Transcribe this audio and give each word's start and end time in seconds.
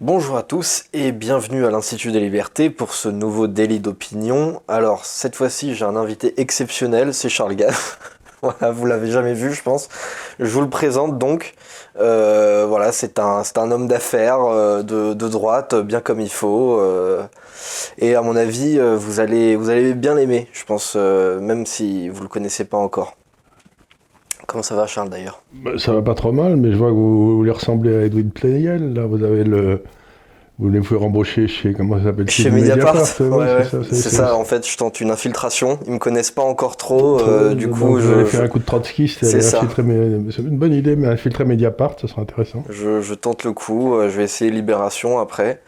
Bonjour 0.00 0.38
à 0.38 0.42
tous 0.42 0.84
et 0.94 1.12
bienvenue 1.12 1.66
à 1.66 1.70
l'Institut 1.70 2.10
des 2.10 2.20
Libertés 2.20 2.70
pour 2.70 2.94
ce 2.94 3.10
nouveau 3.10 3.48
délit 3.48 3.80
d'opinion. 3.80 4.62
Alors 4.66 5.04
cette 5.04 5.36
fois-ci 5.36 5.74
j'ai 5.74 5.84
un 5.84 5.94
invité 5.94 6.40
exceptionnel, 6.40 7.12
c'est 7.12 7.28
Charles 7.28 7.54
Gaff. 7.54 7.98
voilà, 8.42 8.72
vous 8.72 8.86
l'avez 8.86 9.10
jamais 9.10 9.34
vu 9.34 9.52
je 9.52 9.62
pense. 9.62 9.90
Je 10.38 10.48
vous 10.48 10.62
le 10.62 10.70
présente 10.70 11.18
donc. 11.18 11.52
Euh, 11.98 12.64
voilà, 12.66 12.92
c'est 12.92 13.18
un, 13.18 13.44
homme 13.70 13.88
d'affaires 13.88 14.40
euh, 14.40 14.82
de, 14.82 15.28
droite, 15.28 15.74
bien 15.74 16.00
comme 16.00 16.22
il 16.22 16.32
faut. 16.32 16.80
Euh, 16.80 17.22
et 17.98 18.14
à 18.14 18.22
mon 18.22 18.36
avis, 18.36 18.78
vous 18.78 19.20
allez, 19.20 19.92
bien 19.92 20.14
l'aimer, 20.14 20.48
je 20.54 20.64
pense, 20.64 20.96
même 20.96 21.66
si 21.66 22.08
vous 22.08 22.22
le 22.22 22.28
connaissez 22.28 22.64
pas 22.64 22.78
encore. 22.78 23.19
Comment 24.50 24.64
ça 24.64 24.74
va 24.74 24.88
Charles 24.88 25.10
d'ailleurs 25.10 25.44
bah, 25.52 25.70
Ça 25.78 25.92
va 25.92 26.02
pas 26.02 26.14
trop 26.14 26.32
mal, 26.32 26.56
mais 26.56 26.72
je 26.72 26.76
vois 26.76 26.88
que 26.88 26.94
vous, 26.94 27.44
lui 27.44 27.52
ressemblez 27.52 27.94
à 27.94 28.02
Edwin 28.02 28.32
Plenel. 28.32 28.94
Là, 28.94 29.06
vous 29.06 29.22
avez 29.22 29.44
le. 29.44 29.84
Vous 30.58 30.66
voulez 30.66 30.80
vous 30.80 30.98
rembaucher 30.98 31.46
chez. 31.46 31.72
Comment 31.72 31.98
ça 31.98 32.06
s'appelle 32.06 32.28
Chez 32.28 32.50
Mediapart. 32.50 32.96
Mediapart 32.96 33.38
ouais, 33.38 33.54
ouais, 33.54 33.84
c'est 33.92 33.94
ça, 33.94 34.10
ça, 34.10 34.34
en 34.34 34.44
fait, 34.44 34.68
je 34.68 34.76
tente 34.76 35.00
une 35.00 35.12
infiltration. 35.12 35.78
Ils 35.86 35.92
me 35.92 35.98
connaissent 35.98 36.32
pas 36.32 36.42
encore 36.42 36.76
trop. 36.76 37.20
euh, 37.20 37.54
du 37.54 37.70
coup, 37.70 38.00
je. 38.00 38.12
Allez 38.12 38.24
faire 38.24 38.42
un 38.42 38.48
coup 38.48 38.58
de 38.58 38.64
trotskiste. 38.64 39.24
C'est 39.24 40.40
une 40.40 40.58
bonne 40.58 40.74
idée, 40.74 40.96
mais 40.96 41.06
infiltrer 41.06 41.44
Mediapart, 41.44 41.94
ça 42.00 42.08
sera 42.08 42.22
intéressant. 42.22 42.64
Je, 42.68 43.00
je 43.00 43.14
tente 43.14 43.44
le 43.44 43.52
coup. 43.52 44.00
Je 44.02 44.16
vais 44.16 44.24
essayer 44.24 44.50
Libération 44.50 45.20
après. 45.20 45.60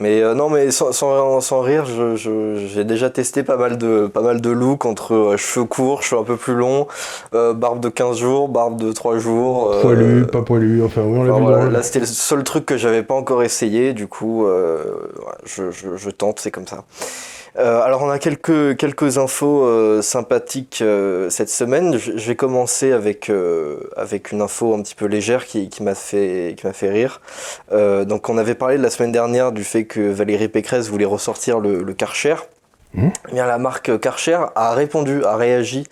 Mais 0.00 0.22
euh, 0.22 0.34
non, 0.34 0.48
mais 0.48 0.70
sans, 0.70 0.92
sans, 0.92 1.42
sans 1.42 1.60
rire, 1.60 1.84
j'ai 2.16 2.84
déjà 2.84 3.10
testé 3.10 3.42
pas 3.42 3.58
mal 3.58 3.76
de, 3.76 4.06
pas 4.06 4.22
mal 4.22 4.40
de 4.40 4.48
looks 4.48 4.86
entre 4.86 5.14
euh, 5.14 5.36
cheveux 5.36 5.66
courts, 5.66 6.02
cheveux 6.02 6.22
un 6.22 6.24
peu 6.24 6.36
plus 6.38 6.54
longs, 6.54 6.88
euh, 7.34 7.52
barbe 7.52 7.80
de 7.80 7.90
15 7.90 8.16
jours, 8.16 8.48
barbe 8.48 8.80
de 8.80 8.92
3 8.92 9.18
jours. 9.18 9.76
Poilu, 9.82 10.26
pas 10.26 10.40
poilu, 10.40 10.82
enfin 10.82 11.02
oui, 11.02 11.18
on 11.18 11.24
l'a 11.24 11.34
enfin, 11.34 11.40
vu. 11.40 11.46
Voilà, 11.52 11.70
là, 11.70 11.82
c'était 11.82 12.00
le 12.00 12.06
seul 12.06 12.44
truc 12.44 12.64
que 12.64 12.78
j'avais 12.78 13.02
pas 13.02 13.14
encore 13.14 13.42
essayé, 13.42 13.92
du 13.92 14.06
coup, 14.06 14.46
voilà, 14.46 15.38
je, 15.44 15.64
je, 15.70 16.10
tente, 16.10 16.40
c'est 16.40 16.50
comme 16.50 16.66
ça. 16.66 16.84
Euh, 17.58 17.80
alors 17.82 18.02
on 18.02 18.10
a 18.10 18.18
quelques, 18.18 18.76
quelques 18.76 19.18
infos 19.18 19.64
euh, 19.64 20.02
sympathiques 20.02 20.80
euh, 20.82 21.30
cette 21.30 21.50
semaine. 21.50 21.98
Je, 21.98 22.12
vais 22.12 22.36
commencer 22.36 22.92
avec, 22.92 23.30
avec 23.96 24.32
une 24.32 24.42
info 24.42 24.74
un 24.74 24.82
petit 24.82 24.94
peu 24.94 25.06
légère 25.06 25.46
qui, 25.46 25.68
qui 25.68 25.82
m'a 25.82 25.94
fait, 25.94 26.54
fait 26.72 26.90
rire. 26.90 27.20
donc 27.72 28.28
on 28.28 28.38
avait 28.38 28.54
parlé 28.54 28.76
la 28.76 28.90
semaine 28.90 29.12
dernière 29.12 29.52
du 29.52 29.64
fait 29.64 29.84
que 29.84 30.00
Valérie 30.00 30.48
Pécresse 30.48 30.88
voulait 30.88 31.04
ressortir 31.04 31.60
le, 31.60 31.82
le. 31.82 31.94
Mmh. 32.94 33.08
Bien, 33.32 33.46
la 33.46 33.58
marque 33.58 34.00
Karcher 34.00 34.38
a 34.56 34.74
répondu, 34.74 35.24
a 35.24 35.36
réagi 35.36 35.86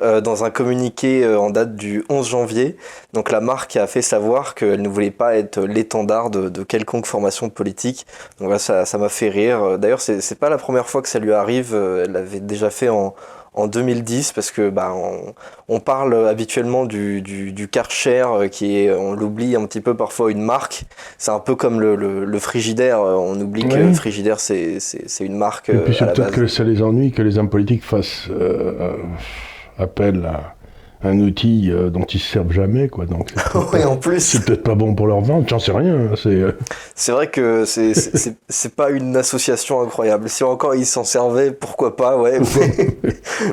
euh, 0.00 0.20
dans 0.20 0.44
un 0.44 0.50
communiqué 0.50 1.24
euh, 1.24 1.40
en 1.40 1.50
date 1.50 1.74
du 1.74 2.04
11 2.08 2.28
janvier. 2.28 2.76
Donc 3.12 3.32
la 3.32 3.40
marque 3.40 3.76
a 3.76 3.86
fait 3.88 4.02
savoir 4.02 4.54
qu'elle 4.54 4.80
ne 4.80 4.88
voulait 4.88 5.10
pas 5.10 5.36
être 5.36 5.60
l'étendard 5.60 6.30
de, 6.30 6.48
de, 6.48 6.62
quelconque 6.62 7.06
formation 7.06 7.50
politique. 7.50 8.06
Donc 8.40 8.50
là, 8.50 8.58
ça, 8.58 8.84
ça 8.84 8.96
m'a 8.96 9.08
fait 9.08 9.28
rire. 9.28 9.78
D'ailleurs, 9.78 10.00
c'est 10.00 10.38
pas 10.38 10.48
la 10.48 10.58
première 10.58 10.88
fois 10.88 11.02
que 11.02 11.08
ça 11.08 11.18
lui 11.18 11.32
arrive. 11.32 11.74
Elle 11.74 12.12
l'avait 12.12 12.40
déjà 12.40 12.70
fait 12.70 12.88
en, 12.88 13.14
en 13.56 13.66
2010 13.66 14.32
parce 14.32 14.50
que 14.50 14.68
bah, 14.70 14.92
on, 14.94 15.34
on 15.68 15.80
parle 15.80 16.28
habituellement 16.28 16.84
du, 16.84 17.22
du, 17.22 17.52
du 17.52 17.68
Karcher 17.68 18.26
qui 18.50 18.78
est, 18.78 18.92
on 18.92 19.14
l'oublie 19.14 19.56
un 19.56 19.66
petit 19.66 19.80
peu 19.80 19.94
parfois, 19.94 20.30
une 20.30 20.42
marque. 20.42 20.84
C'est 21.18 21.30
un 21.30 21.40
peu 21.40 21.56
comme 21.56 21.80
le, 21.80 21.96
le, 21.96 22.24
le 22.24 22.38
frigidaire. 22.38 23.00
On 23.00 23.38
oublie 23.40 23.66
que 23.66 23.74
le 23.76 23.92
frigidaire 23.94 24.38
c'est 24.40 24.78
une 25.20 25.36
marque. 25.36 25.70
Et 25.70 25.78
puis 25.78 25.96
c'est 25.98 26.12
peut-être 26.12 26.32
que 26.32 26.46
ça 26.46 26.64
les 26.64 26.82
ennuie 26.82 27.12
que 27.12 27.22
les 27.22 27.38
hommes 27.38 27.50
politiques 27.50 27.82
fassent 27.82 28.28
euh, 28.30 28.92
appel 29.78 30.24
à 30.26 30.55
un 31.02 31.18
outil 31.20 31.70
euh, 31.70 31.90
dont 31.90 32.04
ils 32.04 32.20
se 32.20 32.32
servent 32.32 32.52
jamais 32.52 32.88
quoi 32.88 33.06
donc 33.06 33.32
oui, 33.72 33.84
en 33.84 33.96
plus. 33.96 34.20
c'est 34.20 34.44
peut-être 34.44 34.62
pas 34.62 34.74
bon 34.74 34.94
pour 34.94 35.06
leur 35.06 35.20
vente 35.20 35.48
j'en 35.48 35.58
sais 35.58 35.72
rien 35.72 36.10
c'est 36.16 36.28
euh... 36.28 36.52
c'est 36.94 37.12
vrai 37.12 37.28
que 37.28 37.64
c'est 37.64 37.92
c'est 38.48 38.74
pas 38.74 38.90
une 38.90 39.16
association 39.16 39.82
incroyable. 39.82 40.28
Si 40.28 40.44
encore 40.44 40.74
ils 40.74 40.86
s'en 40.86 41.04
servaient 41.04 41.50
pourquoi 41.52 41.96
pas 41.96 42.16
ouais 42.16 42.40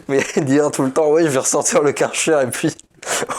mais, 0.07 0.19
mais 0.35 0.43
dire 0.43 0.71
tout 0.71 0.83
le 0.83 0.91
temps 0.91 1.11
ouais 1.11 1.23
je 1.23 1.29
vais 1.29 1.39
ressortir 1.39 1.81
le 1.81 1.91
Karcher 1.91 2.39
et 2.43 2.47
puis 2.47 2.73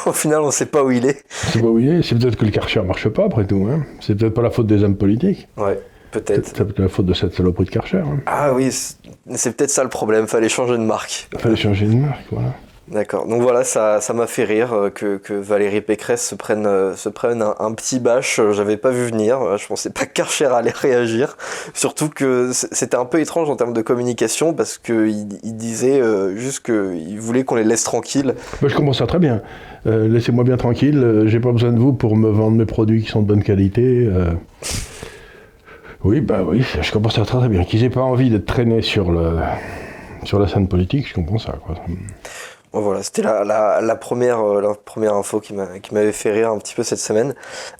au 0.06 0.12
final 0.12 0.41
on 0.41 0.50
sait 0.50 0.66
pas 0.66 0.82
où 0.84 0.91
il 0.91 1.06
est. 1.06 1.25
C'est 1.31 1.60
pas 1.60 1.69
où 1.69 1.78
il 1.78 1.88
est 1.88 2.03
c'est 2.03 2.16
peut-être 2.16 2.36
que 2.36 2.44
le 2.44 2.50
Karcher 2.50 2.82
marche 2.82 3.09
pas 3.09 3.25
après 3.25 3.47
tout 3.47 3.66
hein. 3.71 3.84
c'est 4.00 4.15
peut-être 4.16 4.34
pas 4.34 4.42
la 4.42 4.50
faute 4.50 4.66
des 4.66 4.82
hommes 4.84 4.97
politiques. 4.97 5.48
Ouais 5.56 5.81
peut-être. 6.10 6.47
C'est 6.47 6.65
peut-être 6.65 6.78
la 6.78 6.88
faute 6.88 7.06
de 7.06 7.15
cette 7.15 7.34
saloperie 7.34 7.65
de 7.65 7.71
Karcher 7.71 7.98
hein. 7.98 8.21
ah 8.26 8.53
oui 8.53 8.71
c'est 8.71 9.56
peut-être 9.56 9.71
ça 9.71 9.82
le 9.82 9.88
problème 9.88 10.26
fallait 10.28 10.48
changer 10.48 10.75
de 10.75 10.82
marque. 10.82 11.28
Fallait 11.38 11.56
changer 11.56 11.86
de 11.86 11.94
marque 11.94 12.26
voilà 12.31 12.54
D'accord. 12.89 13.27
Donc 13.27 13.41
voilà, 13.41 13.65
ça, 13.65 14.00
m'a 14.15 14.27
fait 14.27 14.45
rire 14.45 14.75
euh, 14.75 14.91
que, 14.91 15.19
Valérie 15.33 15.81
Pécresse 15.81 16.28
se 16.28 16.34
prenne, 16.34 16.67
euh, 16.67 16.95
un, 17.59 17.72
petit 17.72 17.99
bâche. 17.99 18.41
J'avais 18.53 18.77
pas 18.77 18.91
vu 18.91 19.06
venir. 19.06 19.56
Je 19.56 19.67
pensais 19.67 19.91
pas 19.91 20.05
qu'Archer 20.15 20.47
allait 20.47 20.71
réagir. 20.71 21.37
Surtout 21.72 22.11
que 22.11 22.50
c'était 22.53 22.97
un 22.97 23.06
peu 23.06 23.21
étrange 23.21 23.49
en 23.49 23.56
termes 23.56 23.72
de 23.72 23.81
communication 23.81 24.53
parce 24.53 24.77
qu'il 24.77 25.39
il 25.43 25.56
disait 25.56 26.00
euh, 26.00 26.37
juste 26.37 26.65
qu'il 26.65 27.19
voulait 27.19 27.45
qu'on 27.45 27.55
les 27.55 27.65
laisse 27.65 27.84
tranquilles. 27.84 28.34
Moi, 28.61 28.69
je 28.69 28.75
comprends 28.75 28.93
ça 28.93 29.06
très 29.06 29.19
bien. 29.19 29.41
Euh, 29.87 30.06
Laissez-moi 30.06 30.45
bien 30.45 30.59
tranquille. 30.59 31.25
J'ai 31.27 31.41
pas 31.41 31.53
besoin 31.53 31.72
de 31.72 31.78
vous 31.78 31.95
pour 31.95 32.16
me 32.16 32.28
vendre 32.28 32.56
mes 32.56 32.66
produits 32.66 33.03
qui 33.03 33.11
sont 33.11 33.22
de 33.22 33.27
bonne 33.27 33.43
qualité. 33.43 34.11
Oui, 36.05 36.21
bah 36.21 36.43
oui, 36.47 36.62
je 36.83 36.93
comprends 36.93 37.11
ça 37.11 37.25
très, 37.25 37.39
très 37.39 37.49
bien. 37.49 37.65
Qu'ils 37.65 37.83
aient 37.83 37.91
pas 37.91 38.03
envie 38.03 38.28
de 38.28 38.37
traîner 38.37 38.83
sur, 38.83 39.11
la 39.11 40.49
scène 40.49 40.69
politique, 40.69 41.09
je 41.09 41.15
comprends 41.15 41.39
ça. 41.39 41.55
Voilà, 42.76 43.04
c'était 43.04 43.22
la, 43.22 43.44
la, 43.44 43.80
la, 43.80 43.94
première, 43.94 44.40
euh, 44.40 44.60
la 44.60 44.74
première 44.74 45.14
info 45.14 45.38
qui 45.38 45.54
m'avait 45.54 46.12
fait 46.12 46.32
rire 46.32 46.50
un 46.50 46.58
petit 46.58 46.74
peu 46.74 46.82
cette 46.82 46.98
semaine. 46.98 47.34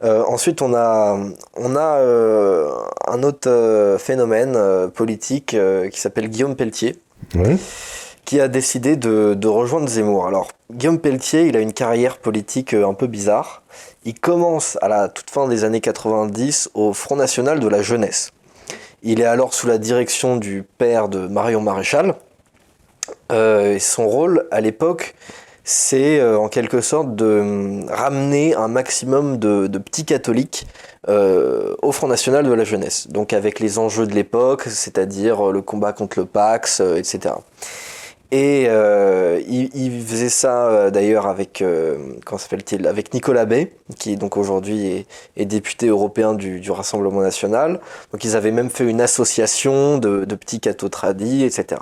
Euh, 0.05 0.22
ensuite, 0.28 0.62
on 0.62 0.72
a, 0.72 1.19
on 1.56 1.75
a 1.75 1.97
euh, 1.99 2.71
un 3.09 3.25
autre 3.25 3.97
phénomène 3.99 4.55
euh, 4.55 4.87
politique 4.87 5.56
qui 5.91 6.00
s'appelle 6.00 6.28
Guillaume 6.28 6.55
Pelletier, 6.55 6.97
oui. 7.34 7.59
qui 8.25 8.41
a 8.41 8.47
décidé 8.47 8.94
de, 8.94 9.34
de, 9.34 9.49
rejoindre 9.49 9.88
Zemmour. 9.88 10.28
Alors, 10.28 10.53
Guillaume 10.72 11.00
Pelletier, 11.00 11.47
il 11.47 11.56
a 11.56 11.61
une 11.61 11.72
carrière 11.72 12.19
politique 12.19 12.72
un 12.72 12.94
peu 12.94 13.09
bizarre. 13.09 13.62
Il 14.05 14.15
commence 14.15 14.78
à 14.81 14.87
la 14.87 15.09
toute 15.09 15.28
fin 15.28 15.49
des 15.49 15.65
années 15.65 15.81
90 15.81 16.71
au 16.75 16.93
Front 16.93 17.16
National 17.16 17.59
de 17.59 17.66
la 17.66 17.82
Jeunesse. 17.82 18.31
Il 19.03 19.21
est 19.21 19.26
alors 19.26 19.55
sous 19.55 19.66
la 19.66 19.78
direction 19.78 20.37
du 20.37 20.62
père 20.62 21.09
de 21.09 21.26
Marion 21.26 21.61
Maréchal. 21.61 22.15
Euh, 23.34 23.78
son 23.78 24.09
rôle 24.09 24.47
à 24.50 24.61
l'époque, 24.62 25.15
c'est 25.65 26.21
euh, 26.21 26.39
en 26.39 26.49
quelque 26.49 26.83
sorte 26.83 27.17
de 27.17 27.25
euh, 27.25 27.81
ramener 27.89 28.55
un 28.55 28.69
maximum 28.69 29.39
de, 29.39 29.67
petits 29.78 30.05
catholiques 30.05 30.67
euh, 31.09 31.75
au 31.83 31.91
Front 31.91 32.06
National 32.06 32.44
de 32.44 32.53
la 32.53 32.65
Jeunesse. 32.65 33.09
Donc 33.09 33.33
avec 33.33 33.61
les 33.61 33.78
enjeux 33.78 34.06
de 34.06 34.15
l'époque, 34.15 34.65
c'est-à-dire 34.65 35.50
le 35.50 35.62
combat 35.62 35.94
contre 35.94 36.19
le 36.19 36.27
Pax, 36.27 36.81
etc. 36.81 37.34
Et 38.37 38.65
euh, 38.67 39.41
il, 39.47 40.03
faisait 40.05 40.28
ça 40.28 40.67
euh, 40.67 40.91
d'ailleurs 40.91 41.28
avec 41.28 41.62
euh, 41.62 41.97
avec 42.84 43.15
Nicolas 43.15 43.45
Bay, 43.45 43.71
qui 43.97 44.17
donc 44.17 44.37
aujourd'hui 44.37 45.06
est, 45.37 45.45
député 45.45 45.87
européen 45.87 46.34
du, 46.34 46.69
Rassemblement 46.69 47.21
national. 47.21 47.78
Donc 48.11 48.25
ils 48.25 48.34
avaient 48.34 48.50
même 48.50 48.71
fait 48.71 48.91
une 48.91 49.00
association 49.00 49.99
de, 49.99 50.25
de 50.25 50.34
petits 50.34 50.59
cathos 50.59 50.89
tradis, 50.89 51.44
etc. 51.44 51.81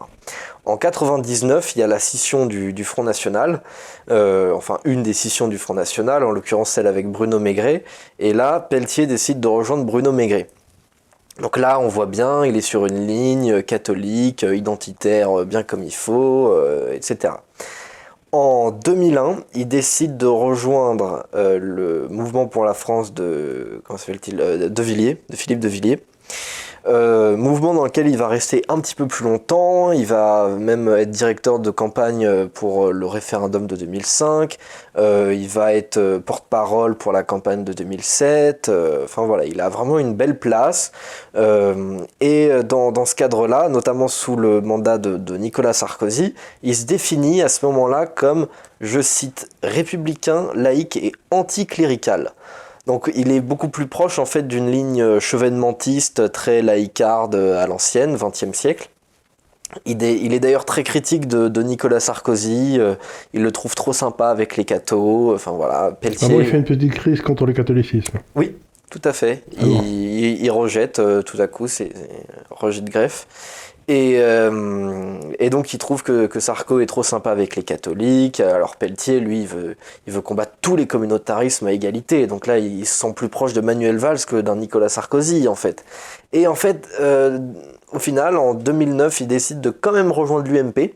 En 0.66 0.76
99, 0.76 1.74
il 1.74 1.78
y 1.78 1.82
a 1.82 1.86
la 1.86 1.98
scission 1.98 2.44
du, 2.44 2.74
du 2.74 2.84
Front 2.84 3.02
National, 3.02 3.62
enfin 4.10 4.78
une 4.84 5.02
des 5.02 5.14
scissions 5.14 5.48
du 5.48 5.56
Front 5.56 5.72
National, 5.72 6.22
en 6.22 6.32
l'occurrence 6.32 6.68
celle 6.68 6.86
avec 6.86 7.10
Bruno 7.10 7.38
Maigret. 7.38 7.82
Et 8.18 8.34
là, 8.34 8.60
Pelletier 8.60 9.06
décide 9.06 9.40
de 9.40 9.48
rejoindre 9.48 9.84
Bruno 9.84 10.12
Maigret. 10.12 10.48
Donc 11.42 11.56
là, 11.56 11.80
on 11.80 11.88
voit 11.88 12.06
bien, 12.06 12.46
il 12.46 12.56
est 12.56 12.60
sur 12.60 12.86
une 12.86 13.04
ligne 13.04 13.62
catholique, 13.62 14.46
identitaire, 14.48 15.44
bien 15.44 15.64
comme 15.64 15.82
il 15.82 15.92
faut, 15.92 16.52
euh, 16.52 16.92
etc. 16.94 17.34
En 18.30 18.70
2001, 18.70 19.38
il 19.54 19.66
décide 19.66 20.16
de 20.16 20.26
rejoindre 20.26 21.26
euh, 21.34 21.58
le 21.58 22.06
mouvement 22.08 22.46
pour 22.46 22.64
la 22.64 22.74
France 22.74 23.12
de 23.12 23.82
de 23.90 24.82
Villiers, 24.82 25.20
de 25.30 25.36
Philippe 25.36 25.58
de 25.58 25.68
Villiers. 25.68 25.98
Euh, 26.86 27.36
mouvement 27.36 27.74
dans 27.74 27.84
lequel 27.84 28.08
il 28.08 28.16
va 28.16 28.26
rester 28.26 28.62
un 28.68 28.80
petit 28.80 28.94
peu 28.94 29.06
plus 29.06 29.24
longtemps, 29.24 29.92
il 29.92 30.06
va 30.06 30.48
même 30.48 30.88
être 30.88 31.10
directeur 31.10 31.58
de 31.58 31.70
campagne 31.70 32.48
pour 32.48 32.92
le 32.92 33.06
référendum 33.06 33.66
de 33.66 33.76
2005, 33.76 34.58
euh, 34.98 35.32
il 35.34 35.48
va 35.48 35.74
être 35.74 36.18
porte-parole 36.18 36.96
pour 36.96 37.12
la 37.12 37.22
campagne 37.22 37.64
de 37.64 37.72
2007, 37.72 38.68
euh, 38.68 39.04
enfin 39.04 39.26
voilà, 39.26 39.44
il 39.44 39.60
a 39.60 39.68
vraiment 39.68 39.98
une 39.98 40.14
belle 40.14 40.38
place, 40.38 40.92
euh, 41.36 41.98
et 42.20 42.50
dans, 42.64 42.90
dans 42.90 43.04
ce 43.04 43.14
cadre-là, 43.14 43.68
notamment 43.68 44.08
sous 44.08 44.36
le 44.36 44.60
mandat 44.60 44.98
de, 44.98 45.16
de 45.16 45.36
Nicolas 45.36 45.72
Sarkozy, 45.72 46.34
il 46.62 46.74
se 46.74 46.84
définit 46.84 47.42
à 47.42 47.48
ce 47.48 47.64
moment-là 47.66 48.06
comme, 48.06 48.48
je 48.80 49.00
cite, 49.00 49.48
républicain, 49.62 50.48
laïque 50.54 50.96
et 50.96 51.12
anticlérical. 51.30 52.32
Donc 52.86 53.10
il 53.14 53.30
est 53.30 53.40
beaucoup 53.40 53.68
plus 53.68 53.86
proche 53.86 54.18
en 54.18 54.24
fait 54.24 54.48
d'une 54.48 54.70
ligne 54.70 55.20
chevènementiste 55.20 56.32
très 56.32 56.62
laïcarde 56.62 57.34
à 57.36 57.66
l'ancienne, 57.66 58.16
20e 58.16 58.52
siècle. 58.52 58.88
Il 59.86 60.02
est, 60.04 60.18
il 60.20 60.34
est 60.34 60.40
d'ailleurs 60.40 60.66
très 60.66 60.82
critique 60.82 61.26
de, 61.26 61.48
de, 61.48 61.62
Nicolas 61.62 62.00
Sarkozy, 62.00 62.76
euh, 62.78 62.94
il 63.32 63.42
le 63.42 63.50
trouve 63.52 63.74
trop 63.74 63.94
sympa 63.94 64.28
avec 64.28 64.56
les 64.58 64.66
cathos, 64.66 65.34
enfin 65.34 65.52
voilà, 65.52 65.96
Pelletier... 65.98 66.28
Ah 66.30 66.34
bon, 66.34 66.40
il 66.40 66.46
fait 66.46 66.58
une 66.58 66.64
petite 66.64 66.92
crise 66.92 67.22
contre 67.22 67.46
le 67.46 67.54
catholicisme. 67.54 68.18
Oui, 68.34 68.54
Tout 68.90 69.00
à 69.04 69.14
fait. 69.14 69.44
Ah 69.56 69.64
bon. 69.64 69.82
il, 69.82 70.44
il 70.44 70.50
rejette 70.50 70.98
euh, 70.98 71.22
tout 71.22 71.40
à 71.40 71.46
coup, 71.46 71.68
c'est 71.68 71.90
rejet 72.50 72.82
de 72.82 72.90
greffe. 72.90 73.26
Et, 73.88 74.16
euh, 74.18 75.18
et 75.38 75.50
donc 75.50 75.72
il 75.74 75.78
trouve 75.78 76.02
que, 76.02 76.26
que 76.26 76.40
Sarko 76.40 76.80
est 76.80 76.86
trop 76.86 77.02
sympa 77.02 77.30
avec 77.30 77.56
les 77.56 77.62
catholiques. 77.62 78.40
Alors 78.40 78.76
Pelletier, 78.76 79.20
lui, 79.20 79.40
il 79.42 79.46
veut, 79.46 79.76
il 80.06 80.12
veut 80.12 80.20
combattre 80.20 80.52
tous 80.60 80.76
les 80.76 80.86
communautarismes 80.86 81.66
à 81.66 81.72
égalité. 81.72 82.26
Donc 82.26 82.46
là, 82.46 82.58
il 82.58 82.86
se 82.86 83.00
sent 83.00 83.12
plus 83.14 83.28
proche 83.28 83.52
de 83.52 83.60
Manuel 83.60 83.96
Valls 83.96 84.24
que 84.26 84.40
d'un 84.40 84.56
Nicolas 84.56 84.88
Sarkozy, 84.88 85.48
en 85.48 85.54
fait. 85.54 85.84
Et 86.32 86.46
en 86.46 86.54
fait, 86.54 86.88
euh, 87.00 87.38
au 87.92 87.98
final, 87.98 88.36
en 88.36 88.54
2009, 88.54 89.20
il 89.20 89.26
décide 89.26 89.60
de 89.60 89.70
quand 89.70 89.92
même 89.92 90.12
rejoindre 90.12 90.50
l'UMP. 90.50 90.94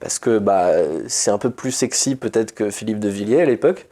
Parce 0.00 0.18
que 0.18 0.38
bah, 0.38 0.70
c'est 1.08 1.30
un 1.30 1.38
peu 1.38 1.50
plus 1.50 1.72
sexy 1.72 2.16
peut-être 2.16 2.52
que 2.54 2.70
Philippe 2.70 3.00
de 3.00 3.08
Villiers 3.08 3.42
à 3.42 3.44
l'époque. 3.44 3.88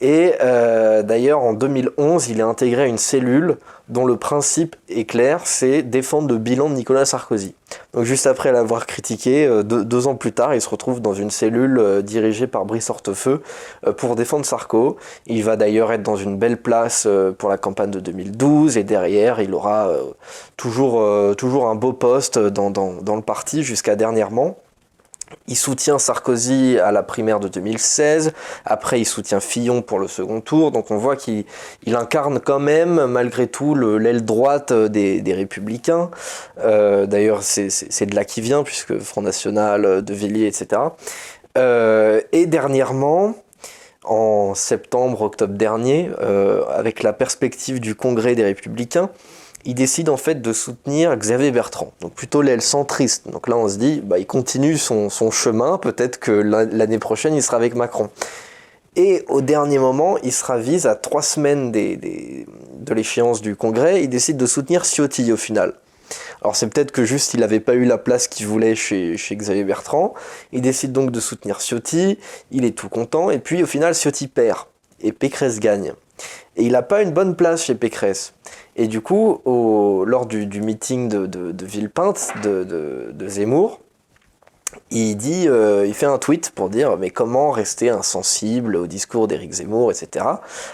Et 0.00 0.34
euh, 0.42 1.02
d'ailleurs, 1.02 1.40
en 1.40 1.52
2011, 1.54 2.28
il 2.28 2.40
est 2.40 2.42
intégré 2.42 2.82
à 2.82 2.86
une 2.86 2.98
cellule 2.98 3.56
dont 3.88 4.06
le 4.06 4.16
principe 4.16 4.76
est 4.88 5.04
clair, 5.04 5.42
c'est 5.44 5.82
défendre 5.82 6.28
le 6.28 6.38
bilan 6.38 6.70
de 6.70 6.74
Nicolas 6.74 7.04
Sarkozy. 7.04 7.54
Donc 7.92 8.04
juste 8.04 8.26
après 8.26 8.50
l'avoir 8.50 8.86
critiqué, 8.86 9.46
euh, 9.46 9.62
deux, 9.62 10.06
ans 10.06 10.14
plus 10.14 10.32
tard, 10.32 10.54
il 10.54 10.60
se 10.60 10.68
retrouve 10.68 11.00
dans 11.00 11.12
une 11.12 11.30
cellule 11.30 11.78
euh, 11.78 12.02
dirigée 12.02 12.46
par 12.46 12.64
Brice 12.64 12.88
Hortefeux 12.88 13.42
euh, 13.86 13.92
pour 13.92 14.16
défendre 14.16 14.46
Sarko. 14.46 14.96
Il 15.26 15.44
va 15.44 15.56
d'ailleurs 15.56 15.92
être 15.92 16.02
dans 16.02 16.16
une 16.16 16.38
belle 16.38 16.56
place 16.56 17.06
pour 17.38 17.48
la 17.48 17.58
campagne 17.58 17.90
de 17.90 18.00
2012 18.00 18.78
et 18.78 18.84
derrière, 18.84 19.40
il 19.40 19.54
aura 19.54 19.90
toujours, 20.56 21.02
toujours 21.36 21.68
un 21.68 21.74
beau 21.74 21.92
poste 21.92 22.38
dans, 22.38 22.70
dans 22.70 23.16
le 23.16 23.22
parti 23.22 23.62
jusqu'à 23.62 23.96
dernièrement. 23.96 24.56
Il 25.46 25.56
soutient 25.56 25.98
Sarkozy 25.98 26.78
à 26.78 26.92
la 26.92 27.02
primaire 27.02 27.40
de 27.40 27.48
2016. 27.48 28.32
Après, 28.64 29.00
il 29.00 29.04
soutient 29.04 29.40
Fillon 29.40 29.82
pour 29.82 29.98
le 29.98 30.08
second 30.08 30.40
tour. 30.40 30.70
Donc, 30.70 30.90
on 30.90 30.96
voit 30.96 31.16
qu'il 31.16 31.44
il 31.84 31.96
incarne 31.96 32.40
quand 32.40 32.60
même, 32.60 33.06
malgré 33.06 33.46
tout, 33.46 33.74
l'aile 33.74 34.24
droite 34.24 34.72
des, 34.72 35.20
des 35.20 35.34
Républicains. 35.34 36.10
Euh, 36.60 37.06
D'ailleurs, 37.06 37.42
c'est 37.42 38.06
de 38.06 38.14
là 38.14 38.24
qu'il 38.24 38.44
vient, 38.44 38.62
puisque 38.62 38.98
Front 38.98 39.22
National, 39.22 40.02
De 40.02 40.14
Villiers, 40.14 40.46
etc. 40.46 40.80
Euh, 41.56 42.20
et 42.32 42.46
dernièrement, 42.46 43.34
en 44.04 44.54
septembre, 44.54 45.22
octobre 45.22 45.54
dernier, 45.54 46.10
euh, 46.20 46.62
avec 46.68 47.02
la 47.02 47.12
perspective 47.12 47.80
du 47.80 47.94
Congrès 47.94 48.34
des 48.34 48.44
Républicains, 48.44 49.10
il 49.64 49.74
décide 49.74 50.08
en 50.08 50.16
fait 50.16 50.42
de 50.42 50.52
soutenir 50.52 51.16
Xavier 51.16 51.50
Bertrand, 51.50 51.92
donc 52.00 52.12
plutôt 52.12 52.42
l'aile 52.42 52.62
centriste. 52.62 53.28
Donc 53.30 53.48
là, 53.48 53.56
on 53.56 53.68
se 53.68 53.76
dit, 53.76 54.00
bah, 54.04 54.18
il 54.18 54.26
continue 54.26 54.76
son, 54.76 55.08
chemin, 55.30 55.78
peut-être 55.78 56.18
que 56.18 56.32
l'année 56.32 56.98
prochaine, 56.98 57.34
il 57.34 57.42
sera 57.42 57.56
avec 57.56 57.74
Macron. 57.74 58.10
Et 58.96 59.24
au 59.28 59.40
dernier 59.40 59.78
moment, 59.78 60.18
il 60.18 60.32
se 60.32 60.44
ravise 60.44 60.86
à 60.86 60.94
trois 60.94 61.22
semaines 61.22 61.72
de 61.72 62.94
l'échéance 62.94 63.40
du 63.40 63.56
Congrès, 63.56 64.02
il 64.02 64.08
décide 64.08 64.36
de 64.36 64.46
soutenir 64.46 64.84
Ciotti 64.84 65.32
au 65.32 65.36
final. 65.36 65.74
Alors 66.42 66.54
c'est 66.54 66.68
peut-être 66.68 66.92
que 66.92 67.04
juste 67.04 67.32
il 67.32 67.40
n'avait 67.40 67.60
pas 67.60 67.74
eu 67.74 67.86
la 67.86 67.96
place 67.96 68.28
qu'il 68.28 68.46
voulait 68.46 68.74
chez, 68.74 69.16
chez, 69.16 69.34
Xavier 69.34 69.64
Bertrand. 69.64 70.14
Il 70.52 70.60
décide 70.60 70.92
donc 70.92 71.10
de 71.10 71.18
soutenir 71.18 71.60
Ciotti, 71.60 72.18
il 72.50 72.64
est 72.64 72.76
tout 72.76 72.90
content, 72.90 73.30
et 73.30 73.38
puis 73.38 73.62
au 73.62 73.66
final 73.66 73.94
Ciotti 73.94 74.28
perd, 74.28 74.66
et 75.00 75.12
Pécresse 75.12 75.58
gagne. 75.58 75.94
Et 76.56 76.64
il 76.64 76.72
n'a 76.72 76.82
pas 76.82 77.02
une 77.02 77.10
bonne 77.10 77.34
place 77.34 77.64
chez 77.64 77.74
Pécresse. 77.74 78.34
Et 78.76 78.88
du 78.88 79.00
coup, 79.00 79.40
au, 79.44 80.04
lors 80.04 80.26
du, 80.26 80.46
du, 80.46 80.60
meeting 80.60 81.08
de, 81.08 81.26
de, 81.26 81.52
de 81.52 81.66
Villepinte, 81.66 82.32
de, 82.42 82.64
de, 82.64 83.28
Zemmour, 83.28 83.80
il 84.90 85.16
dit, 85.16 85.48
euh, 85.48 85.86
il 85.86 85.94
fait 85.94 86.06
un 86.06 86.18
tweet 86.18 86.50
pour 86.50 86.68
dire 86.68 86.96
mais 86.96 87.10
comment 87.10 87.52
rester 87.52 87.90
insensible 87.90 88.74
au 88.74 88.88
discours 88.88 89.28
d'Éric 89.28 89.52
Zemmour, 89.52 89.92
etc. 89.92 90.26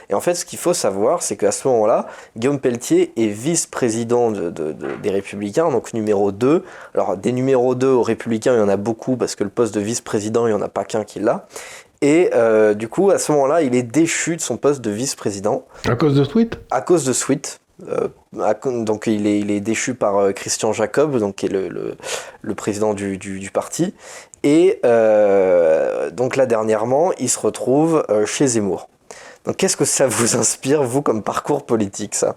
Et 0.08 0.14
en 0.14 0.20
fait, 0.20 0.34
ce 0.34 0.46
qu'il 0.46 0.58
faut 0.58 0.72
savoir, 0.72 1.22
c'est 1.22 1.36
qu'à 1.36 1.52
ce 1.52 1.68
moment-là, 1.68 2.06
Guillaume 2.36 2.58
Pelletier 2.58 3.12
est 3.16 3.28
vice-président 3.28 4.30
de, 4.30 4.48
de, 4.48 4.72
de, 4.72 4.88
des 5.02 5.10
Républicains, 5.10 5.70
donc 5.70 5.92
numéro 5.92 6.32
2. 6.32 6.64
Alors 6.94 7.18
des 7.18 7.32
numéros 7.32 7.74
2 7.74 7.86
aux 7.86 8.02
Républicains, 8.02 8.54
il 8.54 8.58
y 8.58 8.62
en 8.62 8.68
a 8.68 8.78
beaucoup 8.78 9.16
parce 9.16 9.34
que 9.34 9.44
le 9.44 9.50
poste 9.50 9.74
de 9.74 9.80
vice-président, 9.80 10.46
il 10.46 10.50
n'y 10.54 10.58
en 10.58 10.62
a 10.62 10.68
pas 10.68 10.84
qu'un 10.84 11.04
qui 11.04 11.20
l'a. 11.20 11.46
Et 12.02 12.30
euh, 12.34 12.72
du 12.72 12.88
coup, 12.88 13.10
à 13.10 13.18
ce 13.18 13.30
moment-là, 13.32 13.60
il 13.60 13.74
est 13.74 13.82
déchu 13.82 14.36
de 14.36 14.40
son 14.40 14.56
poste 14.56 14.80
de 14.80 14.90
vice-président. 14.90 15.64
À 15.86 15.96
cause 15.96 16.14
de 16.14 16.24
ce 16.24 16.30
tweet? 16.30 16.58
À 16.70 16.80
cause 16.80 17.04
de 17.04 17.12
ce 17.12 17.24
tweet. 17.24 17.60
Euh, 17.88 18.08
donc 18.84 19.06
il 19.06 19.26
est, 19.26 19.60
déchu 19.60 19.94
par 19.94 20.16
euh, 20.18 20.32
Christian 20.32 20.72
Jacob, 20.72 21.18
donc 21.18 21.36
qui 21.36 21.46
est 21.46 21.48
le, 21.48 22.54
président 22.54 22.94
du, 22.94 23.50
parti. 23.52 23.94
Et 24.42 24.80
euh, 24.84 26.10
donc 26.10 26.36
là 26.36 26.46
dernièrement, 26.46 27.12
il 27.18 27.28
se 27.28 27.38
retrouve 27.38 28.04
chez 28.26 28.46
Zemmour. 28.46 28.88
Donc 29.46 29.56
qu'est-ce 29.56 29.76
que 29.76 29.84
ça 29.84 30.06
vous 30.06 30.36
inspire, 30.36 30.82
vous, 30.82 31.02
comme 31.02 31.22
parcours 31.22 31.64
politique, 31.64 32.14
ça? 32.14 32.36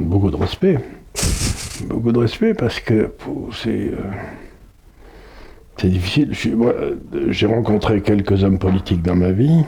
Beaucoup 0.00 0.30
de 0.30 0.36
respect. 0.36 0.78
beaucoup 1.84 2.12
de 2.12 2.18
respect 2.18 2.54
parce 2.54 2.80
que 2.80 3.10
c'est 3.52 3.92
c'est 5.78 5.88
difficile. 5.88 6.32
J'ai 7.28 7.46
rencontré 7.46 8.02
quelques 8.02 8.44
hommes 8.44 8.58
politiques 8.58 9.02
dans 9.02 9.16
ma 9.16 9.32
vie. 9.32 9.64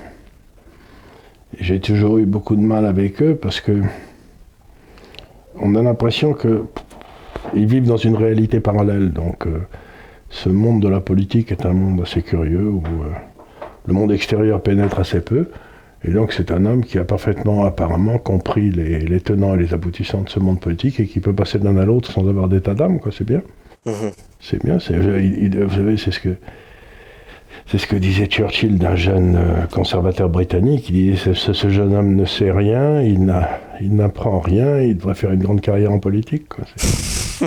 J'ai 1.60 1.80
toujours 1.80 2.18
eu 2.18 2.26
beaucoup 2.26 2.56
de 2.56 2.60
mal 2.60 2.84
avec 2.84 3.22
eux 3.22 3.36
parce 3.40 3.60
que 3.60 3.82
on 5.60 5.74
a 5.74 5.82
l'impression 5.82 6.34
qu'ils 6.34 7.66
vivent 7.66 7.86
dans 7.86 7.96
une 7.96 8.16
réalité 8.16 8.60
parallèle. 8.60 9.12
Donc, 9.12 9.46
euh, 9.46 9.60
ce 10.30 10.48
monde 10.48 10.82
de 10.82 10.88
la 10.88 11.00
politique 11.00 11.52
est 11.52 11.66
un 11.66 11.72
monde 11.72 12.00
assez 12.02 12.22
curieux 12.22 12.68
où 12.68 12.82
euh, 12.82 13.12
le 13.86 13.94
monde 13.94 14.12
extérieur 14.12 14.62
pénètre 14.62 14.98
assez 14.98 15.20
peu. 15.20 15.48
Et 16.06 16.10
donc, 16.10 16.32
c'est 16.32 16.50
un 16.50 16.66
homme 16.66 16.84
qui 16.84 16.98
a 16.98 17.04
parfaitement, 17.04 17.64
apparemment, 17.64 18.18
compris 18.18 18.70
les, 18.70 19.00
les, 19.00 19.20
tenants 19.20 19.54
et 19.54 19.58
les 19.58 19.72
aboutissants 19.72 20.22
de 20.22 20.28
ce 20.28 20.38
monde 20.38 20.60
politique 20.60 21.00
et 21.00 21.06
qui 21.06 21.20
peut 21.20 21.32
passer 21.32 21.58
d'un 21.58 21.78
à 21.78 21.84
l'autre 21.84 22.10
sans 22.12 22.28
avoir 22.28 22.48
d'état 22.48 22.74
d'âme, 22.74 23.00
quoi. 23.00 23.10
C'est 23.10 23.24
bien. 23.24 23.42
Mmh. 23.86 23.92
C'est 24.40 24.62
bien. 24.62 24.74
Vous 24.76 25.74
savez, 25.74 25.96
c'est 25.96 26.10
ce 26.10 26.20
que. 26.20 26.36
C'est 27.66 27.78
ce 27.78 27.86
que 27.86 27.96
disait 27.96 28.26
Churchill 28.26 28.78
d'un 28.78 28.94
jeune 28.94 29.36
euh, 29.36 29.66
conservateur 29.66 30.28
britannique. 30.28 30.90
Il 30.90 31.14
disait 31.14 31.34
ce, 31.34 31.68
jeune 31.68 31.94
homme 31.94 32.14
ne 32.14 32.24
sait 32.24 32.50
rien, 32.50 33.00
il 33.00 33.24
n'apprend 33.94 34.38
rien, 34.38 34.80
il 34.80 34.96
devrait 34.96 35.14
faire 35.14 35.32
une 35.32 35.42
grande 35.42 35.60
carrière 35.60 35.92
en 35.92 35.98
politique. 35.98 36.50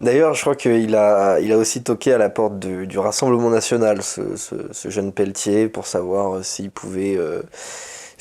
D'ailleurs, 0.00 0.34
je 0.34 0.40
crois 0.40 0.56
qu'il 0.56 0.96
a, 0.96 1.38
il 1.38 1.52
a 1.52 1.58
aussi 1.58 1.84
toqué 1.84 2.12
à 2.12 2.18
la 2.18 2.28
porte 2.28 2.58
du, 2.58 2.98
Rassemblement 2.98 3.50
national, 3.50 4.02
ce, 4.02 4.88
jeune 4.88 5.12
Pelletier, 5.12 5.68
pour 5.68 5.86
savoir 5.86 6.44
s'il 6.44 6.70
pouvait. 6.70 7.16
Euh, 7.16 7.42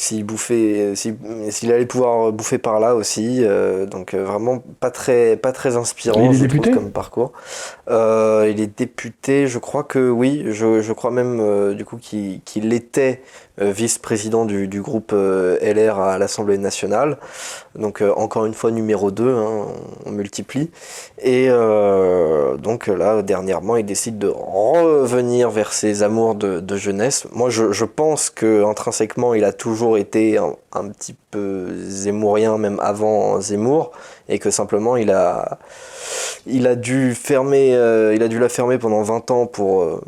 s'il 0.02 0.24
bouffait, 0.24 0.96
s'il 0.96 1.72
allait 1.72 1.86
pouvoir 1.86 2.32
bouffer 2.32 2.58
par 2.58 2.80
là 2.80 2.96
aussi. 2.96 3.44
Euh, 3.44 3.86
donc 3.86 4.16
euh, 4.16 4.24
vraiment 4.26 4.58
pas 4.80 4.90
très, 4.90 5.38
pas 5.38 5.52
très 5.52 5.78
inspirant 5.78 6.32
il 6.32 6.38
est 6.38 6.48
député 6.48 6.72
comme 6.72 6.92
parcours. 6.92 7.34
Euh, 7.88 8.50
il 8.50 8.60
est 8.60 8.78
député, 8.80 9.46
je 9.46 9.60
crois 9.60 9.84
que 9.84 10.10
oui, 10.10 10.46
je, 10.48 10.82
je 10.82 10.94
crois 10.94 11.12
même 11.12 11.40
euh, 11.40 11.76
du 11.76 11.86
coup 11.86 11.98
qu'il 11.98 12.42
qu 12.42 12.60
était 12.74 13.22
euh, 13.22 13.51
vice-président 13.62 14.46
du, 14.46 14.82
groupe 14.82 15.12
LR 15.14 16.00
à 16.00 16.18
l'Assemblée 16.18 16.58
nationale. 16.58 17.18
Donc 17.76 18.04
encore 18.16 18.46
une 18.46 18.54
fois 18.54 18.72
numéro 18.72 19.12
2, 19.12 19.30
hein, 19.30 19.68
on 20.06 20.12
multiplie. 20.12 20.72
Et 21.22 21.48
donc 21.48 22.88
là, 22.88 23.22
dernièrement, 23.22 23.76
il 23.78 23.86
décide 23.86 24.18
de 24.18 24.28
revenir 24.28 25.50
vers 25.50 25.74
ses 25.74 26.04
amours 26.04 26.36
de, 26.36 26.76
jeunesse. 26.76 27.28
Moi, 27.32 27.50
je, 27.50 27.86
pense 27.86 28.30
que 28.30 28.64
intrinsèquement, 28.66 29.34
il 29.34 29.44
a 29.44 29.54
toujours 29.54 29.98
été 29.98 30.40
un, 30.74 30.90
petit 30.90 31.16
peu 31.32 31.70
zémourien, 31.76 32.58
même 32.58 32.80
avant 32.80 33.40
Zemmour, 33.42 33.92
et 34.30 34.40
que 34.40 34.52
simplement 34.52 34.98
il 34.98 35.12
a, 35.12 35.60
il 36.46 36.68
a 36.68 36.76
dû 36.76 37.14
fermer, 37.16 37.76
euh, 37.76 38.16
il 38.16 38.24
a 38.24 38.28
dû 38.28 38.40
la 38.40 38.50
fermer 38.50 38.78
pendant 38.78 39.02
20 39.02 39.32
ans 39.32 39.46
pour 39.46 39.82
euh, 39.82 40.02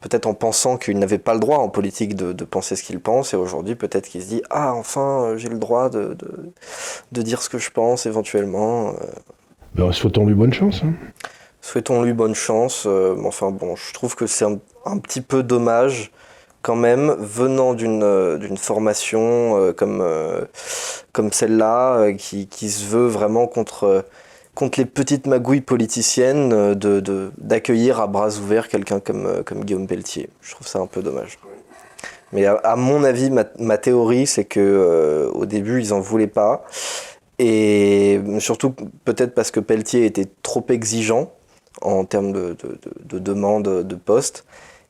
peut-être 0.00 0.26
en 0.26 0.34
pensant 0.34 0.76
qu'il 0.76 0.98
n'avait 0.98 1.18
pas 1.18 1.34
le 1.34 1.40
droit 1.40 1.58
en 1.58 1.68
politique 1.68 2.14
de, 2.14 2.32
de 2.32 2.44
penser 2.44 2.76
ce 2.76 2.82
qu'il 2.82 3.00
pense, 3.00 3.34
et 3.34 3.36
aujourd'hui 3.36 3.74
peut-être 3.74 4.08
qu'il 4.08 4.22
se 4.22 4.28
dit 4.28 4.42
ah 4.50 4.74
enfin 4.74 5.22
euh, 5.22 5.36
j'ai 5.36 5.48
le 5.48 5.58
droit 5.58 5.90
de, 5.90 6.14
de, 6.14 6.52
de, 7.12 7.22
dire 7.22 7.42
ce 7.42 7.48
que 7.48 7.58
je 7.58 7.70
pense 7.70 8.06
éventuellement. 8.06 8.94
Ben, 9.74 9.92
souhaitons-lui 9.92 10.34
bonne 10.34 10.52
chance. 10.52 10.82
Hein. 10.84 10.92
Souhaitons-lui 11.60 12.12
bonne 12.12 12.34
chance. 12.34 12.86
enfin 13.24 13.50
bon, 13.50 13.76
je 13.76 13.92
trouve 13.92 14.16
que 14.16 14.26
c'est 14.26 14.44
un, 14.44 14.58
un 14.84 14.98
petit 14.98 15.20
peu 15.20 15.42
dommage 15.42 16.10
quand 16.62 16.76
même, 16.76 17.16
venant 17.18 17.74
d'une 17.74 18.02
euh, 18.02 18.56
formation 18.56 19.58
euh, 19.58 19.72
comme, 19.72 20.00
euh, 20.02 20.44
comme 21.12 21.32
celle-là, 21.32 22.12
qui, 22.12 22.46
qui 22.48 22.68
se 22.70 22.86
veut 22.86 23.06
vraiment 23.06 23.46
contre, 23.46 24.04
contre 24.54 24.78
les 24.78 24.86
petites 24.86 25.26
magouilles 25.26 25.62
politiciennes, 25.62 26.74
de 26.74 27.30
d'accueillir 27.38 27.96
de, 27.96 28.02
à 28.02 28.06
bras 28.06 28.36
ouverts 28.38 28.68
quelqu'un 28.68 29.00
comme, 29.00 29.42
comme 29.44 29.64
Guillaume 29.64 29.86
Pelletier. 29.86 30.28
Je 30.42 30.52
trouve 30.52 30.66
ça 30.66 30.80
un 30.80 30.86
peu 30.86 31.02
dommage. 31.02 31.38
Mais 32.32 32.46
à, 32.46 32.76
mon 32.76 33.02
avis, 33.02 33.28
ma, 33.30 33.44
ma 33.58 33.76
théorie, 33.76 34.26
c'est 34.26 34.44
que 34.44 35.28
au 35.34 35.46
début, 35.46 35.80
ils 35.80 35.92
en 35.92 36.00
voulaient 36.00 36.28
pas. 36.28 36.64
Et 37.40 38.20
surtout, 38.38 38.74
peut-être 39.04 39.34
parce 39.34 39.50
que 39.50 39.58
Pelletier 39.58 40.04
était 40.04 40.28
trop 40.42 40.64
exigeant 40.68 41.32
en 41.80 42.04
termes 42.04 42.32
de, 42.32 42.56
de, 42.62 42.78
de, 42.82 42.92
de 43.02 43.18
demande 43.18 43.82
de 43.82 43.94
poste. 43.96 44.44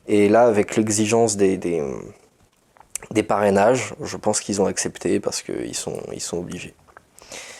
Et 0.07 0.29
là, 0.29 0.43
avec 0.43 0.75
l'exigence 0.75 1.37
des, 1.37 1.57
des, 1.57 1.81
des 3.11 3.23
parrainages. 3.23 3.93
Je 4.01 4.17
pense 4.17 4.39
qu'ils 4.39 4.61
ont 4.61 4.65
accepté 4.65 5.19
parce 5.19 5.41
qu'ils 5.41 5.75
sont, 5.75 6.01
ils 6.13 6.21
sont 6.21 6.37
obligés. 6.37 6.73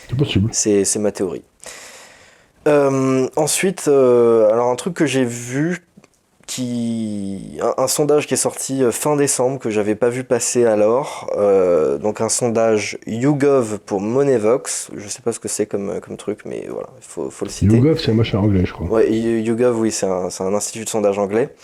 C'est 0.08 0.16
possible. 0.16 0.48
C'est, 0.52 0.84
c'est 0.84 0.98
ma 0.98 1.12
théorie. 1.12 1.44
Euh, 2.68 3.28
ensuite, 3.36 3.88
euh, 3.88 4.52
alors 4.52 4.70
un 4.70 4.76
truc 4.76 4.94
que 4.94 5.06
j'ai 5.06 5.24
vu, 5.24 5.84
qui, 6.46 7.58
un, 7.60 7.74
un 7.82 7.86
sondage 7.86 8.26
qui 8.26 8.34
est 8.34 8.38
sorti 8.38 8.82
euh, 8.82 8.92
fin 8.92 9.16
décembre 9.16 9.58
que 9.58 9.70
j'avais 9.70 9.94
pas 9.94 10.08
vu 10.08 10.24
passer 10.24 10.64
alors, 10.64 11.30
euh, 11.36 11.98
donc 11.98 12.20
un 12.20 12.28
sondage 12.28 12.98
YouGov 13.06 13.78
pour 13.78 14.00
Moneyvox. 14.00 14.90
Je 14.96 15.08
sais 15.08 15.22
pas 15.22 15.32
ce 15.32 15.40
que 15.40 15.48
c'est 15.48 15.66
comme, 15.66 16.00
comme 16.00 16.16
truc, 16.16 16.40
mais 16.44 16.66
voilà, 16.70 16.88
il 16.98 17.04
faut, 17.04 17.30
faut 17.30 17.44
le 17.44 17.50
citer. 17.50 17.74
YouGov, 17.74 17.98
c'est 17.98 18.10
un 18.10 18.14
machin 18.14 18.38
anglais, 18.38 18.64
je 18.64 18.72
crois. 18.72 18.86
Ouais, 18.86 19.10
YouGov, 19.10 19.78
oui, 19.80 19.90
c'est 19.90 20.06
un, 20.06 20.30
c'est 20.30 20.44
un 20.44 20.54
institut 20.54 20.84
de 20.84 20.88
sondage 20.88 21.18
anglais. 21.18 21.54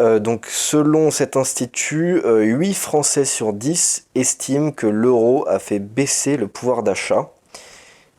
Euh, 0.00 0.18
donc, 0.18 0.46
selon 0.46 1.10
cet 1.10 1.36
institut, 1.36 2.20
euh, 2.24 2.42
8 2.42 2.74
Français 2.74 3.24
sur 3.24 3.52
10 3.52 4.08
estiment 4.14 4.70
que 4.70 4.86
l'euro 4.86 5.46
a 5.48 5.58
fait 5.58 5.78
baisser 5.78 6.36
le 6.36 6.48
pouvoir 6.48 6.82
d'achat. 6.82 7.30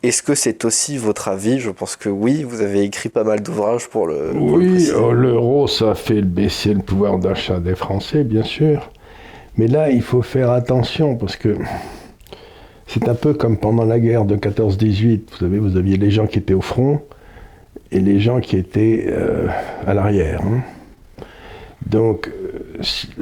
Est-ce 0.02 0.24
que 0.24 0.34
c'est 0.34 0.64
aussi 0.64 0.98
votre 0.98 1.28
avis? 1.28 1.60
Je 1.60 1.70
pense 1.72 1.96
que 1.98 2.08
oui, 2.08 2.44
vous 2.44 2.62
avez 2.62 2.84
écrit 2.84 3.10
pas 3.10 3.26
mal 3.26 3.42
d'ouvrages 3.42 3.90
pour 3.90 4.08
le. 4.08 4.32
Oui, 4.34 4.90
oh, 4.96 5.12
l'euro, 5.12 5.68
ça 5.68 5.94
fait 5.94 6.22
baisser 6.22 6.74
le 6.74 6.80
pouvoir 6.82 7.20
d'achat 7.20 7.60
des 7.60 7.76
Français, 7.76 8.24
bien 8.24 8.44
sûr. 8.44 8.90
Mais 9.58 9.68
là, 9.68 9.90
il 9.92 10.02
faut 10.02 10.22
faire 10.22 10.52
attention 10.52 11.18
parce 11.18 11.36
que 11.36 11.58
c'est 12.88 13.10
un 13.10 13.14
peu 13.16 13.34
comme 13.34 13.58
pendant 13.58 13.84
la 13.84 14.00
guerre 14.00 14.24
de 14.24 14.38
14-18. 14.38 15.22
Vous 15.32 15.38
savez, 15.38 15.60
vous 15.60 15.76
aviez 15.76 15.98
les 15.98 16.12
gens 16.12 16.28
qui 16.28 16.40
étaient 16.40 16.54
au 16.54 16.62
front 16.62 17.02
et 17.92 18.00
les 18.00 18.22
gens 18.22 18.40
qui 18.40 18.56
étaient 18.56 19.06
euh, 19.10 19.48
à 19.86 19.94
l'arrière. 19.94 20.42
hein. 20.44 20.62
Donc, 21.88 22.30
euh, 22.30 22.82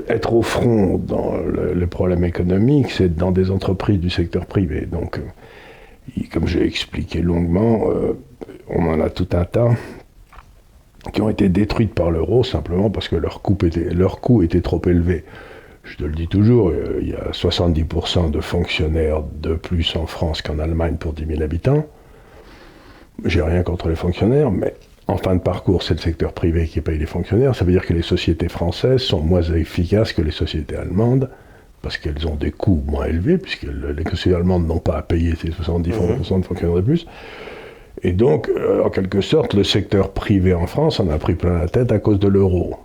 être 0.10 0.34
au 0.34 0.42
front 0.44 0.98
dans 0.98 1.38
le, 1.38 1.74
le 1.74 1.88
problème 1.88 2.24
économique, 2.24 2.92
c'est 2.92 3.16
dans 3.16 3.32
des 3.32 3.50
entreprises 3.50 4.00
du 4.00 4.10
secteur 4.12 4.46
privé. 4.46 4.86
Donc, 4.92 5.20
comme 6.32 6.48
j'ai 6.48 6.66
expliqué 6.66 7.22
longuement, 7.22 7.90
euh, 7.90 8.14
on 8.70 8.88
en 8.88 9.00
a 9.00 9.10
tout 9.10 9.28
un 9.34 9.46
tas 9.46 9.70
qui 11.14 11.22
ont 11.22 11.30
été 11.30 11.50
détruites 11.50 11.94
par 11.94 12.12
l'euro 12.12 12.44
simplement 12.44 12.90
parce 12.90 13.08
que 13.08 13.16
leur 13.16 13.42
coût 13.42 13.58
était, 13.66 13.94
leur 13.94 14.20
coût 14.20 14.44
était 14.44 14.62
trop 14.62 14.82
élevé. 14.86 15.24
Je 15.84 15.96
te 15.96 16.04
le 16.04 16.14
dis 16.14 16.28
toujours, 16.28 16.70
euh, 16.70 17.00
il 17.02 17.10
y 17.10 17.14
a 17.14 17.32
70% 17.32 18.30
de 18.30 18.42
fonctionnaires 18.42 19.24
de 19.24 19.56
plus 19.56 19.96
en 19.96 20.06
France 20.06 20.42
qu'en 20.42 20.60
Allemagne 20.60 20.98
pour 20.98 21.14
10 21.14 21.26
000 21.26 21.42
habitants. 21.42 21.86
J'ai 23.24 23.42
rien 23.42 23.64
contre 23.64 23.88
les 23.90 23.96
fonctionnaires, 23.96 24.52
mais 24.52 24.74
en 25.08 25.18
fin 25.18 25.36
de 25.36 25.42
parcours, 25.42 25.84
c'est 25.84 25.94
le 25.94 26.02
secteur 26.02 26.34
privé 26.34 26.68
qui 26.68 26.82
paye 26.82 27.00
les 27.00 27.06
fonctionnaires. 27.06 27.56
Ça 27.56 27.64
veut 27.64 27.72
dire 27.72 27.86
que 27.86 27.94
les 27.94 28.02
sociétés 28.02 28.50
françaises 28.50 29.02
sont 29.02 29.22
moins 29.22 29.42
efficaces 29.42 30.12
que 30.12 30.22
les 30.22 30.32
sociétés 30.32 30.76
allemandes 30.76 31.30
parce 31.88 31.98
qu'elles 32.00 32.28
ont 32.28 32.36
des 32.36 32.52
coûts 32.52 32.84
moins 32.86 33.06
élevés, 33.06 33.38
puisque 33.38 33.64
le- 33.64 33.94
les 33.94 34.04
sociétés 34.04 34.36
allemandes 34.36 34.68
n'ont 34.68 34.80
pas 34.80 34.98
à 34.98 35.02
payer 35.02 35.36
ces 35.42 35.52
70% 35.52 36.40
de 36.40 36.44
fonctionnaires 36.46 36.76
de 36.76 36.82
plus. 36.82 37.08
Et 38.04 38.12
donc, 38.12 38.50
euh, 38.50 38.84
en 38.84 38.90
quelque 38.90 39.22
sorte, 39.22 39.54
le 39.54 39.64
secteur 39.64 40.12
privé 40.12 40.54
en 40.54 40.68
France 40.68 41.00
en 41.00 41.10
a 41.10 41.18
pris 41.18 41.36
plein 41.36 41.60
la 41.60 41.70
tête 41.70 41.94
à 41.94 42.00
cause 42.00 42.20
de 42.20 42.28
l'euro. 42.28 42.76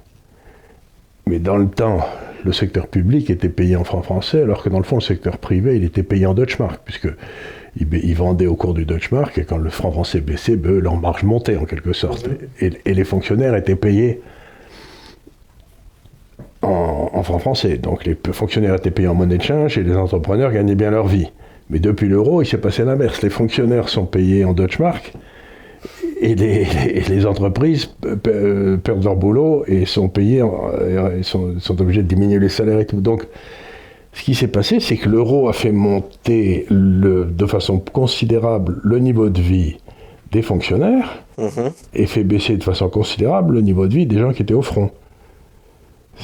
Mais 1.26 1.40
dans 1.40 1.56
le 1.56 1.66
temps, 1.66 1.98
le 2.44 2.52
secteur 2.52 2.86
public 2.86 3.28
était 3.28 3.48
payé 3.48 3.74
en 3.74 3.82
francs 3.82 4.04
français, 4.04 4.42
alors 4.42 4.62
que 4.62 4.68
dans 4.68 4.78
le 4.78 4.84
fond, 4.84 4.96
le 4.96 5.02
secteur 5.02 5.38
privé, 5.38 5.74
il 5.76 5.82
était 5.82 6.04
payé 6.04 6.24
en 6.26 6.34
Deutschmark, 6.34 6.80
puisque 6.84 7.08
il, 7.76 7.86
ba- 7.86 7.96
il 8.00 8.14
vendait 8.14 8.46
au 8.46 8.54
cours 8.54 8.72
du 8.74 8.84
Deutschmark, 8.84 9.36
et 9.36 9.44
quand 9.44 9.58
le 9.58 9.70
franc 9.70 9.90
français 9.90 10.20
baissait, 10.20 10.54
ben, 10.54 10.78
leur 10.78 10.96
marge 10.96 11.24
montait 11.24 11.56
en 11.56 11.64
quelque 11.64 11.92
sorte. 11.92 12.28
Et, 12.60 12.70
et 12.86 12.94
les 12.94 13.04
fonctionnaires 13.04 13.56
étaient 13.56 13.74
payés 13.74 14.20
en, 16.62 17.10
en 17.12 17.22
francs 17.22 17.40
français. 17.40 17.76
Donc 17.78 18.04
les 18.04 18.16
fonctionnaires 18.32 18.74
étaient 18.76 18.90
payés 18.90 19.08
en 19.08 19.14
monnaie 19.14 19.38
de 19.38 19.42
change 19.42 19.78
et 19.78 19.82
les 19.82 19.96
entrepreneurs 19.96 20.52
gagnaient 20.52 20.74
bien 20.76 20.90
leur 20.90 21.06
vie. 21.06 21.28
Mais 21.70 21.78
depuis 21.78 22.08
l'euro, 22.08 22.42
il 22.42 22.46
s'est 22.46 22.58
passé 22.58 22.84
l'inverse. 22.84 23.22
Les 23.22 23.30
fonctionnaires 23.30 23.88
sont 23.88 24.04
payés 24.06 24.44
en 24.44 24.52
Deutschmark 24.52 25.12
et 26.20 26.34
les, 26.34 26.66
et 26.94 27.00
les 27.08 27.26
entreprises 27.26 27.90
euh, 28.26 28.76
perdent 28.76 29.04
leur 29.04 29.16
boulot 29.16 29.64
et 29.66 29.86
sont 29.86 30.08
payés, 30.08 30.42
en- 30.42 30.70
euh, 30.80 31.18
et 31.18 31.22
sont, 31.22 31.58
sont 31.58 31.80
obligés 31.80 32.02
de 32.02 32.08
diminuer 32.08 32.38
les 32.38 32.48
salaires 32.48 32.78
et 32.80 32.86
tout. 32.86 33.00
Donc, 33.00 33.26
ce 34.12 34.22
qui 34.22 34.34
s'est 34.34 34.48
passé, 34.48 34.78
c'est 34.80 34.96
que 34.98 35.08
l'euro 35.08 35.48
a 35.48 35.52
fait 35.52 35.72
monter 35.72 36.66
le- 36.68 37.24
de 37.24 37.46
façon 37.46 37.78
considérable 37.78 38.78
le 38.84 38.98
niveau 38.98 39.30
de 39.30 39.40
vie 39.40 39.78
des 40.30 40.42
fonctionnaires 40.42 41.22
Mhm. 41.38 41.70
et 41.94 42.06
fait 42.06 42.24
baisser 42.24 42.56
de 42.58 42.62
façon 42.64 42.88
considérable 42.90 43.54
le 43.54 43.60
niveau 43.62 43.86
de 43.86 43.94
vie 43.94 44.06
des 44.06 44.18
gens 44.18 44.32
qui 44.32 44.42
étaient 44.42 44.54
au 44.54 44.62
front. 44.62 44.90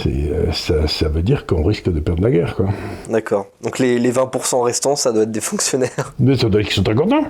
Euh, 0.06 0.52
ça, 0.52 0.86
ça 0.86 1.08
veut 1.08 1.22
dire 1.22 1.44
qu'on 1.46 1.62
risque 1.64 1.90
de 1.92 1.98
perdre 2.00 2.22
la 2.22 2.30
guerre, 2.30 2.54
quoi. 2.54 2.66
D'accord. 3.10 3.46
Donc, 3.62 3.78
les, 3.78 3.98
les 3.98 4.12
20% 4.12 4.62
restants, 4.62 4.96
ça 4.96 5.12
doit 5.12 5.22
être 5.24 5.30
des 5.32 5.40
fonctionnaires. 5.40 6.14
Mais 6.18 6.36
ça 6.36 6.48
doit 6.48 6.60
dire 6.60 6.68
qu'ils 6.68 6.76
sont 6.76 6.82
très 6.84 6.94
contents. 6.94 7.24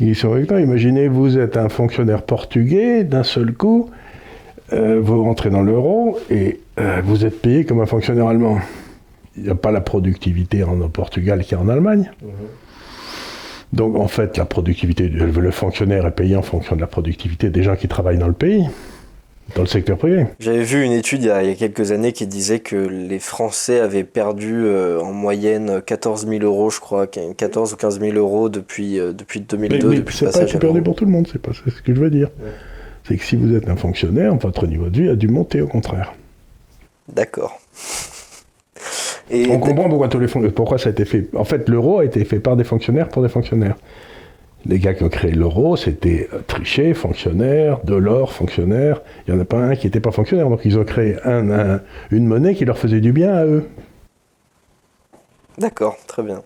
Ils 0.00 0.14
sont 0.16 0.30
contents. 0.30 0.58
Imaginez, 0.58 1.08
vous 1.08 1.38
êtes 1.38 1.56
un 1.56 1.68
fonctionnaire 1.68 2.22
portugais, 2.22 3.04
d'un 3.04 3.22
seul 3.24 3.52
coup, 3.52 3.90
euh, 4.72 5.00
vous 5.02 5.24
rentrez 5.24 5.50
dans 5.50 5.62
l'euro 5.62 6.18
et 6.30 6.60
euh, 6.78 7.00
vous 7.04 7.24
êtes 7.26 7.40
payé 7.42 7.64
comme 7.64 7.80
un 7.80 7.86
fonctionnaire 7.86 8.28
allemand. 8.28 8.58
Il 9.36 9.42
n'y 9.44 9.50
a 9.50 9.54
pas 9.54 9.72
la 9.72 9.80
productivité 9.80 10.62
en, 10.64 10.76
Portugal 10.88 11.42
qu'il 11.42 11.56
y 11.56 11.60
a 11.60 11.62
en 11.62 11.68
Allemagne. 11.68 12.10
Donc 13.72 13.96
en 13.96 14.08
fait, 14.08 14.36
la 14.36 14.44
productivité, 14.44 15.08
du- 15.08 15.18
le 15.18 15.50
fonctionnaire 15.50 16.06
est 16.06 16.10
payé 16.14 16.36
en 16.36 16.42
fonction 16.42 16.76
de 16.76 16.80
la 16.80 16.86
productivité 16.86 17.50
des 17.50 17.62
gens 17.62 17.76
qui 17.76 17.88
travaillent 17.88 18.18
dans 18.18 18.26
le 18.28 18.32
pays, 18.32 18.64
dans 19.54 19.62
le 19.62 19.68
secteur 19.68 19.98
privé. 19.98 20.26
J'avais 20.38 20.62
vu 20.62 20.82
une 20.84 20.92
étude 20.92 21.22
il 21.22 21.26
y, 21.26 21.30
a, 21.30 21.42
il 21.42 21.48
y 21.48 21.52
a 21.52 21.54
quelques 21.54 21.92
années 21.92 22.12
qui 22.12 22.26
disait 22.26 22.60
que 22.60 22.76
les 22.76 23.18
Français 23.18 23.80
avaient 23.80 24.04
perdu 24.04 24.64
euh, 24.64 25.00
en 25.00 25.12
moyenne 25.12 25.82
14 25.84 26.26
000 26.26 26.42
euros, 26.42 26.70
je 26.70 26.80
crois, 26.80 27.06
14 27.06 27.72
ou 27.72 27.76
15 27.76 28.00
000 28.00 28.16
euros 28.16 28.48
depuis, 28.48 28.98
euh, 28.98 29.12
depuis 29.12 29.40
2002. 29.40 29.76
Mais, 29.76 29.82
mais 29.82 29.96
depuis 30.00 30.24
le 30.24 30.30
c'est 30.30 30.46
pas 30.46 30.56
à 30.56 30.58
perdu 30.58 30.82
pour 30.82 30.94
tout 30.94 31.04
le 31.04 31.10
monde, 31.10 31.28
c'est 31.30 31.40
pas 31.40 31.52
c'est 31.52 31.70
ce 31.70 31.82
que 31.82 31.94
je 31.94 32.00
veux 32.00 32.10
dire. 32.10 32.28
C'est 33.08 33.16
que 33.16 33.24
si 33.24 33.36
vous 33.36 33.54
êtes 33.54 33.68
un 33.68 33.76
fonctionnaire, 33.76 34.34
votre 34.36 34.66
niveau 34.66 34.88
de 34.88 35.02
vie 35.02 35.08
a 35.08 35.16
dû 35.16 35.28
monter 35.28 35.60
au 35.60 35.66
contraire. 35.66 36.14
D'accord. 37.12 37.60
Et 39.30 39.46
On 39.48 39.58
comprend 39.58 39.88
pourquoi, 39.88 40.08
tous 40.08 40.18
les 40.18 40.50
pourquoi 40.50 40.78
ça 40.78 40.88
a 40.88 40.92
été 40.92 41.04
fait. 41.04 41.28
En 41.34 41.44
fait, 41.44 41.68
l'euro 41.68 42.00
a 42.00 42.04
été 42.04 42.24
fait 42.24 42.40
par 42.40 42.56
des 42.56 42.64
fonctionnaires 42.64 43.08
pour 43.08 43.22
des 43.22 43.28
fonctionnaires. 43.28 43.76
Les 44.66 44.78
gars 44.78 44.92
qui 44.94 45.02
ont 45.04 45.08
créé 45.08 45.30
l'euro, 45.32 45.76
c'était 45.76 46.28
Trichet, 46.46 46.92
fonctionnaire, 46.94 47.80
Delors, 47.84 48.32
fonctionnaire. 48.32 49.00
Il 49.26 49.32
n'y 49.34 49.38
en 49.40 49.42
a 49.42 49.46
pas 49.46 49.56
un 49.58 49.74
qui 49.74 49.86
n'était 49.86 50.00
pas 50.00 50.10
fonctionnaire. 50.10 50.48
Donc 50.50 50.60
ils 50.64 50.78
ont 50.78 50.84
créé 50.84 51.16
un- 51.24 51.50
un- 51.50 51.80
une 52.10 52.26
monnaie 52.26 52.54
qui 52.54 52.64
leur 52.66 52.78
faisait 52.78 53.00
du 53.00 53.12
bien 53.12 53.34
à 53.34 53.44
eux. 53.46 53.66
D'accord, 55.58 55.96
très 56.06 56.22
bien. 56.22 56.42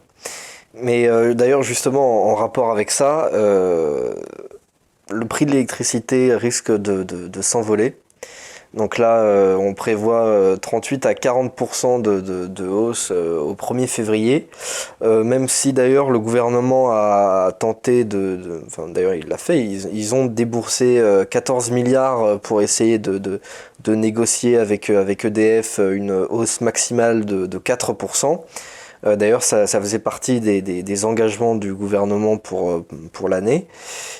Mais 0.74 1.08
euh, 1.08 1.34
d'ailleurs, 1.34 1.62
justement, 1.62 2.30
en, 2.30 2.34
rapport 2.34 2.70
avec 2.70 2.90
ça, 2.90 3.30
euh, 3.32 4.14
le 5.10 5.24
prix 5.26 5.44
de 5.46 5.50
l'électricité 5.52 6.34
risque 6.34 6.70
de 6.72 7.42
s'envoler. 7.42 7.96
Donc 8.76 8.98
là, 8.98 9.18
euh, 9.20 9.56
on 9.56 9.72
prévoit 9.72 10.24
euh, 10.26 10.56
38 10.56 11.06
à 11.06 11.12
40% 11.12 12.02
de, 12.02 12.20
de- 12.20 12.66
hausse 12.68 13.10
euh, 13.12 13.38
au 13.38 13.54
1er 13.54 13.86
février. 13.86 14.48
Euh, 15.02 15.22
même 15.22 15.48
si 15.48 15.72
d'ailleurs 15.72 16.10
le 16.10 16.18
gouvernement 16.18 16.90
a 16.90 17.52
tenté 17.58 18.04
de... 18.04 18.62
enfin 18.66 18.88
d'ailleurs 18.88 19.14
il 19.14 19.28
l'a 19.28 19.38
fait, 19.38 19.62
ils, 19.64 20.14
ont 20.14 20.26
déboursé 20.26 20.98
euh, 20.98 21.24
14 21.24 21.70
milliards 21.70 22.40
pour 22.40 22.62
essayer 22.62 22.98
de, 22.98 23.40
négocier 23.86 24.56
avec, 24.58 24.90
euh, 24.90 25.00
avec 25.00 25.24
EDF 25.24 25.78
une 25.78 26.10
hausse 26.10 26.60
maximale 26.60 27.24
de, 27.24 27.46
de 27.46 27.58
4%. 27.58 28.40
Euh, 29.06 29.16
D'ailleurs, 29.16 29.42
ça, 29.42 29.66
faisait 29.66 29.98
partie 29.98 30.40
des, 30.40 30.62
des- 30.62 31.04
engagements 31.04 31.54
du 31.54 31.74
gouvernement 31.74 32.38
pour, 32.38 32.70
euh, 32.70 32.86
pour 33.12 33.28
l'année. 33.28 33.66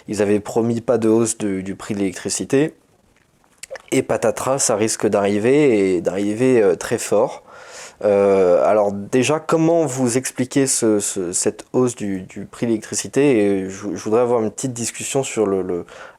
Ils 0.09 0.21
avaient 0.23 0.41
promis 0.41 0.81
pas 0.81 0.99
de 0.99 1.09
hausse 1.09 1.39
du 1.39 1.75
prix 1.75 1.95
de 1.95 2.01
l'électricité. 2.01 2.75
Et 3.97 4.03
patatras, 4.03 4.59
ça 4.59 4.75
risque 4.75 5.07
d'arriver 5.07 5.95
et 5.95 6.01
d'arriver 6.01 6.61
euh, 6.61 6.75
très 6.75 6.99
fort. 6.99 7.45
Euh, 8.05 8.61
alors 8.67 8.91
déjà, 8.91 9.39
comment 9.39 9.87
vous 9.87 10.19
expliquez 10.19 10.67
ce- 10.67 10.99
ce- 10.99 11.31
cette 11.31 11.65
hausse 11.73 11.95
du, 11.95 12.27
prix 12.51 12.67
de 12.67 12.71
l'électricité 12.73 13.67
je, 13.71 13.95
je 13.95 14.03
voudrais 14.03 14.21
avoir 14.21 14.43
une 14.43 14.51
petite 14.51 14.73
discussion 14.73 15.23
sur 15.23 15.47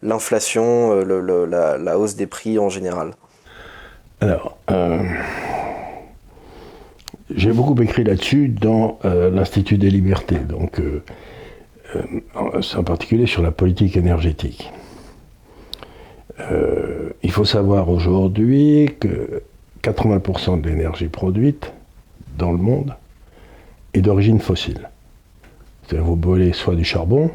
l'inflation, 0.01 0.93
euh, 0.93 1.77
la, 1.77 1.99
hausse 1.99 2.15
des 2.15 2.27
prix 2.27 2.57
en 2.59 2.69
général. 2.69 3.11
Alors, 4.21 4.57
j'ai 7.35 7.51
beaucoup 7.51 7.79
écrit 7.81 8.05
là-dessus 8.05 8.47
dans 8.47 8.97
l'Institut 9.03 9.77
des 9.77 9.89
libertés, 9.89 10.37
donc 10.37 10.79
en 12.33 12.83
particulier 12.83 13.25
sur 13.25 13.41
la 13.41 13.51
politique 13.51 13.97
énergétique. 13.97 14.71
Euh, 16.39 17.11
il 17.23 17.31
faut 17.31 17.45
savoir 17.45 17.89
aujourd'hui 17.89 18.95
que 18.99 19.43
80% 19.83 20.61
de 20.61 20.69
l'énergie 20.69 21.07
produite 21.07 21.71
dans 22.37 22.51
le 22.51 22.57
monde 22.57 22.95
est 23.93 24.01
d'origine 24.01 24.39
fossile. 24.39 24.89
C'est-à-dire 25.83 26.05
vous 26.05 26.15
brûlez 26.15 26.53
soit 26.53 26.75
du 26.75 26.83
charbon, 26.83 27.31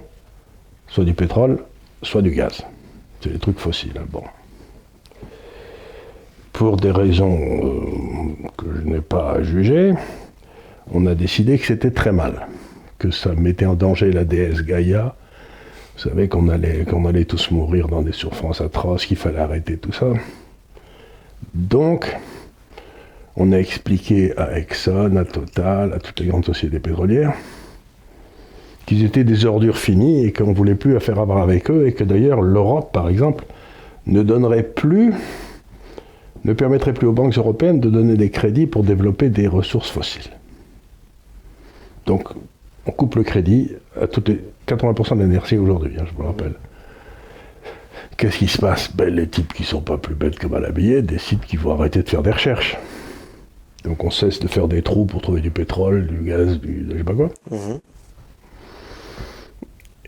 soit 0.88 1.04
du 1.04 1.14
pétrole, 1.14 1.58
soit 2.02 2.22
du 2.22 2.30
gaz. 2.30 2.62
C'est 3.20 3.32
des 3.32 3.38
trucs 3.38 3.58
fossiles. 3.58 3.96
hein, 3.96 4.06
bon 4.10 4.24
pour 6.60 6.76
des 6.76 6.90
raisons 6.90 7.38
euh, 7.40 8.48
que 8.58 8.66
je 8.76 8.86
n'ai 8.86 9.00
pas 9.00 9.42
jugé, 9.42 9.94
on 10.92 11.06
a 11.06 11.14
décidé 11.14 11.58
que 11.58 11.64
c'était 11.64 11.90
très 11.90 12.12
mal, 12.12 12.48
que 12.98 13.10
ça 13.10 13.32
mettait 13.32 13.64
en 13.64 13.72
danger 13.72 14.12
la 14.12 14.24
déesse 14.24 14.60
Gaïa. 14.60 15.16
Vous 16.02 16.08
savez 16.08 16.28
qu'on 16.28 16.48
allait, 16.48 16.86
allait 17.06 17.24
tous 17.26 17.50
mourir 17.50 17.88
dans 17.88 18.00
des 18.00 18.12
souffrances 18.12 18.62
atroces, 18.62 19.04
qu'il 19.04 19.18
fallait 19.18 19.40
arrêter 19.40 19.76
tout 19.76 19.92
ça. 19.92 20.06
Donc, 21.52 22.16
on 23.36 23.52
a 23.52 23.58
expliqué 23.58 24.34
à 24.38 24.56
Exxon, 24.56 25.16
à 25.16 25.26
Total, 25.26 25.92
à 25.92 25.98
toutes 25.98 26.20
les 26.20 26.26
grandes 26.28 26.46
sociétés 26.46 26.80
pétrolières, 26.80 27.34
qu'ils 28.86 29.04
étaient 29.04 29.24
des 29.24 29.44
ordures 29.44 29.76
finies 29.76 30.24
et 30.24 30.32
qu'on 30.32 30.46
ne 30.46 30.54
voulait 30.54 30.74
plus 30.74 30.96
affaire 30.96 31.18
avoir 31.18 31.42
avec 31.42 31.70
eux, 31.70 31.86
et 31.86 31.92
que 31.92 32.04
d'ailleurs 32.04 32.40
l'Europe, 32.40 32.92
par 32.94 33.10
exemple, 33.10 33.44
ne 34.06 34.22
donnerait 34.22 34.62
plus, 34.62 35.12
ne 36.46 36.54
permettrait 36.54 36.94
plus 36.94 37.08
aux 37.08 37.12
banques 37.12 37.36
européennes 37.36 37.78
de 37.80 37.90
donner 37.90 38.16
des 38.16 38.30
crédits 38.30 38.66
pour 38.66 38.84
développer 38.84 39.28
des 39.28 39.48
ressources 39.48 39.90
fossiles. 39.90 40.32
Donc, 42.06 42.28
on 42.86 42.90
coupe 42.90 43.14
le 43.16 43.22
crédit 43.22 43.72
à 44.00 44.06
toutes 44.06 44.28
les 44.28 44.40
80% 44.66 45.16
de 45.16 45.22
l'énergie 45.22 45.58
aujourd'hui, 45.58 45.94
hein, 45.98 46.04
je 46.06 46.14
vous 46.14 46.22
le 46.22 46.28
rappelle. 46.28 46.54
Qu'est-ce 48.16 48.38
qui 48.38 48.48
se 48.48 48.58
passe? 48.58 48.94
Ben, 48.94 49.14
Les 49.14 49.28
types 49.28 49.52
qui 49.52 49.64
sont 49.64 49.80
pas 49.80 49.98
plus 49.98 50.14
bêtes 50.14 50.38
que 50.38 50.46
mal 50.46 50.64
habillés 50.64 51.02
décident 51.02 51.42
qu'ils 51.46 51.58
vont 51.58 51.72
arrêter 51.72 52.02
de 52.02 52.08
faire 52.08 52.22
des 52.22 52.30
recherches. 52.30 52.76
Donc 53.84 54.04
on 54.04 54.10
cesse 54.10 54.40
de 54.40 54.48
faire 54.48 54.68
des 54.68 54.82
trous 54.82 55.06
pour 55.06 55.22
trouver 55.22 55.40
du 55.40 55.50
pétrole, 55.50 56.06
du 56.06 56.18
gaz, 56.28 56.60
du 56.60 56.86
je 56.90 56.98
sais 56.98 57.04
pas 57.04 57.14
quoi. 57.14 57.30
Mhm. 57.50 57.80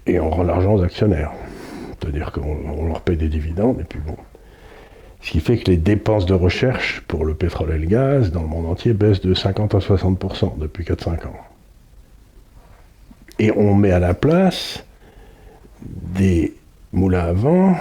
Et 0.06 0.20
on 0.20 0.30
rend 0.30 0.42
l'argent 0.42 0.74
aux 0.74 0.82
actionnaires. 0.82 1.32
C'est-à-dire 2.00 2.32
qu'on 2.32 2.86
leur 2.86 3.00
paye 3.00 3.16
des 3.16 3.28
dividendes 3.28 3.80
et 3.80 3.84
puis 3.84 4.00
bon. 4.00 4.16
Ce 5.22 5.30
qui 5.30 5.40
fait 5.40 5.56
que 5.56 5.70
les 5.70 5.76
dépenses 5.76 6.26
de 6.26 6.34
recherche 6.34 7.02
pour 7.06 7.24
le 7.24 7.34
pétrole 7.34 7.70
et 7.70 7.78
le 7.78 7.86
gaz 7.86 8.32
dans 8.32 8.42
le 8.42 8.48
monde 8.48 8.66
entier 8.66 8.92
baissent 8.92 9.20
de 9.20 9.34
50 9.34 9.74
à 9.74 9.78
60% 9.78 10.58
depuis 10.58 10.84
4-5 10.84 11.28
ans. 11.28 11.36
Et 13.38 13.50
on 13.52 13.74
met 13.74 13.90
à 13.90 13.98
la 13.98 14.14
place 14.14 14.84
des 15.80 16.54
moulins 16.92 17.20
à 17.20 17.32
vent 17.32 17.74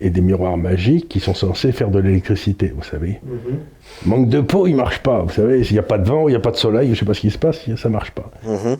et 0.00 0.10
des 0.10 0.20
miroirs 0.20 0.56
magiques 0.56 1.08
qui 1.08 1.20
sont 1.20 1.34
censés 1.34 1.72
faire 1.72 1.90
de 1.90 1.98
l'électricité, 1.98 2.72
vous 2.74 2.84
savez. 2.84 3.20
Mhm. 3.24 3.58
Manque 4.06 4.28
de 4.28 4.40
peau, 4.40 4.66
il 4.66 4.76
marche 4.76 5.00
pas. 5.00 5.22
Vous 5.22 5.32
savez, 5.32 5.64
s'il 5.64 5.74
n'y 5.74 5.80
a 5.80 5.84
pas 5.84 5.98
de 5.98 6.08
vent, 6.08 6.28
il 6.28 6.32
n'y 6.32 6.36
a 6.36 6.40
pas 6.40 6.52
de 6.52 6.56
soleil, 6.56 6.86
je 6.86 6.92
ne 6.92 6.96
sais 6.96 7.04
pas 7.04 7.14
ce 7.14 7.20
qui 7.20 7.30
se 7.30 7.38
passe, 7.38 7.64
ça 7.76 7.88
ne 7.88 7.92
marche 7.92 8.12
pas. 8.12 8.30
Mhm. 8.44 8.76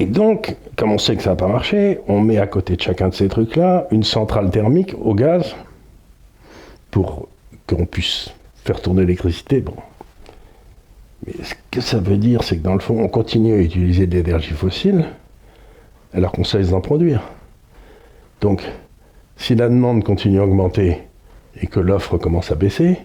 Et 0.00 0.06
donc, 0.06 0.56
comme 0.76 0.92
on 0.92 0.98
sait 0.98 1.14
que 1.16 1.22
ça 1.22 1.30
n'a 1.30 1.36
pas 1.36 1.46
marché, 1.46 1.98
on 2.08 2.20
met 2.20 2.38
à 2.38 2.46
côté 2.46 2.76
de 2.76 2.80
chacun 2.80 3.08
de 3.08 3.14
ces 3.14 3.28
trucs-là 3.28 3.86
une 3.90 4.02
centrale 4.02 4.50
thermique 4.50 4.94
au 4.98 5.14
gaz 5.14 5.54
pour 6.90 7.28
qu'on 7.66 7.84
puisse 7.86 8.30
faire 8.64 8.80
tourner 8.80 9.02
l'électricité. 9.02 9.60
Bon. 9.60 9.74
Mais 11.26 11.34
ce 11.42 11.54
que 11.70 11.80
ça 11.80 11.98
veut 11.98 12.16
dire, 12.16 12.42
c'est 12.42 12.58
que 12.58 12.62
dans 12.62 12.74
le 12.74 12.80
fond, 12.80 12.98
on 13.02 13.08
continue 13.08 13.54
à 13.54 13.58
utiliser 13.58 14.06
de 14.06 14.16
l'énergie 14.16 14.52
fossile 14.52 15.06
alors 16.12 16.32
qu'on 16.32 16.44
sait 16.44 16.72
en 16.72 16.80
produire. 16.80 17.22
Donc, 18.40 18.62
si 19.36 19.54
la 19.54 19.68
demande 19.68 20.02
continue 20.02 20.40
à 20.40 20.44
augmenter 20.44 20.98
et 21.60 21.66
que 21.66 21.80
l'offre 21.80 22.18
commence 22.18 22.50
à 22.50 22.54
baisser, 22.54 22.98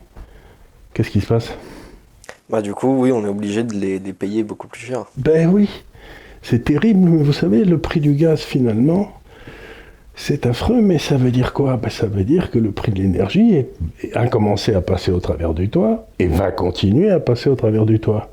qu'est-ce 0.93 1.09
qui 1.09 1.21
se 1.21 1.27
passe? 1.27 1.53
Bah 2.49 2.61
du 2.61 2.73
coup, 2.73 3.01
oui, 3.01 3.11
on 3.11 3.25
est 3.25 3.29
obligé 3.29 3.63
de 3.63 3.73
les, 3.73 3.99
payer 4.13 4.43
beaucoup 4.43 4.67
plus 4.67 4.81
cher. 4.81 5.05
Ben 5.17 5.49
oui, 5.49 5.69
c'est 6.41 6.63
terrible, 6.63 6.99
mais 6.99 7.23
vous 7.23 7.33
savez, 7.33 7.65
le 7.65 7.79
prix 7.79 7.99
du 7.99 8.13
gaz 8.13 8.41
finalement, 8.41 9.11
c'est 10.15 10.45
affreux, 10.45 10.81
mais 10.81 10.97
ça 10.97 11.17
veut 11.17 11.31
dire 11.31 11.51
quoi? 11.53 11.77
Ben, 11.77 11.89
Ça 11.89 12.07
veut 12.07 12.23
dire 12.23 12.49
que 12.49 12.57
le 12.57 12.71
prix 12.71 12.91
de 12.91 12.99
l'énergie 12.99 13.65
a 14.13 14.27
commencé 14.27 14.73
à 14.73 14.81
passer 14.81 15.11
au 15.11 15.19
travers 15.19 15.53
du 15.53 15.69
toit 15.69 16.07
et 16.19 16.27
va 16.27 16.51
continuer 16.51 17.09
à 17.09 17.19
passer 17.19 17.49
au 17.49 17.55
travers 17.55 17.85
du 17.85 17.99
toit. 17.99 18.29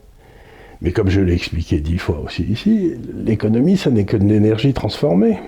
Mais 0.81 0.93
comme 0.93 1.09
je 1.09 1.21
l'ai 1.21 1.35
expliqué 1.35 1.81
dix 1.81 1.99
fois 1.99 2.21
aussi 2.25 2.43
ici, 2.45 2.95
l'économie, 3.25 3.77
ça 3.77 3.91
n'est 3.91 4.05
que 4.05 4.17
de 4.17 4.25
l'énergie 4.25 4.73
transformée. 4.73 5.39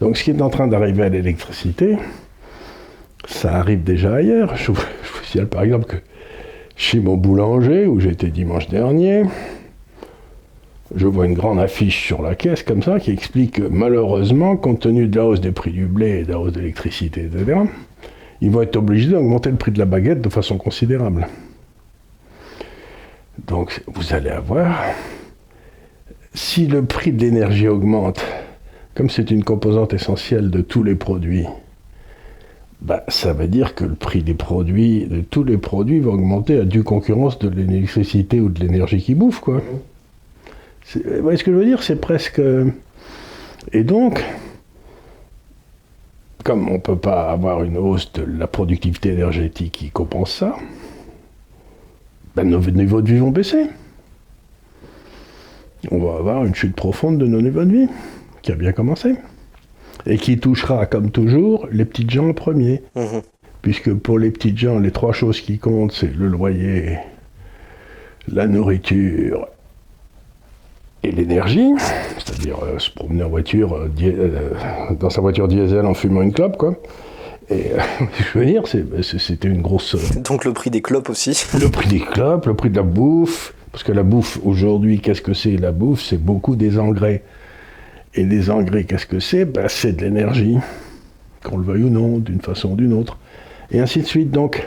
Donc 0.00 0.16
ce 0.16 0.24
qui 0.24 0.30
est 0.30 0.42
en 0.42 0.50
train 0.50 0.68
d'arriver 0.68 1.04
à 1.04 1.08
l'électricité, 1.08 1.96
ça 3.26 3.54
arrive 3.54 3.82
déjà 3.82 4.16
ailleurs. 4.16 4.56
Je 4.56 4.72
vous, 4.72 4.80
signale 5.24 5.48
par 5.48 5.62
exemple 5.62 5.86
que 5.86 5.96
chez 6.76 7.00
mon 7.00 7.16
boulanger, 7.16 7.86
où 7.86 8.00
j'étais 8.00 8.28
dimanche 8.28 8.68
dernier, 8.68 9.22
je 10.94 11.06
vois 11.06 11.26
une 11.26 11.34
grande 11.34 11.58
affiche 11.58 12.06
sur 12.06 12.22
la 12.22 12.34
caisse 12.34 12.62
comme 12.62 12.82
ça 12.82 13.00
qui 13.00 13.10
explique 13.10 13.52
que 13.52 13.62
malheureusement, 13.62 14.56
compte 14.56 14.80
tenu 14.80 15.08
de 15.08 15.16
la 15.16 15.26
hausse 15.26 15.40
des 15.40 15.52
prix 15.52 15.72
du 15.72 15.86
blé 15.86 16.20
et 16.20 16.22
de 16.24 16.32
la 16.32 16.38
hausse 16.38 16.52
de 16.52 16.60
l'électricité, 16.60 17.24
etc., 17.24 17.60
ils 18.40 18.50
vont 18.50 18.62
être 18.62 18.76
obligés 18.76 19.08
d'augmenter 19.08 19.50
le 19.50 19.56
prix 19.56 19.72
de 19.72 19.78
la 19.78 19.86
baguette 19.86 20.20
de 20.20 20.28
façon 20.28 20.58
considérable. 20.58 21.26
Donc 23.46 23.82
vous 23.86 24.14
allez 24.14 24.30
avoir, 24.30 24.76
si 26.34 26.66
le 26.66 26.84
prix 26.84 27.12
de 27.12 27.20
l'énergie 27.20 27.68
augmente, 27.68 28.24
comme 28.94 29.10
c'est 29.10 29.30
une 29.30 29.44
composante 29.44 29.94
essentielle 29.94 30.50
de 30.50 30.60
tous 30.60 30.82
les 30.82 30.94
produits, 30.94 31.46
bah, 32.82 33.04
ça 33.08 33.32
veut 33.32 33.48
dire 33.48 33.74
que 33.74 33.84
le 33.84 33.94
prix 33.94 34.22
des 34.22 34.34
produits, 34.34 35.06
de 35.06 35.20
tous 35.22 35.44
les 35.44 35.56
produits, 35.56 36.00
va 36.00 36.10
augmenter 36.10 36.60
à 36.60 36.64
due 36.64 36.82
concurrence 36.82 37.38
de 37.38 37.48
l'électricité 37.48 38.40
ou 38.40 38.48
de 38.48 38.60
l'énergie 38.60 39.02
qui 39.02 39.14
bouffe, 39.14 39.40
quoi. 39.40 39.62
Vous 40.94 41.22
voyez 41.22 41.38
ce 41.38 41.44
que 41.44 41.52
je 41.52 41.56
veux 41.56 41.64
dire 41.64 41.82
C'est 41.82 42.00
presque. 42.00 42.40
Et 43.72 43.82
donc, 43.82 44.24
comme 46.44 46.68
on 46.68 46.74
ne 46.74 46.78
peut 46.78 46.98
pas 46.98 47.30
avoir 47.30 47.64
une 47.64 47.76
hausse 47.76 48.12
de 48.12 48.22
la 48.22 48.46
productivité 48.46 49.10
énergétique 49.10 49.72
qui 49.72 49.90
compense 49.90 50.32
ça, 50.32 50.56
ben 52.36 52.44
nos 52.44 52.60
niveaux 52.60 53.02
de 53.02 53.12
vie 53.12 53.18
vont 53.18 53.30
baisser. 53.30 53.66
On 55.90 55.98
va 55.98 56.18
avoir 56.18 56.44
une 56.44 56.54
chute 56.54 56.76
profonde 56.76 57.18
de 57.18 57.26
nos 57.26 57.40
niveaux 57.40 57.64
de 57.64 57.72
vie 57.72 57.88
qui 58.42 58.52
a 58.52 58.54
bien 58.54 58.72
commencé, 58.72 59.16
et 60.06 60.18
qui 60.18 60.38
touchera, 60.38 60.86
comme 60.86 61.10
toujours, 61.10 61.66
les 61.72 61.84
petites 61.84 62.10
gens 62.10 62.28
en 62.28 62.32
premier. 62.32 62.82
Mhm. 62.94 63.22
Puisque 63.62 63.92
pour 63.92 64.20
les 64.20 64.30
petites 64.30 64.56
gens, 64.56 64.78
les 64.78 64.92
trois 64.92 65.12
choses 65.12 65.40
qui 65.40 65.58
comptent, 65.58 65.90
c'est 65.90 66.14
le 66.14 66.28
loyer, 66.28 66.98
la 68.28 68.46
nourriture 68.46 69.48
et 71.02 71.12
l'énergie, 71.12 71.72
c'est-à-dire 72.18 72.58
euh, 72.64 72.78
se 72.78 72.90
promener 72.90 73.22
en 73.22 73.28
voiture, 73.28 73.74
euh, 73.74 73.88
euh, 74.02 74.50
dans 74.98 75.10
sa 75.10 75.20
voiture 75.20 75.46
diesel 75.48 75.86
en 75.86 75.94
fumant 75.94 76.22
une 76.22 76.32
clope, 76.32 76.56
quoi. 76.56 76.74
Et 77.48 77.70
je 78.32 78.38
veux 78.38 78.46
dire, 78.46 78.64
c'était 78.66 79.48
une 79.48 79.62
grosse. 79.62 79.94
Donc 80.16 80.44
le 80.44 80.52
prix 80.52 80.70
des 80.70 80.82
clopes 80.82 81.08
aussi 81.08 81.46
Le 81.60 81.70
prix 81.70 81.88
des 81.88 82.00
clopes, 82.00 82.46
le 82.46 82.54
prix 82.54 82.70
de 82.70 82.76
la 82.76 82.82
bouffe. 82.82 83.54
Parce 83.70 83.84
que 83.84 83.92
la 83.92 84.02
bouffe, 84.04 84.40
aujourd'hui, 84.42 85.00
qu'est-ce 85.00 85.20
que 85.20 85.34
c'est 85.34 85.56
La 85.58 85.70
bouffe, 85.70 86.00
c'est 86.00 86.16
beaucoup 86.16 86.56
des 86.56 86.78
engrais. 86.78 87.22
Et 88.14 88.24
les 88.24 88.50
engrais, 88.50 88.84
qu'est-ce 88.84 89.06
que 89.06 89.20
c'est? 89.20 89.44
Ben, 89.44 89.68
C'est 89.68 89.92
de 89.92 90.02
l'énergie, 90.02 90.56
qu'on 91.44 91.58
le 91.58 91.64
veuille 91.64 91.82
ou 91.82 91.90
non, 91.90 92.18
d'une 92.18 92.40
façon 92.40 92.70
ou 92.70 92.76
d'une 92.76 92.94
autre. 92.94 93.18
Et 93.70 93.78
ainsi 93.78 94.00
de 94.00 94.06
suite. 94.06 94.30
Donc, 94.30 94.66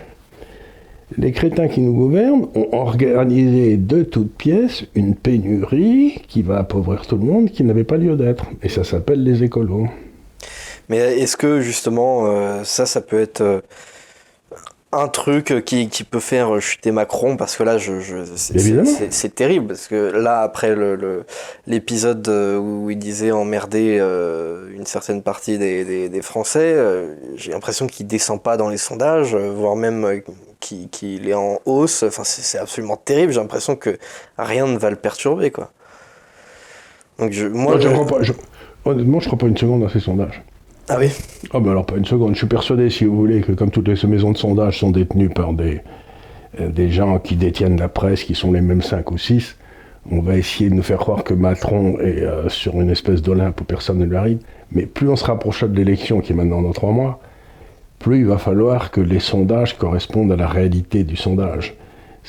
les 1.17 1.31
crétins 1.31 1.67
qui 1.67 1.81
nous 1.81 1.93
gouvernent 1.93 2.47
ont 2.55 2.67
organisé 2.71 3.77
de 3.77 4.03
toutes 4.03 4.31
pièces 4.35 4.83
une 4.95 5.15
pénurie 5.15 6.21
qui 6.27 6.41
va 6.41 6.57
appauvrir 6.57 7.07
tout 7.07 7.17
le 7.17 7.25
monde, 7.25 7.49
qui 7.49 7.63
n'avait 7.63 7.83
pas 7.83 7.97
lieu 7.97 8.15
d'être. 8.15 8.45
Et 8.61 8.69
ça 8.69 8.83
s'appelle 8.83 9.23
les 9.23 9.43
écolos. 9.43 9.87
Mais 10.87 10.97
est-ce 11.19 11.37
que 11.37 11.61
justement, 11.61 12.27
euh, 12.27 12.63
ça, 12.63 12.85
ça 12.85 13.01
peut 13.01 13.19
être 13.19 13.41
euh, 13.41 13.61
un 14.91 15.07
truc 15.07 15.63
qui, 15.65 15.87
qui, 15.87 16.03
peut 16.03 16.19
faire 16.19 16.59
chuter 16.59 16.91
Macron 16.91 17.37
parce 17.37 17.55
que 17.55 17.61
là 17.61 17.77
je, 17.77 17.99
je 17.99 18.15
c'est 18.35 19.35
terrible 19.35 19.67
parce 19.67 19.87
que 19.87 20.11
là 20.17 20.41
après 20.41 20.73
le 20.73 21.25
l'épisode 21.67 22.27
euh, 22.27 22.57
où 22.57 22.89
il 22.89 22.97
disait 22.97 23.31
emmerder 23.31 23.99
euh, 23.99 24.67
une 24.73 24.87
certaine 24.87 25.21
partie 25.21 25.59
des, 25.59 25.85
des, 25.85 26.09
des 26.09 26.21
Français 26.23 26.73
euh, 26.75 27.13
j'ai 27.35 27.51
l'impression 27.51 27.85
qu'il 27.85 28.07
descend 28.07 28.41
pas 28.41 28.57
dans 28.57 28.69
les 28.69 28.77
sondages 28.77 29.35
voire 29.35 29.75
même 29.75 30.21
qu'il 30.59 31.29
est 31.29 31.33
en 31.33 31.59
hausse. 31.65 32.03
Enfin 32.03 32.23
c'est 32.23 32.57
absolument 32.57 32.97
terrible. 32.97 33.31
J'ai 33.31 33.39
l'impression 33.39 33.75
que 33.75 33.97
rien 34.37 34.67
ne 34.67 34.77
va 34.77 34.89
le 34.89 34.95
perturber 34.95 35.51
quoi. 35.51 35.71
Donc 37.17 37.31
je, 37.31 37.47
moi, 37.47 37.79
je, 37.79 37.89
crois 37.89 38.05
pas, 38.05 38.19
honnêtement 38.85 39.19
je 39.19 39.27
crois 39.27 39.37
pas 39.37 39.47
une 39.47 39.57
seconde 39.57 39.83
à 39.83 39.89
ces 39.89 39.99
sondages 39.99 40.41
ah 40.89 40.97
oui 40.97 41.11
Ah 41.53 41.59
ben 41.59 41.71
alors 41.71 41.85
pas 41.85 41.97
une 41.97 42.05
seconde. 42.05 42.33
Je 42.33 42.39
suis 42.39 42.47
persuadé, 42.47 42.89
si 42.89 43.05
vous 43.05 43.15
voulez, 43.15 43.41
que 43.41 43.51
comme 43.51 43.69
toutes 43.69 43.95
ces 43.95 44.07
maisons 44.07 44.31
de 44.31 44.37
sondage 44.37 44.79
sont 44.79 44.91
détenues 44.91 45.29
par 45.29 45.53
des, 45.53 45.81
euh, 46.59 46.69
des 46.69 46.89
gens 46.89 47.19
qui 47.19 47.35
détiennent 47.35 47.79
la 47.79 47.89
presse, 47.89 48.23
qui 48.23 48.35
sont 48.35 48.51
les 48.51 48.61
mêmes 48.61 48.81
5 48.81 49.11
ou 49.11 49.17
6, 49.17 49.57
on 50.11 50.21
va 50.21 50.35
essayer 50.35 50.69
de 50.69 50.75
nous 50.75 50.83
faire 50.83 50.97
croire 50.97 51.23
que 51.23 51.33
Macron 51.33 51.99
est 51.99 52.23
euh, 52.23 52.49
sur 52.49 52.81
une 52.81 52.89
espèce 52.89 53.21
d'Olympe 53.21 53.61
où 53.61 53.63
personne 53.63 53.99
ne 53.99 54.05
lui 54.05 54.15
arrive. 54.15 54.39
Mais 54.71 54.85
plus 54.85 55.07
on 55.09 55.15
se 55.15 55.25
rapprochera 55.25 55.67
de 55.67 55.75
l'élection, 55.75 56.21
qui 56.21 56.31
est 56.31 56.35
maintenant 56.35 56.61
dans 56.61 56.71
3 56.71 56.91
mois, 56.91 57.19
plus 57.99 58.19
il 58.19 58.25
va 58.25 58.37
falloir 58.37 58.91
que 58.91 59.01
les 59.01 59.19
sondages 59.19 59.77
correspondent 59.77 60.31
à 60.31 60.37
la 60.37 60.47
réalité 60.47 61.03
du 61.03 61.15
sondage. 61.15 61.75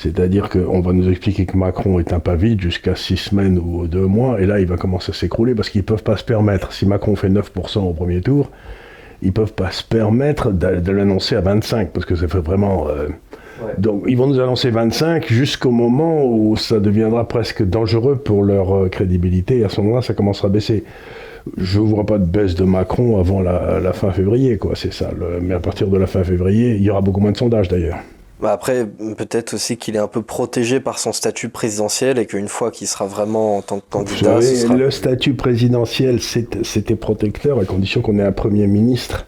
C'est-à-dire 0.01 0.49
qu'on 0.49 0.81
va 0.81 0.93
nous 0.93 1.07
expliquer 1.09 1.45
que 1.45 1.55
Macron 1.55 1.99
est 1.99 2.11
un 2.11 2.19
pas 2.19 2.33
vide 2.33 2.59
jusqu'à 2.59 2.95
six 2.95 3.17
semaines 3.17 3.59
ou 3.59 3.85
deux 3.85 4.07
mois, 4.07 4.41
et 4.41 4.47
là 4.47 4.59
il 4.59 4.65
va 4.65 4.75
commencer 4.75 5.11
à 5.11 5.13
s'écrouler 5.13 5.53
parce 5.53 5.69
qu'ils 5.69 5.81
ne 5.81 5.85
peuvent 5.85 6.01
pas 6.01 6.17
se 6.17 6.23
permettre. 6.23 6.73
Si 6.73 6.87
Macron 6.87 7.15
fait 7.15 7.29
9% 7.29 7.79
au 7.87 7.93
premier 7.93 8.19
tour, 8.21 8.49
ils 9.21 9.27
ne 9.27 9.31
peuvent 9.31 9.53
pas 9.53 9.69
se 9.69 9.83
permettre 9.83 10.51
de, 10.51 10.91
l'annoncer 10.91 11.35
à 11.35 11.41
25 11.41 11.91
parce 11.91 12.07
que 12.07 12.15
ça 12.15 12.27
fait 12.27 12.39
vraiment. 12.39 12.87
Euh, 12.87 13.09
Donc 13.77 14.05
ils 14.07 14.17
vont 14.17 14.25
nous 14.25 14.39
annoncer 14.39 14.71
25 14.71 15.27
jusqu'au 15.27 15.69
moment 15.69 16.25
où 16.25 16.55
ça 16.57 16.79
deviendra 16.79 17.27
presque 17.27 17.63
dangereux 17.63 18.15
pour 18.15 18.43
leur 18.43 18.75
euh, 18.75 18.89
crédibilité 18.89 19.59
et 19.59 19.65
à 19.65 19.69
ce 19.69 19.81
moment-là 19.81 20.01
ça 20.01 20.15
commencera 20.15 20.47
à 20.47 20.51
baisser. 20.51 20.83
Je 21.57 21.79
ne 21.79 21.85
vois 21.85 22.07
pas 22.07 22.17
de 22.17 22.25
baisse 22.25 22.55
de 22.55 22.63
Macron 22.63 23.19
avant 23.19 23.39
la, 23.41 23.93
fin 23.93 24.11
février, 24.11 24.57
quoi, 24.57 24.71
c'est 24.75 24.93
ça. 24.93 25.11
mais 25.41 25.53
à 25.53 25.59
partir 25.59 25.87
de 25.87 25.97
la 25.97 26.07
fin 26.07 26.23
février, 26.23 26.75
il 26.75 26.81
y 26.81 26.89
aura 26.89 27.01
beaucoup 27.01 27.19
moins 27.19 27.31
de 27.31 27.37
sondages 27.37 27.67
d'ailleurs. 27.67 27.97
Bah 28.41 28.53
après, 28.53 28.87
peut-être 29.17 29.53
aussi 29.53 29.77
qu'il 29.77 29.95
est 29.95 29.99
un 29.99 30.07
peu 30.07 30.23
protégé 30.23 30.79
par 30.79 30.97
son 30.97 31.13
statut 31.13 31.49
présidentiel 31.49 32.17
et 32.17 32.25
qu'une 32.25 32.47
fois 32.47 32.71
qu'il 32.71 32.87
sera 32.87 33.05
vraiment 33.05 33.57
en 33.57 33.61
tant 33.61 33.79
que 33.79 33.85
candidat. 33.87 34.39
Le 34.75 34.89
statut 34.89 35.35
présidentiel, 35.35 36.19
c'était 36.21 36.95
protecteur 36.95 37.59
à 37.59 37.65
condition 37.65 38.01
qu'on 38.01 38.17
ait 38.17 38.23
un 38.23 38.31
Premier 38.31 38.65
ministre 38.65 39.27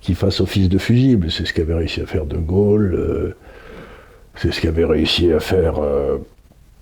qui 0.00 0.14
fasse 0.14 0.40
office 0.40 0.70
de 0.70 0.78
fusible. 0.78 1.30
C'est 1.30 1.46
ce 1.46 1.52
qu'avait 1.52 1.74
réussi 1.74 2.00
à 2.00 2.06
faire 2.06 2.24
De 2.24 2.38
Gaulle, 2.38 2.94
euh, 2.94 3.36
c'est 4.36 4.50
ce 4.50 4.62
qu'avait 4.62 4.86
réussi 4.86 5.30
à 5.30 5.40
faire 5.40 5.78
euh, 5.78 6.16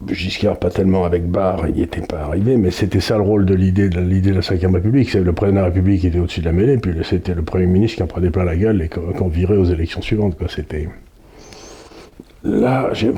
Giscard, 0.09 0.59
pas 0.59 0.71
tellement 0.71 1.05
avec 1.05 1.29
Barre, 1.29 1.67
il 1.67 1.75
n'y 1.75 1.83
était 1.83 2.03
pas 2.03 2.21
arrivé, 2.21 2.57
mais 2.57 2.71
c'était 2.71 3.01
ça 3.01 3.17
le 3.17 3.23
rôle 3.23 3.45
de 3.45 3.55
l'idée 3.55 3.89
de 3.89 3.99
l'idée 3.99 4.31
de 4.31 4.37
la 4.37 4.41
Ve 4.41 4.75
République. 4.75 5.11
C'est 5.11 5.21
le 5.21 5.33
président 5.33 5.57
de 5.57 5.61
la 5.63 5.67
République 5.73 6.03
qui 6.03 6.07
était 6.07 6.21
au-dessus 6.21 6.41
de 6.41 6.45
la 6.45 6.53
mêlée, 6.53 6.79
puis 6.79 6.93
c'était 7.03 7.35
le 7.35 7.43
Premier 7.43 7.67
ministre 7.67 7.97
qui 7.97 8.03
en 8.05 8.07
prenait 8.07 8.31
plein 8.31 8.45
la 8.45 8.57
gueule 8.57 8.83
et 8.83 8.89
qu'on 8.89 9.29
virait 9.29 9.57
aux 9.57 9.65
élections 9.65 10.03
suivantes. 10.03 10.37
C'était. 10.49 10.89
Là, 12.47 12.91
j'ai. 12.93 13.13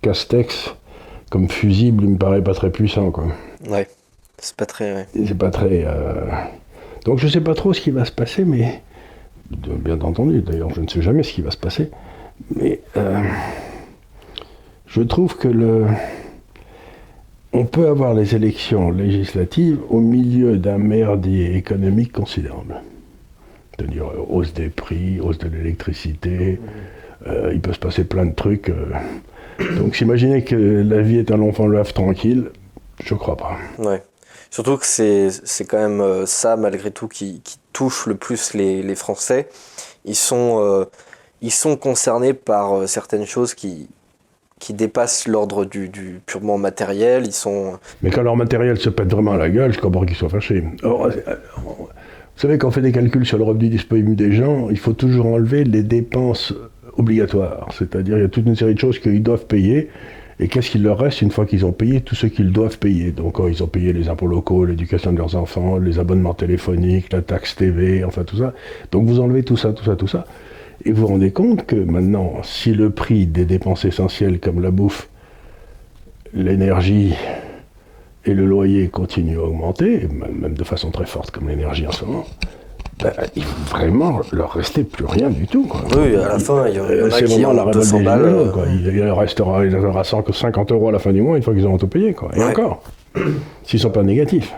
Castex, 0.00 0.74
comme 1.30 1.50
fusible, 1.50 2.04
il 2.04 2.10
me 2.10 2.16
paraît 2.16 2.42
pas 2.42 2.54
très 2.54 2.70
puissant, 2.70 3.10
quoi. 3.10 3.26
Ouais, 3.68 3.86
c'est 4.38 4.56
pas 4.56 4.64
très. 4.64 5.06
C'est 5.12 5.36
pas 5.36 5.50
très. 5.50 5.84
Euh, 5.84 6.24
donc 7.04 7.18
je 7.18 7.28
sais 7.28 7.42
pas 7.42 7.54
trop 7.54 7.74
ce 7.74 7.80
qui 7.82 7.90
va 7.90 8.06
se 8.06 8.12
passer, 8.12 8.44
mais. 8.44 8.82
Bien 9.50 10.00
entendu, 10.00 10.40
d'ailleurs, 10.40 10.70
je 10.74 10.80
ne 10.80 10.88
sais 10.88 11.02
jamais 11.02 11.22
ce 11.22 11.32
qui 11.34 11.42
va 11.42 11.50
se 11.50 11.58
passer. 11.58 11.90
Mais. 12.56 12.80
Euh, 12.96 13.20
je 14.86 15.02
trouve 15.02 15.36
que 15.36 15.48
le. 15.48 15.86
On 17.52 17.66
peut 17.66 17.88
avoir 17.88 18.14
les 18.14 18.34
élections 18.34 18.92
législatives 18.92 19.80
au 19.90 20.00
milieu 20.00 20.56
d'un 20.56 20.78
merdier 20.78 21.56
économique 21.56 22.12
considérable. 22.12 22.80
C'est-à-dire 23.76 24.06
hausse 24.28 24.54
des 24.54 24.68
prix, 24.70 25.20
hausse 25.20 25.38
de 25.38 25.48
l'électricité, 25.48 26.60
euh, 27.26 27.50
il 27.52 27.60
peut 27.60 27.72
se 27.72 27.78
passer 27.78 28.04
plein 28.04 28.26
de 28.26 28.34
trucs. 28.34 28.68
Euh. 28.68 28.86
Donc 29.76 29.96
s'imaginer 29.96 30.44
que 30.44 30.54
la 30.56 31.02
vie 31.02 31.18
est 31.18 31.30
un 31.30 31.36
long 31.36 31.52
lave 31.68 31.92
tranquille, 31.92 32.50
je 33.04 33.14
crois 33.14 33.36
pas. 33.36 33.56
Ouais. 33.78 34.02
Surtout 34.50 34.76
que 34.78 34.86
c'est, 34.86 35.30
quand 35.68 35.78
même 35.78 36.00
euh, 36.00 36.26
ça, 36.26 36.56
malgré 36.56 36.90
tout, 36.90 37.08
qui, 37.08 37.42
touche 37.72 38.06
le 38.06 38.16
plus 38.16 38.54
les, 38.54 38.94
Français. 38.94 39.48
Ils 40.04 40.16
sont, 40.16 40.86
ils 41.40 41.52
sont 41.52 41.76
concernés 41.76 42.34
par 42.34 42.88
certaines 42.88 43.26
choses 43.26 43.54
qui, 43.54 43.88
qui 44.58 44.74
dépassent 44.74 45.26
l'ordre 45.26 45.64
du, 45.64 46.20
purement 46.26 46.58
matériel. 46.58 47.26
Ils 47.26 47.32
sont... 47.32 47.78
Mais 48.02 48.10
quand 48.10 48.22
leur 48.22 48.36
matériel 48.36 48.76
se 48.76 48.90
pète 48.90 49.10
vraiment 49.10 49.32
à 49.32 49.38
la 49.38 49.48
gueule, 49.48 49.72
je 49.72 49.80
comprends 49.80 50.04
qu'ils 50.04 50.16
soient 50.16 50.28
fâchés. 50.28 50.64
vous 50.82 51.08
savez, 52.36 52.58
quand 52.58 52.68
on 52.68 52.70
fait 52.70 52.82
des 52.82 52.92
calculs 52.92 53.24
sur 53.24 53.38
le 53.38 53.44
revenu 53.44 53.68
disponible 53.68 54.16
des 54.16 54.32
gens, 54.32 54.68
il 54.68 54.78
faut 54.78 54.92
toujours 54.92 55.26
enlever 55.26 55.64
les 55.64 55.82
dépenses 55.82 56.54
obligatoire. 56.96 57.68
C'est-à-dire 57.76 58.18
il 58.18 58.22
y 58.22 58.24
a 58.24 58.28
toute 58.28 58.46
une 58.46 58.56
série 58.56 58.74
de 58.74 58.78
choses 58.78 58.98
qu'ils 58.98 59.22
doivent 59.22 59.46
payer. 59.46 59.90
Et 60.42 60.48
qu'est-ce 60.48 60.70
qu'il 60.70 60.82
leur 60.82 60.98
reste 60.98 61.20
une 61.20 61.30
fois 61.30 61.44
qu'ils 61.44 61.66
ont 61.66 61.72
payé 61.72 62.00
tout 62.00 62.14
ce 62.14 62.26
qu'ils 62.26 62.50
doivent 62.50 62.78
payer? 62.78 63.12
Donc 63.12 63.38
ils 63.46 63.62
ont 63.62 63.66
payé 63.66 63.92
les 63.92 64.08
impôts 64.08 64.26
locaux, 64.26 64.64
l'éducation 64.64 65.12
de 65.12 65.18
leurs 65.18 65.36
enfants, 65.36 65.76
les 65.76 65.98
abonnements 65.98 66.32
téléphoniques, 66.32 67.12
la 67.12 67.20
taxe 67.20 67.56
TV, 67.56 68.04
enfin 68.04 68.24
tout 68.24 68.38
ça. 68.38 68.54
Donc 68.90 69.06
vous 69.06 69.20
enlevez 69.20 69.42
tout 69.42 69.58
ça, 69.58 69.74
tout 69.74 69.84
ça, 69.84 69.96
tout 69.96 70.08
ça. 70.08 70.24
Et 70.86 70.92
vous 70.92 71.02
vous 71.02 71.08
rendez 71.08 71.30
compte 71.30 71.66
que 71.66 71.76
maintenant, 71.76 72.42
si 72.42 72.72
le 72.72 72.88
prix 72.88 73.26
des 73.26 73.44
dépenses 73.44 73.84
essentielles 73.84 74.40
comme 74.40 74.62
la 74.62 74.70
bouffe, 74.70 75.10
l'énergie 76.32 77.12
et 78.24 78.32
le 78.32 78.46
loyer 78.46 78.88
continuent 78.88 79.38
à 79.38 79.42
augmenter, 79.42 80.08
même 80.08 80.54
de 80.54 80.64
façon 80.64 80.90
très 80.90 81.06
forte 81.06 81.30
comme 81.30 81.50
l'énergie 81.50 81.86
en 81.86 81.92
ce 81.92 82.06
moment, 82.06 82.24
ben, 83.02 83.12
il 83.36 83.42
faut 83.42 83.76
vraiment 83.76 84.20
leur 84.32 84.52
rester 84.52 84.84
plus 84.84 85.04
rien 85.04 85.30
du 85.30 85.46
tout. 85.46 85.68
Oui, 85.96 86.16
à 86.16 86.28
la 86.28 86.38
fin, 86.38 86.68
il 86.68 86.76
y, 86.76 86.80
en 86.80 86.84
a 86.84 87.10
C'est 87.10 87.24
vraiment 87.24 87.52
la 87.52 87.64
révolte 87.64 87.92
des 87.92 88.02
balles. 88.02 88.24
Euh. 88.24 88.52
Il, 88.72 89.02
restera, 89.10 89.64
il 89.64 89.76
aura 89.76 90.04
50 90.04 90.72
euros 90.72 90.88
à 90.88 90.92
la 90.92 90.98
fin 90.98 91.12
du 91.12 91.22
mois 91.22 91.36
une 91.36 91.42
fois 91.42 91.54
qu'ils 91.54 91.66
auront 91.66 91.78
tout 91.78 91.88
payé. 91.88 92.14
Quoi. 92.14 92.30
Et 92.36 92.42
encore, 92.42 92.82
s'ils 93.64 93.78
ne 93.78 93.82
sont 93.82 93.90
pas 93.90 94.02
négatifs. 94.02 94.54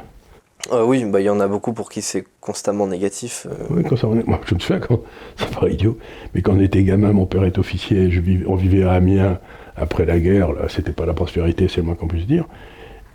Euh, 0.70 0.84
oui, 0.84 1.04
bah, 1.04 1.20
il 1.20 1.24
y 1.24 1.30
en 1.30 1.40
a 1.40 1.48
beaucoup 1.48 1.72
pour 1.72 1.90
qui 1.90 2.02
c'est 2.02 2.24
constamment 2.40 2.86
négatif. 2.86 3.46
Euh. 3.50 3.64
Oui, 3.70 3.82
ça, 3.96 4.06
moi, 4.06 4.40
je 4.46 4.54
me 4.54 4.60
souviens, 4.60 4.78
quand, 4.78 5.00
ça 5.36 5.46
paraît 5.46 5.72
idiot, 5.72 5.98
mais 6.34 6.42
quand 6.42 6.52
on 6.52 6.60
était 6.60 6.84
gamin, 6.84 7.12
mon 7.12 7.26
père 7.26 7.44
est 7.44 7.58
officier, 7.58 8.10
je 8.10 8.20
on 8.46 8.54
vivait 8.54 8.84
à 8.84 8.92
Amiens 8.92 9.38
après 9.76 10.04
la 10.04 10.18
guerre, 10.20 10.52
là, 10.52 10.68
c'était 10.68 10.92
pas 10.92 11.06
la 11.06 11.14
prospérité, 11.14 11.66
c'est 11.68 11.78
le 11.78 11.84
moins 11.84 11.94
qu'on 11.94 12.06
puisse 12.06 12.26
dire. 12.26 12.44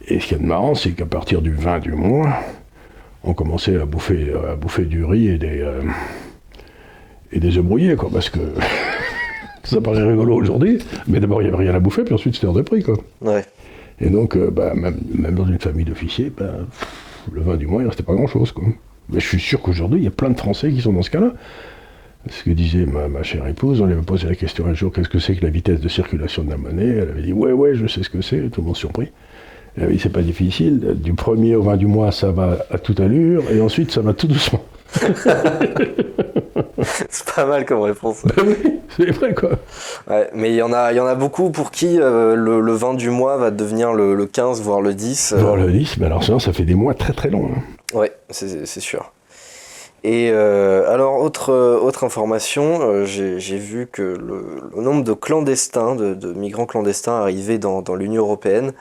Et 0.08 0.20
ce 0.20 0.28
qui 0.28 0.34
est 0.36 0.40
marrant, 0.40 0.76
c'est 0.76 0.92
qu'à 0.92 1.06
partir 1.06 1.42
du 1.42 1.52
20 1.52 1.80
du 1.80 1.94
mois, 1.94 2.30
on 3.28 3.34
commençait 3.34 3.76
à 3.76 3.86
bouffer, 3.86 4.34
à 4.50 4.56
bouffer 4.56 4.86
du 4.86 5.04
riz 5.04 5.28
et 5.28 5.38
des, 5.38 5.62
euh, 5.62 5.82
et 7.32 7.40
des 7.40 7.58
œufs 7.58 7.64
brouillés, 7.64 7.96
quoi, 7.96 8.10
parce 8.12 8.30
que 8.30 8.40
ça 9.64 9.82
paraît 9.82 10.04
rigolo 10.04 10.36
aujourd'hui, 10.36 10.80
mais 11.08 11.20
d'abord 11.20 11.42
il 11.42 11.46
n'y 11.50 11.54
avait 11.54 11.66
rien 11.66 11.76
à 11.76 11.80
bouffer, 11.80 12.04
puis 12.04 12.14
ensuite 12.14 12.36
c'était 12.36 12.48
hors 12.48 12.54
de 12.54 12.62
prix, 12.62 12.84
quoi. 12.84 12.98
Ouais. 13.22 13.44
Et 14.00 14.10
donc, 14.10 14.36
euh, 14.38 14.50
bah, 14.52 14.74
même, 14.76 15.00
même, 15.14 15.36
dans 15.36 15.46
une 15.46 15.60
famille 15.60 15.86
d'officiers, 15.86 16.32
bah, 16.36 16.52
le 17.32 17.42
vin 17.42 17.58
du 17.58 17.68
mois, 17.68 17.82
il 17.82 17.86
ne 17.86 17.90
restait 17.90 18.04
pas 18.04 18.14
grand-chose, 18.14 18.52
quoi. 18.52 18.64
Mais 19.10 19.20
je 19.20 19.28
suis 19.28 19.40
sûr 19.40 19.62
qu'aujourd'hui, 19.62 20.00
il 20.02 20.04
y 20.04 20.08
a 20.08 20.12
plein 20.12 20.30
de 20.30 20.38
Français 20.38 20.72
qui 20.72 20.82
sont 20.82 20.94
dans 20.94 21.02
ce 21.02 21.10
cas-là. 21.10 21.34
Ce 22.30 22.44
que 22.44 22.50
disait 22.50 22.86
ma, 22.86 23.08
ma, 23.08 23.24
chère 23.24 23.48
épouse, 23.48 23.80
on 23.80 23.86
lui 23.86 23.94
avait 23.94 24.02
posé 24.02 24.28
la 24.28 24.36
question 24.36 24.66
un 24.66 24.74
jour, 24.74 24.92
qu'est-ce 24.92 25.08
que 25.08 25.20
c'est 25.20 25.36
que 25.36 25.46
la 25.46 25.50
vitesse 25.50 25.80
de 25.80 25.88
circulation 25.88 26.44
de 26.44 26.50
la 26.50 26.58
monnaie? 26.58 26.88
Elle 26.88 27.10
avait 27.10 27.22
dit, 27.22 27.34
ouais, 27.34 27.54
ouais, 27.54 27.74
je 27.76 27.88
sais 27.88 28.04
ce 28.04 28.10
que 28.10 28.22
c'est, 28.22 28.50
tout 28.50 28.62
le 28.62 28.68
monde 28.68 28.76
surpris. 28.76 29.12
Euh, 29.80 29.88
oui, 29.90 30.00
c'est 30.02 30.12
pas 30.12 30.22
difficile. 30.22 30.96
Du 30.96 31.14
1er 31.14 31.56
au 31.56 31.62
20 31.62 31.78
du 31.78 31.88
mois, 31.88 32.12
ça 32.12 32.32
va 32.32 32.58
à 32.72 32.78
toute 32.78 33.00
allure, 33.00 33.44
et 33.52 33.62
ensuite, 33.62 33.92
ça 33.92 34.02
va 34.02 34.14
tout 34.14 34.28
doucement. 34.28 34.64
c'est 37.10 37.26
pas 37.36 37.46
mal 37.46 37.66
comme 37.66 37.82
réponse. 37.82 38.24
c'est 38.96 39.12
vrai, 39.12 39.34
quoi. 39.34 39.52
Ouais, 40.10 40.30
mais 40.34 40.52
il 40.52 40.56
y, 40.56 40.62
en 40.62 40.74
a, 40.74 40.94
y 40.94 41.00
en 41.00 41.06
a 41.06 41.16
beaucoup 41.16 41.50
pour 41.52 41.72
qui 41.72 42.00
euh, 42.00 42.36
le, 42.36 42.74
20 42.74 42.96
du 42.96 43.10
mois 43.10 43.38
va 43.38 43.52
devenir 43.52 43.94
le, 43.94 44.26
15, 44.26 44.62
voire 44.62 44.82
le 44.82 44.94
10. 44.94 45.34
Euh. 45.34 45.38
Voire 45.38 45.56
le 45.56 45.72
10, 45.72 45.98
mais 45.98 46.06
alors 46.06 46.24
ça, 46.24 46.40
ça 46.40 46.54
fait 46.54 46.66
des 46.66 46.76
mois 46.76 46.94
très 46.94 47.14
très 47.14 47.30
longs. 47.30 47.50
Hein. 47.56 47.98
Ouais, 47.98 48.14
c'est 48.30 48.80
sûr. 48.80 49.12
Et 50.04 50.30
alors, 50.30 51.22
autre, 51.22 51.52
autre 51.54 52.04
information, 52.04 53.06
j'ai 53.06 53.58
vu 53.58 53.88
que 53.92 54.02
le, 54.02 54.82
nombre 54.82 55.04
de 55.04 55.14
clandestins, 55.14 55.96
de, 55.96 56.34
migrants 56.34 56.66
clandestins 56.66 57.14
arrivés 57.14 57.58
dans, 57.58 57.82
dans 57.82 57.96
l'Union 57.96 58.22
européenne 58.22 58.74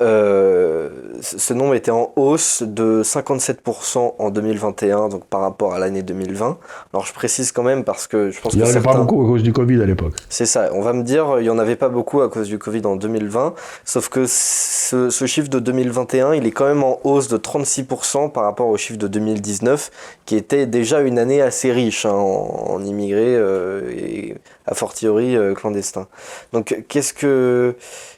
euh, 0.00 0.88
ce 1.20 1.52
nombre 1.52 1.74
était 1.74 1.90
en 1.90 2.12
hausse 2.16 2.62
de 2.62 3.02
57% 3.02 4.14
en 4.18 4.30
2021, 4.30 5.08
donc 5.08 5.24
par 5.26 5.40
rapport 5.40 5.74
à 5.74 5.78
l'année 5.78 6.02
2020. 6.02 6.58
Alors 6.92 7.04
je 7.04 7.12
précise 7.12 7.52
quand 7.52 7.62
même 7.62 7.84
parce 7.84 8.06
que 8.06 8.30
je 8.30 8.40
pense 8.40 8.54
il 8.54 8.62
n'y 8.62 8.64
en 8.64 8.70
avait 8.70 8.80
pas 8.80 8.94
beaucoup 8.94 9.22
à 9.22 9.26
cause 9.26 9.42
du 9.42 9.52
Covid 9.52 9.82
à 9.82 9.86
l'époque. 9.86 10.14
C'est 10.28 10.46
ça, 10.46 10.70
on 10.72 10.80
va 10.80 10.92
me 10.92 11.02
dire 11.02 11.36
il 11.38 11.42
n'y 11.42 11.50
en 11.50 11.58
avait 11.58 11.76
pas 11.76 11.88
beaucoup 11.88 12.22
à 12.22 12.28
cause 12.28 12.48
du 12.48 12.58
Covid 12.58 12.82
en 12.86 12.96
2020, 12.96 13.54
sauf 13.84 14.08
que 14.08 14.24
ce, 14.26 15.10
chiffre 15.26 15.48
de 15.48 15.58
2021, 15.58 16.34
il 16.34 16.46
est 16.46 16.50
quand 16.50 16.66
même 16.66 16.82
en 16.82 16.98
hausse 17.04 17.28
de 17.28 17.36
36% 17.36 18.32
par 18.32 18.44
rapport 18.44 18.68
au 18.68 18.76
chiffre 18.76 18.98
de 18.98 19.08
2019, 19.08 19.90
qui 20.24 20.36
était 20.36 20.66
déjà 20.66 21.00
une 21.00 21.18
année 21.18 21.42
assez 21.42 21.72
riche 21.72 22.06
hein, 22.06 22.12
en, 22.12 22.82
immigrés 22.82 23.36
euh, 23.36 23.90
et 23.90 24.36
a 24.70 24.74
fortiori 24.74 25.36
euh, 25.36 25.52
clandestins. 25.54 26.06
Donc 26.52 26.84
qu'est-ce 26.88 27.12
que 27.12 27.74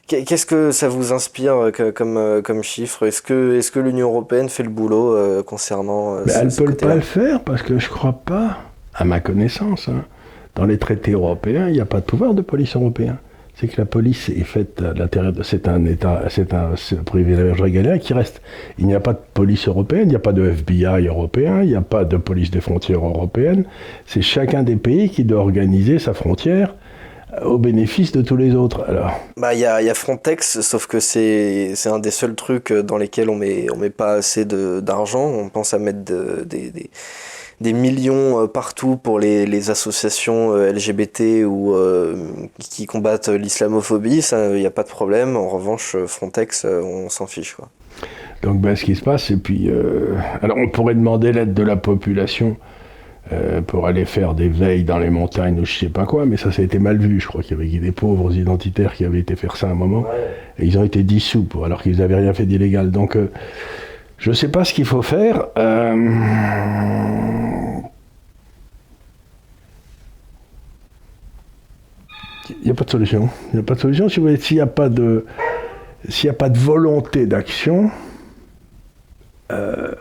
Qu'est-ce 0.08 0.44
que 0.44 0.72
ça 0.72 0.88
vous 0.88 1.12
inspire 1.12 1.54
euh, 1.54 1.92
comme, 1.92 2.18
euh, 2.18 2.42
comme 2.42 2.62
chiffre? 2.62 3.06
Est-ce 3.06 3.22
que, 3.22 3.80
l'Union 3.80 4.10
européenne 4.10 4.50
fait 4.50 4.64
le 4.64 4.68
boulot 4.68 5.42
concernant... 5.44 6.18
elle 6.26 6.48
ne 6.48 6.56
peut 6.56 6.74
pas 6.74 6.96
le 6.96 7.00
faire 7.00 7.40
parce 7.40 7.62
que 7.62 7.78
je 7.78 7.88
ne 7.88 7.92
crois 7.92 8.12
pas, 8.12 8.58
à 8.94 9.04
ma 9.04 9.20
connaissance, 9.20 9.88
hein, 9.88 10.04
dans 10.54 10.66
les 10.66 10.76
traités 10.76 11.12
européens, 11.12 11.68
il 11.68 11.72
n'y 11.72 11.80
a 11.80 11.86
pas 11.86 12.00
de 12.00 12.04
pouvoir 12.04 12.34
de 12.34 12.42
police 12.42 12.76
européen. 12.76 13.18
C'est 13.54 13.68
que 13.68 13.78
la 13.80 13.84
police 13.84 14.28
est 14.30 14.44
faite 14.44 14.80
à 14.82 14.94
l'intérieur 14.94 15.32
de... 15.32 15.42
C'est 15.42 15.68
un 15.68 15.84
État, 15.84 16.22
c'est 16.30 16.54
un, 16.54 16.72
privilège 17.04 17.60
régalien 17.60 17.98
qui 17.98 18.14
reste. 18.14 18.40
Il 18.78 18.86
n'y 18.86 18.94
a 18.94 19.00
pas 19.00 19.12
de 19.12 19.20
police 19.34 19.68
européenne, 19.68 20.04
il 20.04 20.08
n'y 20.08 20.16
a 20.16 20.20
pas 20.20 20.32
de 20.32 20.42
FBI 20.42 21.06
européen, 21.06 21.62
il 21.62 21.68
n'y 21.68 21.74
a 21.74 21.82
pas 21.82 22.04
de 22.04 22.16
police 22.16 22.50
des 22.50 22.60
frontières 22.60 23.04
européenne. 23.04 23.64
C'est 24.06 24.22
chacun 24.22 24.62
des 24.62 24.76
pays 24.76 25.10
qui 25.10 25.24
doit 25.24 25.40
organiser 25.40 25.98
sa 25.98 26.14
frontière 26.14 26.74
au 27.44 27.58
bénéfice 27.58 28.12
de 28.12 28.22
tous 28.22 28.36
les 28.36 28.54
autres. 28.54 28.84
Alors. 28.88 29.18
Bah 29.36 29.54
il 29.54 29.60
y 29.60 29.64
a, 29.66 29.94
Frontex, 29.94 30.60
sauf 30.60 30.86
que 30.86 31.00
c'est 31.00 31.74
un 31.86 31.98
des 31.98 32.10
seuls 32.10 32.34
trucs 32.34 32.72
dans 32.72 32.98
lesquels 32.98 33.30
on 33.30 33.36
met 33.36 33.66
on 33.72 33.76
met 33.76 33.90
pas 33.90 34.14
assez 34.14 34.44
d'argent. 34.44 35.24
On 35.24 35.48
pense 35.48 35.72
à 35.74 35.78
mettre 35.78 36.00
des, 36.44 36.70
des, 36.70 36.90
millions 37.70 38.42
euh, 38.42 38.46
partout 38.46 38.96
pour 38.96 39.20
les, 39.20 39.46
les 39.46 39.70
associations 39.70 40.52
euh, 40.52 40.72
LGBT 40.72 41.44
ou 41.46 41.74
euh, 41.74 42.16
qui 42.58 42.86
combattent 42.86 43.28
l'islamophobie. 43.28 44.22
Ça, 44.22 44.48
il 44.50 44.60
n'y 44.60 44.66
a 44.66 44.70
pas 44.70 44.82
de 44.82 44.88
problème. 44.88 45.36
En 45.36 45.48
revanche, 45.48 45.96
Frontex, 46.06 46.64
on 46.64 47.08
s'en 47.08 47.26
fiche 47.26 47.54
quoi. 47.54 47.68
Donc 48.42 48.60
ben, 48.60 48.74
ce 48.74 48.84
qui 48.84 48.96
se 48.96 49.04
passe, 49.04 49.30
et 49.30 49.36
puis 49.36 49.70
alors 50.42 50.56
on 50.56 50.68
pourrait 50.68 50.94
demander 50.94 51.30
l'aide 51.32 51.54
de 51.54 51.62
la 51.62 51.76
population 51.76 52.56
pour 53.68 53.86
aller 53.86 54.04
faire 54.04 54.34
des 54.34 54.48
veilles 54.48 54.82
dans 54.82 54.98
les 54.98 55.10
montagnes 55.10 55.60
ou 55.60 55.64
je 55.64 55.78
sais 55.78 55.88
pas 55.88 56.06
quoi, 56.06 56.26
mais 56.26 56.36
ça, 56.36 56.50
ça 56.50 56.62
a 56.62 56.64
été 56.64 56.80
mal 56.80 56.98
vu. 56.98 57.20
Je 57.20 57.28
crois 57.28 57.42
qu'il 57.42 57.56
y 57.56 57.60
avait 57.60 57.78
des 57.78 57.92
pauvres 57.92 58.34
identitaires 58.34 58.94
qui 58.94 59.04
avaient 59.04 59.20
été 59.20 59.36
faire 59.36 59.56
ça 59.56 59.68
à 59.68 59.70
un 59.70 59.74
moment, 59.74 60.04
et 60.58 60.64
ils 60.64 60.76
ont 60.76 60.84
été 60.84 61.04
dissous, 61.04 61.46
alors 61.64 61.82
qu'ils 61.82 61.98
n'avaient 61.98 62.16
rien 62.16 62.32
fait 62.32 62.46
d'illégal. 62.46 62.90
Donc, 62.90 63.16
je 64.22 64.30
ne 64.30 64.34
sais 64.34 64.46
pas 64.46 64.64
ce 64.64 64.72
qu'il 64.72 64.84
faut 64.84 65.02
faire. 65.02 65.48
Il 72.48 72.64
n'y 72.64 72.70
a 72.70 72.74
pas 72.74 72.84
de 72.84 72.90
solution. 72.90 73.28
Il 73.52 73.56
n'y 73.56 73.60
a 73.60 73.64
pas 73.64 73.74
de 73.74 73.80
solution. 73.80 74.08
Si 74.08 74.20
vous 74.20 74.36
s'il 74.36 74.58
n'y 74.58 74.60
a 74.60 74.68
pas 74.68 74.88
de, 74.88 75.26
s'il 76.08 76.30
a 76.30 76.34
pas 76.34 76.50
de 76.50 76.58
volonté 76.58 77.26
d'action, 77.26 77.90
euh, 79.50 79.92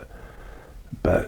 bah, 1.04 1.24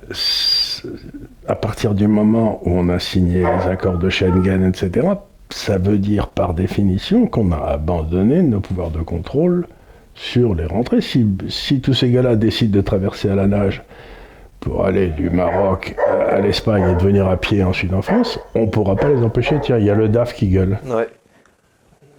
à 1.48 1.56
partir 1.56 1.96
du 1.96 2.08
moment 2.08 2.62
où 2.64 2.78
on 2.78 2.90
a 2.90 3.00
signé 3.00 3.40
les 3.40 3.72
accords 3.72 3.98
de 3.98 4.12
Schengen, 4.12 4.64
etc., 4.70 5.08
ça 5.50 5.80
veut 5.80 5.98
dire 5.98 6.28
par 6.28 6.54
définition 6.54 7.26
qu'on 7.26 7.52
a 7.54 7.58
abandonné 7.58 8.44
nos 8.44 8.60
pouvoirs 8.60 8.92
de 8.92 9.02
contrôle 9.02 9.66
sur 10.16 10.56
les 10.56 10.66
rentrées. 10.66 11.02
Si, 11.02 11.28
si 11.50 11.82
tous 11.82 11.94
ces 11.94 12.10
gars-là 12.10 12.36
décident 12.36 12.76
de 12.76 12.82
traverser 12.82 13.30
à 13.30 13.36
la 13.36 13.48
nage 13.48 13.84
pour 14.60 14.86
aller 14.86 15.08
du 15.08 15.30
Maroc 15.30 15.96
à 16.30 16.40
l'Espagne 16.40 16.92
et 16.92 16.96
de 16.96 17.02
venir 17.02 17.28
à 17.28 17.38
pied 17.38 17.64
ensuite 17.64 17.94
en 17.94 18.02
France, 18.02 18.40
on 18.56 18.62
ne 18.62 18.68
pourra 18.68 18.96
pas 18.96 19.10
les 19.10 19.22
empêcher. 19.24 19.58
Tiens, 19.62 19.78
il 19.78 19.86
y 19.86 19.90
a 19.90 19.96
le 19.96 20.08
DAF 20.10 20.34
qui 20.34 20.48
gueule. 20.48 20.80
Ouais. 20.86 21.08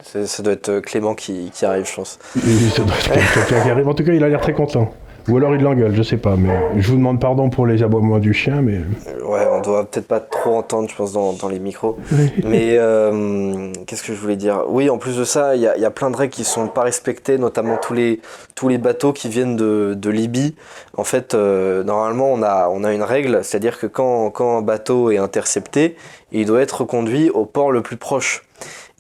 Ça 0.03 0.43
doit 0.43 0.53
être 0.53 0.81
Clément 0.81 1.15
qui, 1.15 1.51
qui 1.55 1.65
arrive, 1.65 1.89
je 1.89 1.95
pense. 1.95 2.19
ça 2.35 2.83
doit 2.83 2.95
être 2.95 3.47
Clément 3.47 3.63
qui 3.63 3.71
arrive. 3.71 3.89
En 3.89 3.95
tout 3.95 4.05
cas, 4.05 4.13
il 4.13 4.23
a 4.23 4.29
l'air 4.29 4.41
très 4.41 4.53
content. 4.53 4.93
Ou 5.29 5.37
alors 5.39 5.55
il 5.55 5.63
l'engueule, 5.63 5.95
je 5.95 6.03
sais 6.03 6.19
pas, 6.19 6.37
mais 6.37 6.51
je 6.77 6.91
vous 6.91 6.97
demande 6.97 7.19
pardon 7.19 7.49
pour 7.49 7.67
les 7.67 7.83
aboiements 7.83 8.19
du 8.19 8.35
chien, 8.35 8.61
mais... 8.61 8.81
Ouais, 9.25 9.47
on 9.51 9.63
doit 9.63 9.87
peut-être 9.87 10.07
pas 10.07 10.21
trop 10.21 10.57
entendre, 10.57 10.89
je 10.91 10.95
pense, 10.95 11.13
dans, 11.13 11.33
dans 11.33 11.49
les 11.49 11.59
micros. 11.59 11.97
mais 12.45 12.77
euh, 12.77 13.73
qu'est-ce 13.87 14.03
que 14.03 14.15
je 14.15 14.21
voulais 14.21 14.37
dire? 14.37 14.65
Oui, 14.69 14.91
en 14.91 14.99
plus 14.99 15.17
de 15.17 15.25
ça, 15.25 15.57
il 15.57 15.61
y, 15.61 15.81
y, 15.81 15.85
a 15.85 15.91
plein 15.91 16.11
de 16.11 16.17
règles 16.17 16.33
qui 16.33 16.45
sont 16.45 16.69
pas 16.69 16.83
respectées, 16.83 17.39
notamment 17.39 17.79
tous 17.79 17.95
les, 17.95 18.21
tous 18.55 18.69
les 18.69 18.77
bateaux 18.77 19.15
qui 19.15 19.29
viennent 19.29 19.57
de, 19.57 19.95
de 19.97 20.11
Libye. 20.11 20.55
En 20.97 21.05
fait, 21.05 21.35
euh, 21.35 21.83
normalement, 21.85 22.31
on 22.31 22.43
a, 22.43 22.69
on 22.69 22.85
a 22.85 22.93
une 22.93 23.03
règle, 23.03 23.43
c'est-à-dire 23.43 23.79
que 23.79 23.87
quand, 23.87 24.31
quand 24.31 24.59
un 24.59 24.63
bateau 24.63 25.11
est 25.11 25.19
intercepté, 25.19 25.97
il 26.33 26.45
doit 26.45 26.61
être 26.61 26.85
conduit 26.85 27.31
au 27.31 27.47
port 27.47 27.73
le 27.73 27.81
plus 27.81 27.97
proche. 27.97 28.43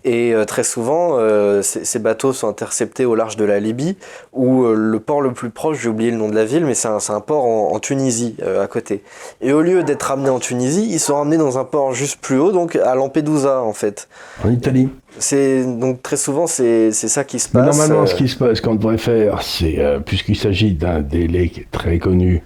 Et 0.05 0.35
euh, 0.35 0.45
très 0.45 0.65
souvent, 0.65 1.17
euh, 1.19 1.63
ces 1.63 1.99
bateaux 1.99 2.35
sont 2.35 2.49
interceptés 2.49 3.07
au 3.07 3.15
large 3.15 3.37
de 3.37 3.45
la 3.45 3.59
Libye, 3.59 3.97
où 4.35 4.65
euh, 4.65 4.75
le 4.75 5.01
port 5.01 5.23
le 5.23 5.33
plus 5.33 5.49
proche, 5.49 5.81
j'ai 5.81 5.89
oublié 5.89 6.11
le 6.11 6.19
nom 6.19 6.29
de 6.29 6.35
la 6.35 6.45
ville, 6.45 6.67
mais 6.67 6.75
c'est 6.75 6.89
un, 6.89 6.99
un, 7.09 7.21
port 7.21 7.45
en, 7.45 7.79
Tunisie, 7.79 8.37
à 8.61 8.67
côté. 8.67 9.03
Et 9.41 9.53
au 9.53 9.63
lieu 9.63 9.83
d'être 9.83 10.03
ramenés 10.03 10.29
en 10.29 10.39
Tunisie, 10.39 10.87
ils 10.91 11.01
sont 11.01 11.17
ramenés 11.17 11.39
dans 11.39 11.59
un 11.59 11.65
port 11.65 11.95
juste 11.95 12.21
plus 12.21 12.39
haut, 12.39 12.53
donc 12.53 12.77
à 12.77 12.95
Lampedusa, 12.95 13.63
en 13.63 13.73
fait. 13.73 14.09
En 14.45 14.51
Italie. 14.51 14.91
C'est 15.19 15.65
donc 15.65 16.03
très 16.03 16.17
souvent 16.17 16.49
c'est 16.49 16.91
ça 16.91 17.23
qui 17.23 17.39
se 17.39 17.49
passe. 17.49 17.67
normalement, 17.67 18.05
ce 18.05 18.17
qui 18.17 18.29
se 18.29 18.37
passe, 18.37 18.61
qu'on 18.61 18.75
devrait 18.75 18.99
faire, 18.99 19.43
c'est 19.43 19.79
puisqu'il 20.05 20.37
s'agit 20.37 20.73
d'un 20.73 21.01
délai 21.01 21.53
très 21.71 21.99
connu 21.99 22.43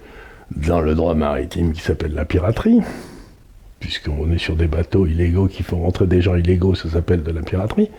dans 0.55 0.79
le 0.79 0.93
droit 0.93 1.15
maritime 1.15 1.73
qui 1.73 1.81
s'appelle 1.81 2.13
la 2.13 2.25
piraterie 2.25 2.81
puisqu'on 3.79 4.31
est 4.31 4.37
sur 4.37 4.55
des 4.55 4.67
bateaux 4.67 5.05
illégaux 5.05 5.47
qui 5.47 5.63
font 5.63 5.81
rentrer 5.81 6.07
des 6.07 6.21
gens 6.21 6.35
illégaux, 6.35 6.75
ça 6.75 6.89
s'appelle 6.89 7.23
de 7.23 7.31
la 7.31 7.41
piraterie. 7.41 7.89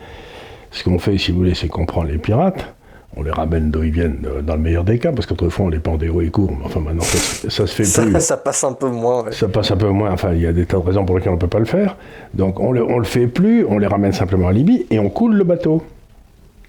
Ce 0.70 0.84
qu'on 0.84 0.98
fait, 0.98 1.18
si 1.18 1.32
vous 1.32 1.38
voulez, 1.38 1.54
c'est 1.54 1.68
qu'on 1.68 1.86
prend 1.86 2.02
les 2.02 2.18
pirates, 2.18 2.74
on 3.16 3.22
les 3.22 3.30
ramène 3.30 3.70
d'où 3.70 3.82
ils 3.82 3.90
viennent, 3.90 4.24
euh, 4.24 4.40
dans 4.40 4.54
le 4.54 4.60
meilleur 4.60 4.84
des 4.84 4.98
cas, 4.98 5.10
parce 5.10 5.26
qu'autrefois 5.26 5.66
on 5.66 5.68
les 5.68 5.80
pendait 5.80 6.08
haut 6.08 6.20
et 6.20 6.30
court, 6.30 6.52
mais 6.52 6.64
enfin 6.64 6.80
maintenant 6.80 7.02
ça, 7.02 7.66
se 7.66 7.66
fait 7.66 8.02
plus. 8.02 8.20
Ça 8.20 8.36
passe 8.36 8.62
un 8.62 8.72
peu 8.72 8.88
moins. 8.88 9.24
Ça 9.32 9.48
passe 9.48 9.70
un 9.72 9.76
peu 9.76 9.88
moins, 9.88 10.12
enfin 10.12 10.32
il 10.32 10.42
y 10.42 10.46
a 10.46 10.52
des 10.52 10.64
tas 10.64 10.78
de 10.78 10.82
raisons 10.82 11.04
pour 11.04 11.16
lesquelles 11.16 11.32
on 11.32 11.36
ne 11.36 11.40
peut 11.40 11.48
pas 11.48 11.58
le 11.58 11.64
faire. 11.64 11.96
Donc 12.34 12.60
on 12.60 12.70
le, 12.70 12.86
le 12.86 13.04
fait 13.04 13.26
plus, 13.26 13.64
on 13.68 13.78
les 13.78 13.88
ramène 13.88 14.12
simplement 14.12 14.48
à 14.48 14.52
Libye 14.52 14.86
et 14.90 15.00
on 15.00 15.10
coule 15.10 15.34
le 15.34 15.44
bateau. 15.44 15.82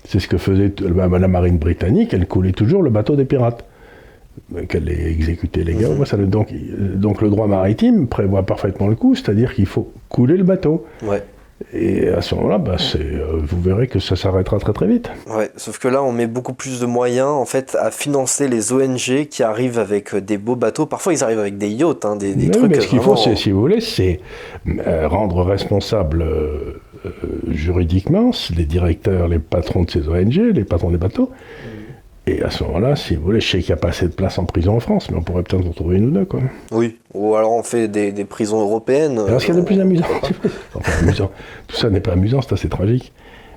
C'est 0.08 0.20
ce 0.20 0.28
que 0.28 0.40
faisait 0.40 0.74
la 0.80 1.28
marine 1.28 1.60
britannique, 1.60 2.14
elle 2.14 2.28
coulait 2.28 2.54
toujours 2.54 2.82
le 2.82 2.90
bateau 2.90 3.16
des 3.16 3.26
pirates 3.26 3.64
qu'elle 4.68 4.90
ait 4.90 5.12
exécuté 5.12 5.64
les 5.64 5.76
gars. 5.76 5.90
Ça, 6.06 6.18
donc, 6.18 6.54
donc 6.96 7.22
le 7.22 7.30
droit 7.30 7.48
maritime 7.48 8.08
prévoit 8.08 8.44
parfaitement 8.44 8.88
le 8.88 8.96
coup, 8.96 9.16
c'est-à-dire 9.16 9.54
qu'il 9.54 9.66
faut 9.66 9.92
couler 10.10 10.38
le 10.38 10.44
bateau. 10.44 10.86
Ouais. 11.04 11.24
Et 11.74 12.10
à 12.10 12.22
ce 12.22 12.36
moment-là, 12.36 12.58
bah, 12.58 12.78
euh, 12.96 13.40
vous 13.44 13.62
verrez 13.62 13.88
que 13.88 14.00
ça 14.00 14.16
s'arrêtera 14.16 14.60
très 14.60 14.74
très 14.74 14.88
vite. 14.88 15.10
Ouais, 15.28 15.50
sauf 15.58 15.80
que 15.80 15.88
là, 15.88 16.04
on 16.04 16.12
met 16.12 16.28
beaucoup 16.28 16.54
plus 16.54 16.80
de 16.80 16.86
moyens 16.86 17.28
en 17.28 17.46
fait 17.46 17.78
à 17.80 17.92
financer 17.92 18.48
les 18.48 18.74
ONG 18.74 19.28
qui 19.30 19.44
arrivent 19.44 19.80
avec 19.80 20.16
euh, 20.16 20.22
des 20.22 20.38
beaux 20.38 20.56
bateaux. 20.56 20.86
Parfois, 20.86 21.14
ils 21.14 21.24
arrivent 21.24 21.40
avec 21.40 21.58
des 21.58 21.70
yachts, 21.70 22.04
hein, 22.06 22.16
des, 22.16 22.34
des 22.34 22.50
trucs. 22.50 22.72
Mais 22.72 22.82
ce 22.82 22.88
qu'il 22.88 23.00
faut, 23.00 23.16
si 23.16 23.52
vous 23.52 23.60
voulez, 23.60 23.82
c'est 23.82 24.20
euh, 24.88 25.08
rendre 25.08 25.44
responsables 25.44 26.26
juridiquement 27.50 28.32
les 28.56 28.66
directeurs, 28.66 29.28
les 29.28 29.40
patrons 29.40 29.84
de 29.84 29.90
ces 29.90 30.08
ONG, 30.08 30.36
les 30.54 30.64
patrons 30.64 30.92
des 30.92 30.98
bateaux. 30.98 31.32
Et 32.28 32.44
à 32.44 32.52
ce 32.52 32.64
moment-là, 32.66 32.96
si 32.96 33.16
vous 33.16 33.24
voulez, 33.24 33.42
je 33.42 33.50
sais 33.50 33.60
qu'il 33.60 33.74
n'y 33.74 33.80
a 33.80 33.82
pas 33.82 33.90
assez 33.90 34.08
de 34.08 34.14
place 34.14 34.38
en 34.38 34.46
prison 34.46 34.76
en 34.76 34.80
France, 34.80 35.10
mais 35.10 35.18
on 35.18 35.24
pourrait 35.24 35.42
peut-être 35.42 35.68
en 35.68 35.72
trouver 35.72 35.98
une 35.98 36.06
ou 36.06 36.12
deux, 36.12 36.26
quoi. 36.26 36.40
Oui, 36.72 36.98
ou 37.16 37.36
alors 37.36 37.52
on 37.52 37.64
fait 37.64 37.88
des, 37.88 38.26
prisons 38.26 38.62
européennes. 38.62 39.18
Alors, 39.18 39.42
ce 39.42 39.48
qu'il 39.48 39.56
y 39.56 39.58
a 39.58 39.62
de 39.62 39.66
plus 39.66 39.80
amusant, 39.80 40.06
enfin, 40.76 40.92
amusant, 41.02 41.32
tout 41.68 41.76
ça 41.76 41.90
n'est 41.90 42.00
pas 42.00 42.14
amusant, 42.14 42.42
c'est 42.42 42.54
assez 42.54 42.70
tragique. 42.70 43.12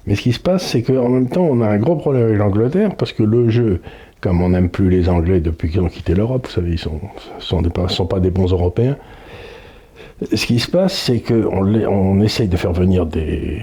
Mais 0.07 0.16
ce 0.16 0.22
qui 0.22 0.33
se 0.33 0.40
passe, 0.40 0.66
c'est 0.66 0.83
qu'en 0.83 1.09
même 1.09 1.29
temps, 1.29 1.46
on 1.50 1.61
a 1.61 1.68
un 1.68 1.79
gros 1.79 1.96
problème 1.96 2.24
avec 2.24 2.38
l'Angleterre, 2.38 2.94
parce 2.96 3.12
que 3.12 3.22
le 3.22 3.50
jeu, 3.50 3.83
comme 4.22 4.40
on 4.40 4.50
n'aime 4.50 4.70
plus 4.70 4.88
les 4.88 5.11
Anglais 5.11 5.40
depuis 5.40 5.70
qu'ils 5.70 5.81
ont 5.81 5.88
quitté 5.88 6.14
l'Europe, 6.14 6.46
vous 6.46 6.53
savez, 6.53 6.68
ils 6.68 6.72
ne 6.72 6.77
sont, 6.79 7.00
sont, 7.38 7.62
sont, 7.88 8.07
pas 8.07 8.20
des 8.20 8.31
bons 8.31 8.50
Européens, 8.50 8.96
ce 10.33 10.46
qui 10.46 10.59
se 10.59 10.70
passe, 10.70 10.94
c'est 10.94 11.20
qu'on 11.20 11.74
on 11.74 12.20
essaye 12.20 12.48
de 12.48 12.57
faire 12.57 12.72
venir 12.72 13.05
des, 13.05 13.61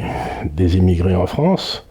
des 0.51 0.77
immigrés 0.77 1.15
en 1.15 1.25
France, 1.25 1.87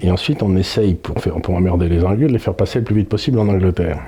et 0.00 0.10
ensuite, 0.10 0.42
on 0.42 0.56
essaye, 0.56 0.94
pour, 0.94 1.20
faire, 1.20 1.34
pour 1.40 1.54
emmerder 1.54 1.88
les 1.88 2.04
Anglais, 2.04 2.26
de 2.26 2.32
les 2.32 2.38
faire 2.38 2.54
passer 2.54 2.80
le 2.80 2.84
plus 2.84 2.96
vite 2.96 3.08
possible 3.08 3.38
en 3.38 3.48
Angleterre. 3.48 4.00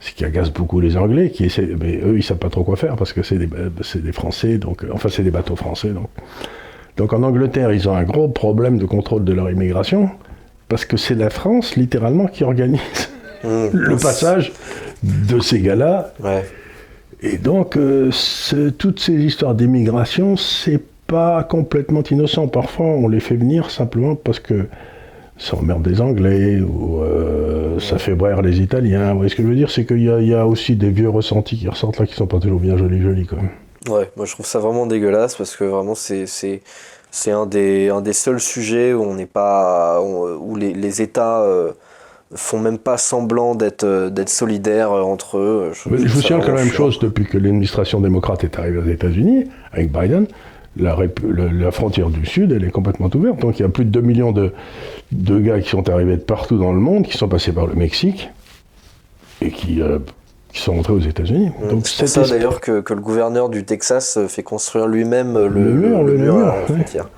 Ce 0.00 0.12
qui 0.12 0.24
agace 0.24 0.50
beaucoup 0.50 0.80
les 0.80 0.96
Anglais, 0.96 1.30
qui 1.30 1.44
essaient, 1.44 1.68
mais 1.80 2.00
eux, 2.04 2.16
ils 2.16 2.22
savent 2.22 2.38
pas 2.38 2.50
trop 2.50 2.62
quoi 2.62 2.76
faire 2.76 2.94
parce 2.96 3.12
que 3.12 3.22
c'est 3.22 3.38
des, 3.38 3.48
des, 3.48 4.12
Français, 4.12 4.58
donc, 4.58 4.84
enfin, 4.92 5.08
c'est 5.08 5.22
des 5.22 5.30
bateaux 5.30 5.56
français. 5.56 5.88
Donc. 5.88 6.08
donc 6.96 7.12
en 7.14 7.22
Angleterre, 7.22 7.72
ils 7.72 7.88
ont 7.88 7.96
un 7.96 8.02
gros 8.02 8.28
problème 8.28 8.76
de 8.76 8.84
contrôle 8.84 9.24
de 9.24 9.32
leur 9.32 9.50
immigration 9.50 10.10
parce 10.68 10.84
que 10.84 10.98
c'est 10.98 11.14
la 11.14 11.30
France, 11.30 11.76
littéralement, 11.76 12.26
qui 12.26 12.44
organise 12.44 13.08
mmh. 13.44 13.68
le 13.72 13.96
passage 13.96 14.52
de 15.02 15.40
ces 15.40 15.60
gars-là. 15.60 16.12
Ouais. 16.22 16.44
Et 17.22 17.38
donc, 17.38 17.78
euh, 17.78 18.10
toutes 18.76 19.00
ces 19.00 19.14
histoires 19.14 19.54
d'immigration, 19.54 20.36
c'est 20.36 20.82
pas 21.06 21.42
complètement 21.44 22.02
innocent. 22.02 22.48
Parfois, 22.48 22.86
on 22.86 23.08
les 23.08 23.20
fait 23.20 23.36
venir 23.36 23.70
simplement 23.70 24.14
parce 24.14 24.40
que 24.40 24.66
ça 25.36 25.56
emmerde 25.56 25.82
des 25.82 26.00
Anglais 26.00 26.60
ou 26.60 27.00
euh, 27.02 27.80
ça 27.80 27.98
fait 27.98 28.14
boire 28.14 28.42
les 28.42 28.60
Italiens. 28.60 29.16
Ce 29.26 29.34
que 29.34 29.42
je 29.42 29.48
veux 29.48 29.56
dire? 29.56 29.70
C'est 29.70 29.84
qu'il 29.84 30.00
y, 30.00 30.26
y, 30.26 30.34
a 30.34 30.46
aussi 30.46 30.76
des 30.76 30.90
vieux 30.90 31.08
ressentis 31.08 31.58
qui 31.58 31.68
ressortent 31.68 31.98
là 31.98 32.06
qui 32.06 32.14
sont 32.14 32.26
pas 32.26 32.38
toujours 32.38 32.60
bien 32.60 32.76
jolis, 32.76 33.02
jolis 33.02 33.26
quand 33.26 33.36
même. 33.36 33.50
Ouais, 33.88 34.10
moi 34.16 34.24
je 34.24 34.32
trouve 34.32 34.46
ça 34.46 34.60
vraiment 34.60 34.86
dégueulasse 34.86 35.34
parce 35.34 35.56
que 35.56 35.64
vraiment 35.64 35.94
c'est 35.94 36.26
c'est 36.26 37.30
un 37.30 37.46
des 37.46 37.90
un 37.90 38.00
des 38.00 38.12
seuls 38.12 38.40
sujets 38.40 38.94
où 38.94 39.02
on 39.02 39.14
n'est 39.14 39.26
pas 39.26 40.00
où 40.00 40.56
les, 40.56 40.72
les 40.72 41.02
États 41.02 41.42
euh, 41.42 41.72
font 42.34 42.58
même 42.58 42.78
pas 42.78 42.96
semblant 42.96 43.54
d'être 43.54 44.08
d'être 44.08 44.30
solidaires 44.30 44.92
entre 44.92 45.36
eux. 45.36 45.72
Je, 45.74 45.88
vous 45.88 46.22
tiens 46.22 46.40
quand 46.40 46.54
même 46.54 46.70
chose 46.70 46.98
depuis 46.98 47.26
que 47.26 47.36
l'administration 47.36 48.00
démocrate 48.00 48.44
est 48.44 48.58
arrivée 48.58 48.78
aux 48.78 48.88
États-Unis 48.88 49.44
avec 49.72 49.92
Biden 49.92 50.26
la, 50.76 51.70
frontière 51.70 52.10
du 52.10 52.26
Sud, 52.26 52.52
elle 52.52 52.64
est 52.64 52.70
complètement 52.70 53.10
ouverte. 53.14 53.40
Donc 53.40 53.58
il 53.58 53.62
y 53.62 53.64
a 53.64 53.68
plus 53.68 53.84
de 53.84 53.90
2 53.90 54.00
millions 54.00 54.32
de, 54.32 54.52
de, 55.12 55.38
gars 55.38 55.60
qui 55.60 55.68
sont 55.68 55.88
arrivés 55.88 56.16
de 56.16 56.22
partout 56.22 56.58
dans 56.58 56.72
le 56.72 56.80
monde, 56.80 57.04
qui 57.06 57.16
sont 57.16 57.28
passés 57.28 57.52
par 57.52 57.66
le 57.66 57.74
Mexique 57.74 58.30
et 59.40 59.50
qui, 59.50 59.80
euh, 59.82 59.98
qui 60.52 60.60
sont 60.60 60.74
rentrés 60.74 60.92
aux 60.92 61.00
États-Unis. 61.00 61.50
Donc 61.70 61.86
c'est 61.86 62.06
ça 62.06 62.22
d'ailleurs 62.22 62.60
que, 62.60 62.80
que, 62.80 62.94
le 62.94 63.00
gouverneur 63.00 63.48
du 63.48 63.64
Texas 63.64 64.18
fait 64.28 64.42
construire 64.42 64.86
lui-même 64.86 65.34
le, 65.34 65.48
le, 65.48 65.72
mur, 65.72 66.02
le, 66.02 66.16
mur, 66.16 66.38
à 66.38 66.56
la 66.56 66.62
frontière. 66.62 67.08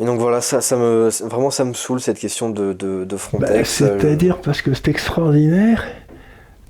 Et 0.00 0.04
donc 0.04 0.20
voilà, 0.20 0.40
ça, 0.40 0.60
ça 0.60 0.76
me, 0.76 1.08
vraiment 1.26 1.50
ça 1.50 1.64
me 1.64 1.74
saoule 1.74 2.00
cette 2.00 2.18
question 2.18 2.50
de, 2.50 2.72
de, 2.72 3.04
de 3.04 3.16
Frontex. 3.16 3.82
Bah, 3.82 3.88
c'est-à-dire 3.98 4.38
parce 4.38 4.62
que 4.62 4.72
c'est 4.72 4.88
extraordinaire 4.88 5.84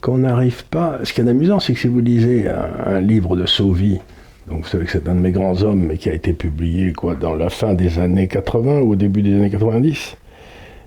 qu'on 0.01 0.19
n'arrive 0.19 0.65
pas. 0.65 0.99
Ce 1.05 1.13
qui 1.13 1.21
est 1.21 1.29
amusant, 1.29 1.61
c'est 1.61 1.75
que 1.75 1.79
si 1.79 1.89
vous 1.89 2.01
lisez 2.01 2.49
un, 2.49 3.01
livre 3.01 3.37
de 3.37 3.45
Sauvy, 3.45 4.01
donc 4.49 4.63
vous 4.63 4.69
savez 4.69 4.85
que 4.85 4.93
c'est 4.93 5.09
un 5.09 5.15
de 5.15 5.21
mes 5.21 5.33
grands 5.33 5.63
hommes, 5.63 5.87
mais 5.87 5.97
qui 5.97 6.09
a 6.09 6.15
été 6.15 6.33
publié 6.33 6.93
quoi, 6.93 7.15
dans 7.15 7.35
la 7.35 7.51
fin 7.51 7.75
des 7.75 7.99
années 7.99 8.29
80 8.29 8.81
ou 8.81 8.93
au 8.93 8.97
début 8.97 9.23
des 9.23 9.35
années 9.35 9.51
90, 9.51 10.17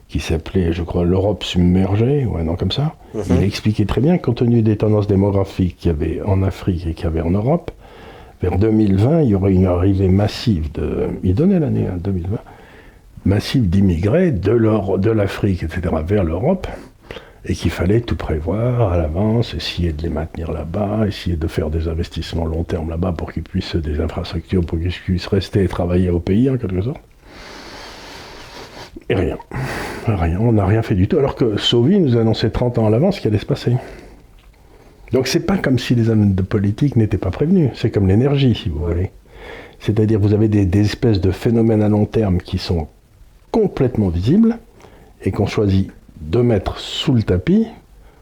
qui 0.08 0.20
s'appelait, 0.20 0.74
je 0.74 0.84
crois, 0.84 1.06
L'Europe 1.06 1.44
submergée, 1.44 2.26
ou 2.26 2.38
un 2.38 2.44
nom 2.44 2.56
comme 2.56 2.72
ça. 2.72 2.96
Mhm. 3.14 3.24
Il 3.30 3.44
expliquait 3.44 3.86
très 3.86 4.02
bien, 4.02 4.18
compte 4.18 4.38
tenu 4.38 4.62
des 4.62 4.76
tendances 4.78 5.08
démographiques 5.08 5.78
qu'il 5.78 5.92
y 5.92 5.94
avait 5.94 6.22
en 6.26 6.44
Afrique 6.44 6.86
et 6.88 6.94
qu'il 6.94 7.06
y 7.06 7.08
avait 7.08 7.22
en 7.22 7.32
Europe, 7.32 7.72
vers 8.42 8.58
2020, 8.58 9.22
il 9.22 9.30
y 9.30 9.36
aurait 9.36 9.54
une 9.54 9.68
arrivée 9.68 10.10
massive 10.10 10.72
de. 10.72 11.10
Il 11.24 11.36
donnait 11.36 11.60
l'année, 11.60 11.86
2020, 12.00 12.36
hein, 12.36 12.40
massive 13.24 13.70
d'immigrés 13.70 14.32
de 14.32 15.12
l'Afrique, 15.12 15.64
etc., 15.64 15.82
vers 16.06 16.24
l'Europe. 16.24 16.68
Et 17.46 17.54
qu'il 17.54 17.72
fallait 17.72 18.02
tout 18.02 18.16
prévoir 18.16 18.94
à 18.94 18.98
l'avance, 18.98 19.54
essayer 19.54 19.94
de 19.94 20.04
les 20.04 20.10
maintenir 20.10 20.52
là-bas, 20.52 21.08
essayer 21.08 21.36
de 21.36 21.48
faire 21.48 21.70
des 21.70 21.88
investissements 21.88 22.46
long 22.46 22.64
terme 22.64 22.90
là-bas 22.90 23.14
pour 23.14 23.34
qu'ils 23.34 23.44
puissent, 23.44 23.76
des 23.76 24.00
infrastructures 24.00 24.64
pour 24.64 24.80
qu'ils 24.80 24.92
puissent 24.92 25.28
rester 25.28 25.64
et 25.64 25.68
travailler 25.68 26.10
au 26.10 26.20
pays 26.20 26.50
en 26.50 26.58
quelque 26.58 26.82
sorte. 26.82 27.02
Et 29.10 29.16
rien. 29.16 29.38
Rien, 30.06 30.40
on 30.40 30.54
n'a 30.54 30.66
rien 30.66 30.82
fait 30.82 30.96
du 30.96 31.08
tout, 31.08 31.18
alors 31.18 31.36
que 31.36 31.58
Sauvy 31.58 32.00
nous 32.00 32.18
annonçait 32.18 32.50
30 32.50 32.78
ans 32.78 32.88
à 32.88 32.90
l'avance 32.90 33.18
ce 33.18 33.22
qui 33.22 33.28
allait 33.28 33.38
se 33.38 33.46
passer. 33.46 33.76
Donc 35.12 35.28
c'est 35.28 35.46
pas 35.46 35.58
comme 35.58 35.78
si 35.78 35.96
les 35.96 36.10
hommes 36.10 36.34
de 36.34 36.42
politique 36.42 36.96
n'étaient 36.96 37.18
pas 37.18 37.32
prévenus, 37.32 37.72
c'est 37.76 37.92
comme 37.92 38.08
l'énergie 38.08 38.56
si 38.56 38.70
vous 38.70 38.80
voulez. 38.80 39.12
C'est-à-dire 39.80 40.20
vous 40.20 40.34
avez 40.34 40.48
des, 40.48 40.80
espèces 40.80 41.20
de 41.20 41.32
phénomènes 41.32 41.82
à 41.82 41.90
long 41.90 42.06
terme 42.06 42.38
qui 42.38 42.58
sont 42.58 42.88
complètement 43.52 44.10
visibles 44.10 44.58
et 45.24 45.32
qu'on 45.32 45.48
choisit 45.48 45.92
de 46.22 46.40
mettre 46.40 46.80
sous 46.80 47.14
le 47.14 47.24
tapis 47.24 47.68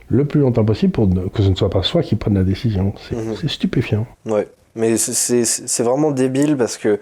le 0.10 0.26
plus 0.26 0.40
longtemps 0.40 0.66
possible 0.66 0.92
pour 0.92 1.08
que 1.32 1.44
ce 1.44 1.50
ne 1.50 1.56
soit 1.56 1.70
pas 1.70 1.84
soi 1.84 2.02
qui 2.02 2.16
prenne 2.16 2.34
la 2.34 2.44
décision. 2.44 2.94
C'est 3.08 3.16
mhm. 3.16 3.36
stupéfiant. 3.48 4.08
Ouais. 4.26 4.48
Mais 4.76 4.98
c'est 4.98 5.84
vraiment 5.84 6.12
débile 6.12 6.56
parce 6.56 6.78
que 6.78 7.00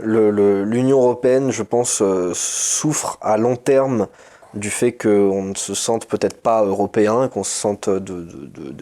l'Union 0.00 0.98
européenne, 0.98 1.50
je 1.52 1.62
pense, 1.62 2.02
euh, 2.02 2.32
souffre 2.34 3.18
à 3.22 3.38
long 3.38 3.56
terme 3.56 4.08
du 4.52 4.70
fait 4.70 4.92
qu'on 4.92 5.42
ne 5.42 5.54
se 5.54 5.74
sente 5.74 6.06
peut-être 6.06 6.40
pas 6.40 6.64
européen, 6.64 7.28
qu'on 7.28 7.42
se 7.42 7.52
sente 7.52 7.88
de, 7.88 8.26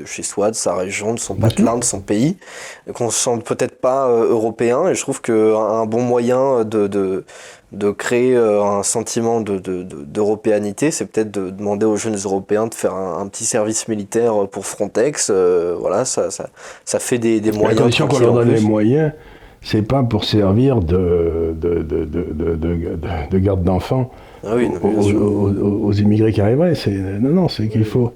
chez 0.05 0.23
soi, 0.23 0.51
de 0.51 0.57
sa 0.57 0.75
région, 0.75 1.15
de 1.15 1.19
son 1.19 1.35
patelin, 1.35 1.79
de 1.79 1.85
son 1.85 2.01
pays, 2.01 2.37
qu'on 2.95 3.11
se 3.11 3.19
sente 3.19 3.45
peut-être 3.45 3.81
pas 3.81 4.09
euh, 4.09 4.29
européen. 4.31 4.89
Et 4.89 4.95
je 4.95 5.01
trouve 5.01 5.23
qu'un 5.23 5.87
bon 5.87 6.03
moyen 6.03 6.65
de, 6.65 6.89
de 6.89 7.25
créer 7.93 8.37
euh, 8.37 8.63
un 8.63 8.83
sentiment 8.83 9.41
d'européanité, 9.41 10.91
c'est 10.91 11.07
peut-être 11.07 11.31
de 11.31 11.51
demander 11.51 11.87
aux 11.87 11.97
jeunes 11.97 12.19
européens 12.25 12.67
de 12.67 12.75
faire 12.75 12.95
un, 12.95 13.27
petit 13.29 13.45
service 13.45 13.89
militaire 13.89 14.47
pour 14.49 14.67
Frontex. 14.67 15.31
Euh, 15.31 15.75
voilà, 15.79 16.05
ça, 16.05 16.31
ça, 16.31 16.51
ça, 16.85 16.99
fait 16.99 17.19
des, 17.19 17.41
des 17.41 17.53
moyens. 17.53 17.81
Condition 17.81 18.09
qu'on 18.09 18.19
leur 18.19 18.35
donne 18.35 18.53
les 18.53 18.61
moyens, 18.61 19.13
c'est 19.63 19.83
pas 19.83 20.03
pour 20.03 20.25
servir 20.25 20.81
de, 20.81 21.55
de, 21.59 21.83
de 23.31 23.39
garde 23.39 23.63
d'enfants 23.63 24.11
ah 24.45 24.55
aux, 24.83 25.93
immigrés 25.93 26.33
qui 26.33 26.41
arriveraient. 26.41 26.75
Non, 27.21 27.31
non, 27.31 27.49
c'est 27.49 27.69
qu'il 27.69 27.85
faut. 27.85 28.13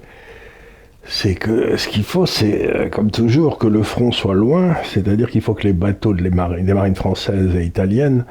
C'est 1.09 1.35
que 1.35 1.77
ce 1.77 1.87
qu'il 1.87 2.03
faut, 2.03 2.25
c'est, 2.25 2.69
euh, 2.69 2.89
comme 2.89 3.11
toujours, 3.11 3.57
que 3.57 3.67
le 3.67 3.81
front 3.81 4.11
soit 4.11 4.33
loin, 4.33 4.75
c'est-à-dire 4.83 5.29
qu'il 5.29 5.39
faut 5.39 5.53
que 5.53 5.63
les 5.63 5.71
bateaux 5.71 6.13
des 6.13 6.29
marines 6.29 6.95
françaises 6.95 7.55
et 7.55 7.63
italiennes 7.63 8.25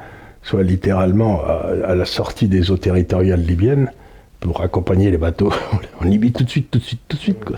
soient 0.47 0.63
littéralement 0.63 1.41
à, 1.43 1.95
la 1.95 2.05
sortie 2.05 2.47
des 2.47 2.71
eaux 2.71 2.77
territoriales 2.77 3.41
libyennes 3.41 3.91
pour 4.39 4.61
accompagner 4.61 5.11
les 5.11 5.17
bateaux 5.17 5.51
en 6.01 6.05
Libye 6.05 6.31
tout 6.31 6.43
de 6.43 6.49
suite, 6.49 6.71
tout 6.71 6.79
de 6.79 6.83
suite, 6.83 7.01
tout 7.07 7.17
de 7.17 7.21
suite. 7.21 7.43
Quoi. 7.43 7.57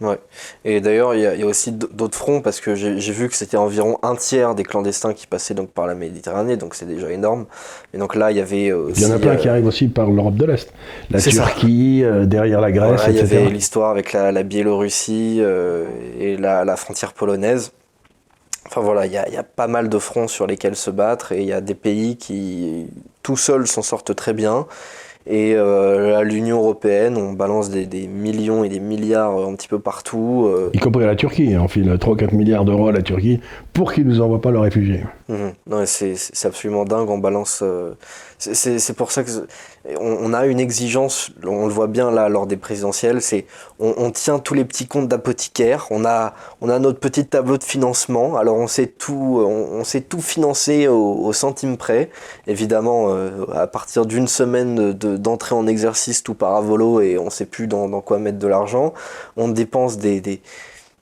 Ouais. 0.00 0.18
Et 0.64 0.80
d'ailleurs, 0.80 1.14
il 1.14 1.20
y, 1.20 1.42
a 1.42 1.46
aussi 1.46 1.70
d'autres 1.72 2.16
fronts 2.16 2.40
parce 2.40 2.60
que 2.60 2.74
j'ai 2.74 3.12
vu 3.12 3.28
que 3.28 3.36
c'était 3.36 3.56
environ 3.56 3.98
un 4.02 4.16
tiers 4.16 4.54
des 4.54 4.64
clandestins 4.64 5.12
qui 5.12 5.26
passaient 5.26 5.54
donc 5.54 5.70
par 5.70 5.86
la 5.86 5.94
Méditerranée, 5.94 6.56
donc 6.56 6.74
c'est 6.74 6.86
déjà 6.86 7.10
énorme. 7.10 7.46
Et 7.92 7.98
donc 7.98 8.16
là, 8.16 8.30
il 8.30 8.36
y 8.36 8.40
avait 8.40 8.72
aussi, 8.72 9.02
Il 9.02 9.08
y 9.08 9.10
en 9.10 9.14
a 9.14 9.18
plein 9.18 9.36
qui 9.36 9.48
euh, 9.48 9.52
arrivent 9.52 9.66
aussi 9.66 9.88
par 9.88 10.10
l'Europe 10.10 10.34
de 10.34 10.46
l'Est. 10.46 10.72
La 11.10 11.20
Turquie, 11.20 12.02
euh, 12.04 12.26
derrière 12.26 12.60
la 12.60 12.72
Grèce, 12.72 13.02
Il 13.08 13.16
y 13.16 13.20
avait 13.20 13.48
l'histoire 13.50 13.90
avec 13.90 14.12
la, 14.12 14.42
Biélorussie 14.42 15.38
euh, 15.40 15.86
et 16.18 16.36
la, 16.36 16.76
frontière 16.76 17.12
polonaise. 17.12 17.72
Enfin 18.66 18.80
voilà, 18.80 19.06
il 19.06 19.12
y, 19.12 19.18
a, 19.18 19.28
y, 19.28 19.36
a, 19.36 19.42
pas 19.42 19.66
mal 19.66 19.88
de 19.88 19.98
fronts 19.98 20.28
sur 20.28 20.46
lesquels 20.46 20.76
se 20.76 20.90
battre 20.90 21.32
et 21.32 21.42
il 21.42 21.46
y 21.46 21.52
a 21.52 21.60
des 21.60 21.74
pays 21.74 22.16
qui 22.16 22.86
tout 23.22 23.36
seuls 23.36 23.66
s'en 23.66 23.82
sortent 23.82 24.14
très 24.14 24.32
bien 24.32 24.66
et 25.26 25.54
euh, 25.54 26.18
à 26.18 26.22
l'Union 26.22 26.58
européenne, 26.58 27.16
on 27.16 27.32
balance 27.32 27.70
des, 27.70 28.06
millions 28.06 28.62
et 28.62 28.68
des 28.68 28.80
milliards 28.80 29.38
un 29.38 29.54
petit 29.54 29.68
peu 29.68 29.78
partout. 29.78 30.46
Euh. 30.46 30.70
Y 30.74 30.80
compris 30.80 31.04
à 31.04 31.06
la 31.06 31.16
Turquie, 31.16 31.54
hein. 31.54 31.62
on 31.64 31.68
file 31.68 31.90
3-4 31.90 32.34
milliards 32.34 32.66
d'euros 32.66 32.88
à 32.88 32.92
la 32.92 33.00
Turquie 33.00 33.40
pour 33.72 33.92
qu'ils 33.92 34.04
ne 34.04 34.10
nous 34.10 34.20
envoient 34.20 34.42
pas 34.42 34.50
leurs 34.50 34.64
réfugiés. 34.64 35.04
Mmh. 35.28 35.84
c'est 35.86 36.46
absolument 36.46 36.84
dingue, 36.84 37.08
on 37.08 37.18
balance... 37.18 37.60
Euh, 37.62 37.94
c'est 38.52 38.96
pour 38.96 39.12
ça 39.12 39.22
que 39.22 39.30
on, 40.00 40.32
a 40.32 40.46
une 40.46 40.60
exigence, 40.60 41.30
on 41.44 41.66
le 41.66 41.72
voit 41.72 41.86
bien 41.86 42.10
là 42.10 42.28
lors 42.28 42.46
des 42.46 42.56
présidentielles, 42.56 43.20
c'est 43.20 43.46
on, 43.78 44.10
tient 44.10 44.38
tous 44.38 44.54
les 44.54 44.64
petits 44.64 44.86
comptes 44.86 45.08
d'apothicaire, 45.08 45.86
on 45.90 46.04
a, 46.04 46.34
on 46.60 46.68
a 46.68 46.78
notre 46.78 46.98
petit 46.98 47.26
tableau 47.26 47.58
de 47.58 47.64
financement, 47.64 48.36
alors 48.36 48.56
on 48.56 48.66
sait 48.66 48.86
tout, 48.86 49.44
on, 49.46 49.84
sait 49.84 50.00
tout 50.00 50.20
financer 50.20 50.88
au, 50.88 51.32
centime 51.32 51.76
près. 51.76 52.10
Évidemment, 52.46 53.06
euh, 53.08 53.44
à 53.52 53.66
partir 53.66 54.06
d'une 54.06 54.28
semaine 54.28 54.92
d'entrée 54.92 55.54
en 55.54 55.66
exercice, 55.66 56.22
tout 56.22 56.34
paravolo 56.34 57.00
et 57.00 57.18
on 57.18 57.30
sait 57.30 57.46
plus 57.46 57.66
dans, 57.66 57.88
quoi 58.00 58.18
mettre 58.18 58.38
de 58.38 58.46
l'argent. 58.46 58.94
On 59.36 59.48
dépense 59.48 59.98
des, 59.98 60.40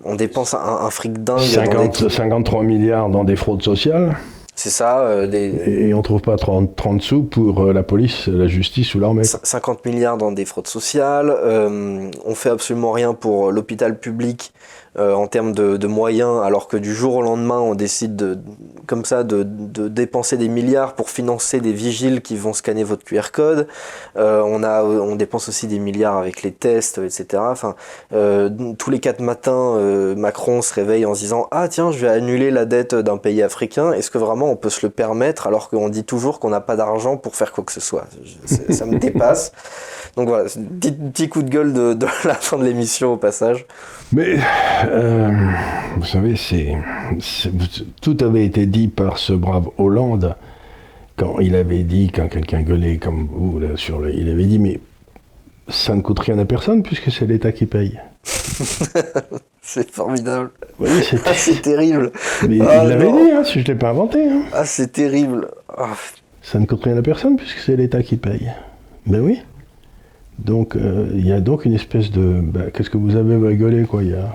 on 0.05 0.15
dépense 0.15 0.55
un, 0.55 0.91
fric 0.91 1.23
dingue. 1.23 1.41
53 1.41 2.63
milliards 2.63 3.09
dans 3.09 3.25
des 3.25 3.37
fraudes 3.37 3.63
sociales. 3.63 4.17
C'est 4.55 4.71
ça. 4.71 5.01
Euh, 5.01 5.31
Et 5.67 5.95
on 5.95 6.03
trouve 6.03 6.21
pas 6.21 6.37
30, 6.37 6.77
30 6.77 7.01
sous 7.01 7.23
pour 7.23 7.63
euh, 7.63 7.73
la 7.73 7.83
police, 7.83 8.29
la 8.29 8.47
justice 8.47 8.95
ou 8.95 9.01
l'armée. 9.01 9.25
50 9.25 9.85
milliards 9.87 10.19
dans 10.19 10.31
des 10.31 10.45
fraudes 10.45 10.67
sociales. 10.67 11.31
Euh, 11.31 12.11
on 12.25 12.35
fait 12.35 12.51
absolument 12.51 12.93
rien 12.93 13.15
pour 13.15 13.51
l'hôpital 13.51 13.99
public 13.99 14.53
euh, 14.99 15.15
en 15.15 15.27
termes 15.27 15.53
de, 15.53 15.87
moyens, 15.87 16.43
alors 16.45 16.69
que 16.69 16.77
du 16.77 16.95
jour 16.95 17.17
au 17.17 17.23
lendemain, 17.23 17.59
on 17.59 17.75
décide 17.75 18.15
de, 18.15 18.39
comme 18.87 19.07
ça 19.07 19.25
de, 19.25 19.43
dépenser 19.89 20.37
des 20.37 20.49
milliards 20.49 20.95
pour 20.95 21.09
financer 21.09 21.61
des 21.61 21.73
vigiles 21.73 22.21
qui 22.21 22.37
vont 22.37 22.53
scanner 22.53 22.85
votre 22.85 23.03
QR 23.03 23.31
code. 23.33 23.69
Euh, 24.17 24.43
on, 24.45 24.63
a, 24.63 24.85
on 24.85 25.17
dépense 25.17 25.49
aussi 25.49 25.67
des 25.67 25.79
milliards 25.79 26.19
avec 26.19 26.43
les 26.43 26.53
tests, 26.53 26.99
etc. 26.99 27.43
Enfin, 27.47 27.75
euh, 28.13 28.51
tous 28.79 28.91
les 28.91 29.01
quatre 29.01 29.21
matins, 29.21 29.79
Macron 30.17 30.61
se 30.61 30.75
réveille 30.75 31.07
en 31.07 31.15
se 31.15 31.21
disant 31.21 31.49
Ah 31.51 31.69
tiens, 31.69 31.91
je 31.91 31.99
vais 31.99 32.09
annuler 32.09 32.51
la 32.51 32.67
dette 32.67 32.95
d'un 32.95 33.17
pays 33.17 33.43
africain. 33.43 33.93
Est-ce 33.93 34.11
que 34.11 34.19
vraiment 34.19 34.42
on 34.51 34.57
peut 34.57 34.71
se 34.71 34.85
le 34.85 34.91
permettre 34.91 35.47
alors 35.47 35.69
qu'on 35.69 35.89
dit 35.89 36.05
toujours 36.05 36.41
qu'on 36.41 36.51
n'a 36.51 36.61
pas 36.61 36.77
d'argent 36.77 37.17
pour 37.17 37.37
faire 37.37 37.53
quoi 37.53 37.65
que 37.65 37.73
ce 37.73 37.81
soit 37.81 38.07
Ça 38.71 38.87
me 38.87 38.99
dépasse. 38.99 39.53
Donc 40.17 40.29
voilà, 40.29 40.45
petit, 40.45 40.93
petit 40.93 41.29
coup 41.29 41.43
de 41.43 41.49
gueule 41.49 41.73
de, 41.73 41.95
de 41.95 42.07
la 42.25 42.35
fin 42.35 42.59
de 42.59 42.65
l'émission 42.65 43.15
au 43.15 43.17
passage. 43.17 43.67
Mais, 44.13 44.37
euh, 44.87 45.31
vous 45.97 46.05
savez, 46.05 46.37
c'est, 46.37 46.75
tout 48.01 48.17
avait 48.21 48.45
été 48.45 48.67
dit 48.67 48.89
par 48.89 49.19
ce 49.19 49.33
brave 49.33 49.69
Hollande 49.79 50.37
quand 51.17 51.39
il 51.41 51.55
avait 51.55 51.83
dit, 51.83 52.11
quand 52.11 52.29
quelqu'un 52.29 52.63
gueulait 52.63 52.99
comme 52.99 53.29
vous, 53.31 53.59
là, 53.59 53.77
sur 53.77 54.01
le, 54.01 54.15
il 54.15 54.29
avait 54.29 54.45
dit, 54.45 54.59
mais 54.59 54.81
ça 55.69 55.95
ne 55.95 56.03
coûte 56.03 56.21
rien 56.21 56.39
à 56.39 56.45
personne 56.45 56.83
puisque 56.83 57.11
c'est 57.11 57.27
l'État 57.27 57.53
qui 57.53 57.67
paye. 57.67 58.01
c'est 59.63 59.91
formidable. 59.91 60.51
ah, 60.81 61.35
c'est 61.35 61.63
terrible. 61.63 62.13
Mais 62.49 62.57
il 62.57 62.63
ah, 62.63 62.85
l'avait 62.85 63.11
dit, 63.11 63.31
hein, 63.31 63.45
si 63.45 63.55
je 63.55 63.59
ne 63.61 63.65
l'ai 63.65 63.75
pas 63.77 63.91
inventé. 63.91 64.29
Hein. 64.29 64.43
Ah, 64.53 64.65
c'est 64.65 64.93
terrible. 64.93 65.49
Ah. 65.69 65.95
Ça 66.43 66.59
ne 66.59 66.67
coûte 66.67 66.83
rien 66.85 66.97
à 66.97 67.03
personne 67.03 67.37
puisque 67.37 67.59
c'est 67.59 67.77
l'État 67.77 68.03
qui 68.03 68.17
paye. 68.17 68.53
Ben 69.07 69.21
oui. 69.21 69.41
Donc 70.39 70.77
euh, 70.77 71.09
il 71.15 71.27
y 71.27 71.33
a 71.33 71.41
donc 71.41 71.65
une 71.65 71.75
espèce 71.75 72.11
de... 72.11 72.41
Bah, 72.43 72.71
qu'est-ce 72.75 72.91
que 72.91 72.97
vous 72.97 73.15
avez 73.15 73.37
rigolé 73.37 73.85
quoi 73.85 74.03
il, 74.03 74.15
a... 74.15 74.35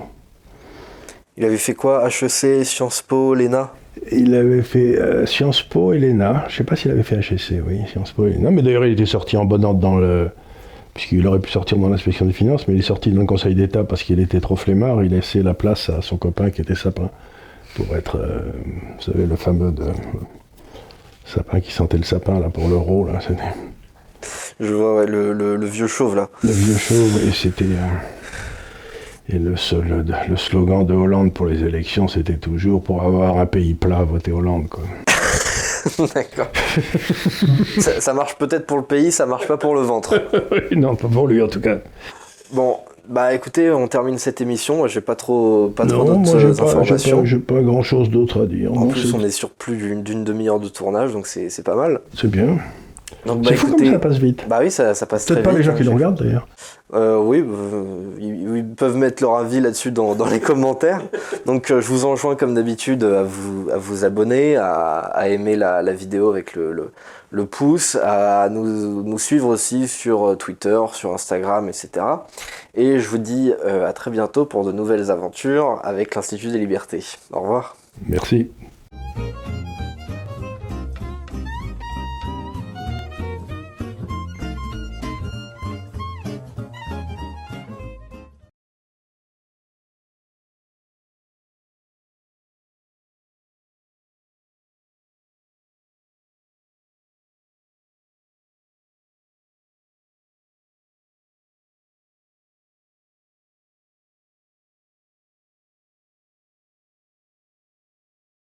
il 1.36 1.44
avait 1.44 1.58
fait 1.58 1.74
quoi 1.74 2.08
HEC, 2.08 2.64
Sciences 2.64 3.02
Po, 3.02 3.34
l'ENA 3.34 3.72
il 4.12 4.34
avait 4.34 4.62
fait 4.62 4.98
euh, 4.98 5.26
Sciences 5.26 5.62
Po 5.62 5.92
et 5.92 5.98
l'ENA. 5.98 6.44
Je 6.48 6.54
ne 6.54 6.58
sais 6.58 6.64
pas 6.64 6.76
s'il 6.76 6.90
avait 6.90 7.02
fait 7.02 7.16
HEC, 7.16 7.62
oui, 7.66 7.80
Sciences 7.90 8.12
Po 8.12 8.26
et 8.26 8.30
l'ENA. 8.30 8.50
Mais 8.50 8.62
d'ailleurs, 8.62 8.86
il 8.86 8.92
était 8.92 9.06
sorti 9.06 9.36
en 9.36 9.44
bonne 9.44 9.64
ordre 9.64 9.80
dans 9.80 9.96
le. 9.96 10.30
Puisqu'il 10.98 11.24
aurait 11.28 11.38
pu 11.38 11.48
sortir 11.48 11.78
dans 11.78 11.88
l'inspection 11.88 12.26
des 12.26 12.32
finances, 12.32 12.66
mais 12.66 12.74
il 12.74 12.80
est 12.80 12.82
sorti 12.82 13.12
dans 13.12 13.20
le 13.20 13.26
Conseil 13.28 13.54
d'État 13.54 13.84
parce 13.84 14.02
qu'il 14.02 14.18
était 14.18 14.40
trop 14.40 14.56
flemmard. 14.56 15.04
Il 15.04 15.12
laissait 15.12 15.44
la 15.44 15.54
place 15.54 15.90
à 15.90 16.02
son 16.02 16.16
copain 16.16 16.50
qui 16.50 16.60
était 16.60 16.74
sapin. 16.74 17.08
Pour 17.76 17.94
être, 17.94 18.16
euh, 18.16 18.40
vous 18.96 19.02
savez, 19.04 19.24
le 19.26 19.36
fameux 19.36 19.70
de, 19.70 19.84
sapin 21.24 21.60
qui 21.60 21.70
sentait 21.70 21.98
le 21.98 22.02
sapin, 22.02 22.40
là, 22.40 22.48
pour 22.48 22.66
l'euro. 22.66 23.06
Là, 23.06 23.20
je 24.58 24.74
vois 24.74 25.06
le, 25.06 25.66
vieux 25.66 25.86
chauve 25.86 26.16
là. 26.16 26.30
Le 26.42 26.50
vieux 26.50 26.76
chauve, 26.76 27.20
et 27.28 27.30
c'était. 27.30 27.62
Euh, 27.62 29.28
et 29.28 29.38
le, 29.38 29.50
le, 29.52 30.36
slogan 30.36 30.84
de 30.84 30.94
Hollande 30.94 31.32
pour 31.32 31.46
les 31.46 31.62
élections, 31.62 32.08
c'était 32.08 32.38
toujours 32.38 32.82
pour 32.82 33.02
avoir 33.02 33.38
un 33.38 33.46
pays 33.46 33.74
plat, 33.74 34.02
voter 34.02 34.32
Hollande. 34.32 34.66
Quoi. 34.68 34.82
D'accord. 36.14 36.48
ça, 37.78 38.14
marche 38.14 38.36
peut-être 38.36 38.66
pour 38.66 38.76
le 38.76 38.84
pays, 38.84 39.12
ça 39.12 39.26
marche 39.26 39.46
pas 39.46 39.56
pour 39.56 39.74
le 39.74 39.82
ventre. 39.82 40.20
non, 40.72 40.96
pas 40.96 41.08
pour 41.08 41.26
lui 41.26 41.42
en 41.42 41.48
tout 41.48 41.60
cas. 41.60 41.78
Bon, 42.52 42.76
bah 43.08 43.34
écoutez, 43.34 43.70
on 43.70 43.88
termine 43.88 44.18
cette 44.18 44.40
émission. 44.40 44.86
J'ai 44.86 45.00
pas 45.00 45.16
trop, 45.16 45.68
pas 45.68 45.86
trop 45.86 46.04
d'autres 46.04 46.60
informations. 46.60 47.24
J'ai 47.24 47.38
pas, 47.38 47.54
pas, 47.54 47.62
grand 47.62 47.82
chose 47.82 48.10
d'autre 48.10 48.42
à 48.42 48.46
dire. 48.46 48.72
En 48.72 48.86
plus, 48.86 49.12
on 49.14 49.20
est 49.20 49.30
sur 49.30 49.50
plus 49.50 49.76
d'une 50.02 50.24
demi-heure 50.24 50.60
de 50.60 50.68
tournage, 50.68 51.12
donc 51.12 51.26
c'est 51.26 51.64
pas 51.64 51.76
mal. 51.76 52.00
C'est 52.14 52.30
bien. 52.30 52.58
Donc, 53.26 53.42
bah, 53.42 53.50
C'est 53.50 53.56
fou 53.56 53.68
écoutez- 53.68 53.84
comme 53.84 53.92
ça 53.94 53.98
passe 54.00 54.16
vite. 54.18 54.44
Bah 54.48 54.58
oui, 54.60 54.70
ça, 54.70 54.94
ça 54.94 55.06
passe 55.06 55.24
très 55.24 55.34
Peut-être 55.36 55.44
pas 55.44 55.50
vite. 55.50 55.58
les 55.58 55.64
gens 55.64 55.72
hein, 55.72 55.76
qui 55.76 55.84
nous 55.84 55.94
regardent 55.94 56.22
d'ailleurs. 56.22 56.46
Euh, 56.94 57.18
oui, 57.18 57.44
euh, 57.46 57.84
ils, 58.18 58.56
ils 58.58 58.64
peuvent 58.66 58.96
mettre 58.96 59.22
leur 59.22 59.36
avis 59.36 59.60
là-dessus 59.60 59.90
dans, 59.92 60.14
dans 60.14 60.26
les 60.26 60.40
commentaires. 60.50 61.02
Donc 61.46 61.70
euh, 61.70 61.80
je 61.80 61.86
vous 61.88 62.04
enjoins 62.06 62.34
comme 62.36 62.54
d'habitude 62.54 63.04
à 63.04 63.22
vous, 63.22 63.68
à 63.70 63.76
vous 63.76 64.04
abonner, 64.04 64.56
à, 64.56 64.98
à 64.98 65.28
aimer 65.28 65.56
la, 65.56 65.82
la 65.82 65.92
vidéo 65.92 66.30
avec 66.30 66.54
le, 66.54 66.72
le, 66.72 66.90
le 67.30 67.44
pouce, 67.44 67.96
à 68.02 68.48
nous, 68.50 68.64
nous 69.02 69.18
suivre 69.18 69.48
aussi 69.48 69.86
sur 69.88 70.28
euh, 70.30 70.36
Twitter, 70.36 70.78
sur 70.92 71.12
Instagram, 71.12 71.68
etc. 71.68 71.90
Et 72.74 72.98
je 73.00 73.08
vous 73.08 73.18
dis 73.18 73.52
à 73.86 73.92
très 73.92 74.10
bientôt 74.10 74.44
pour 74.46 74.64
de 74.64 74.72
nouvelles 74.72 75.10
aventures 75.10 75.80
avec 75.82 76.14
l'Institut 76.14 76.48
des 76.48 76.58
libertés. 76.58 77.04
Au 77.32 77.40
revoir. 77.40 77.76
Merci. 78.06 78.50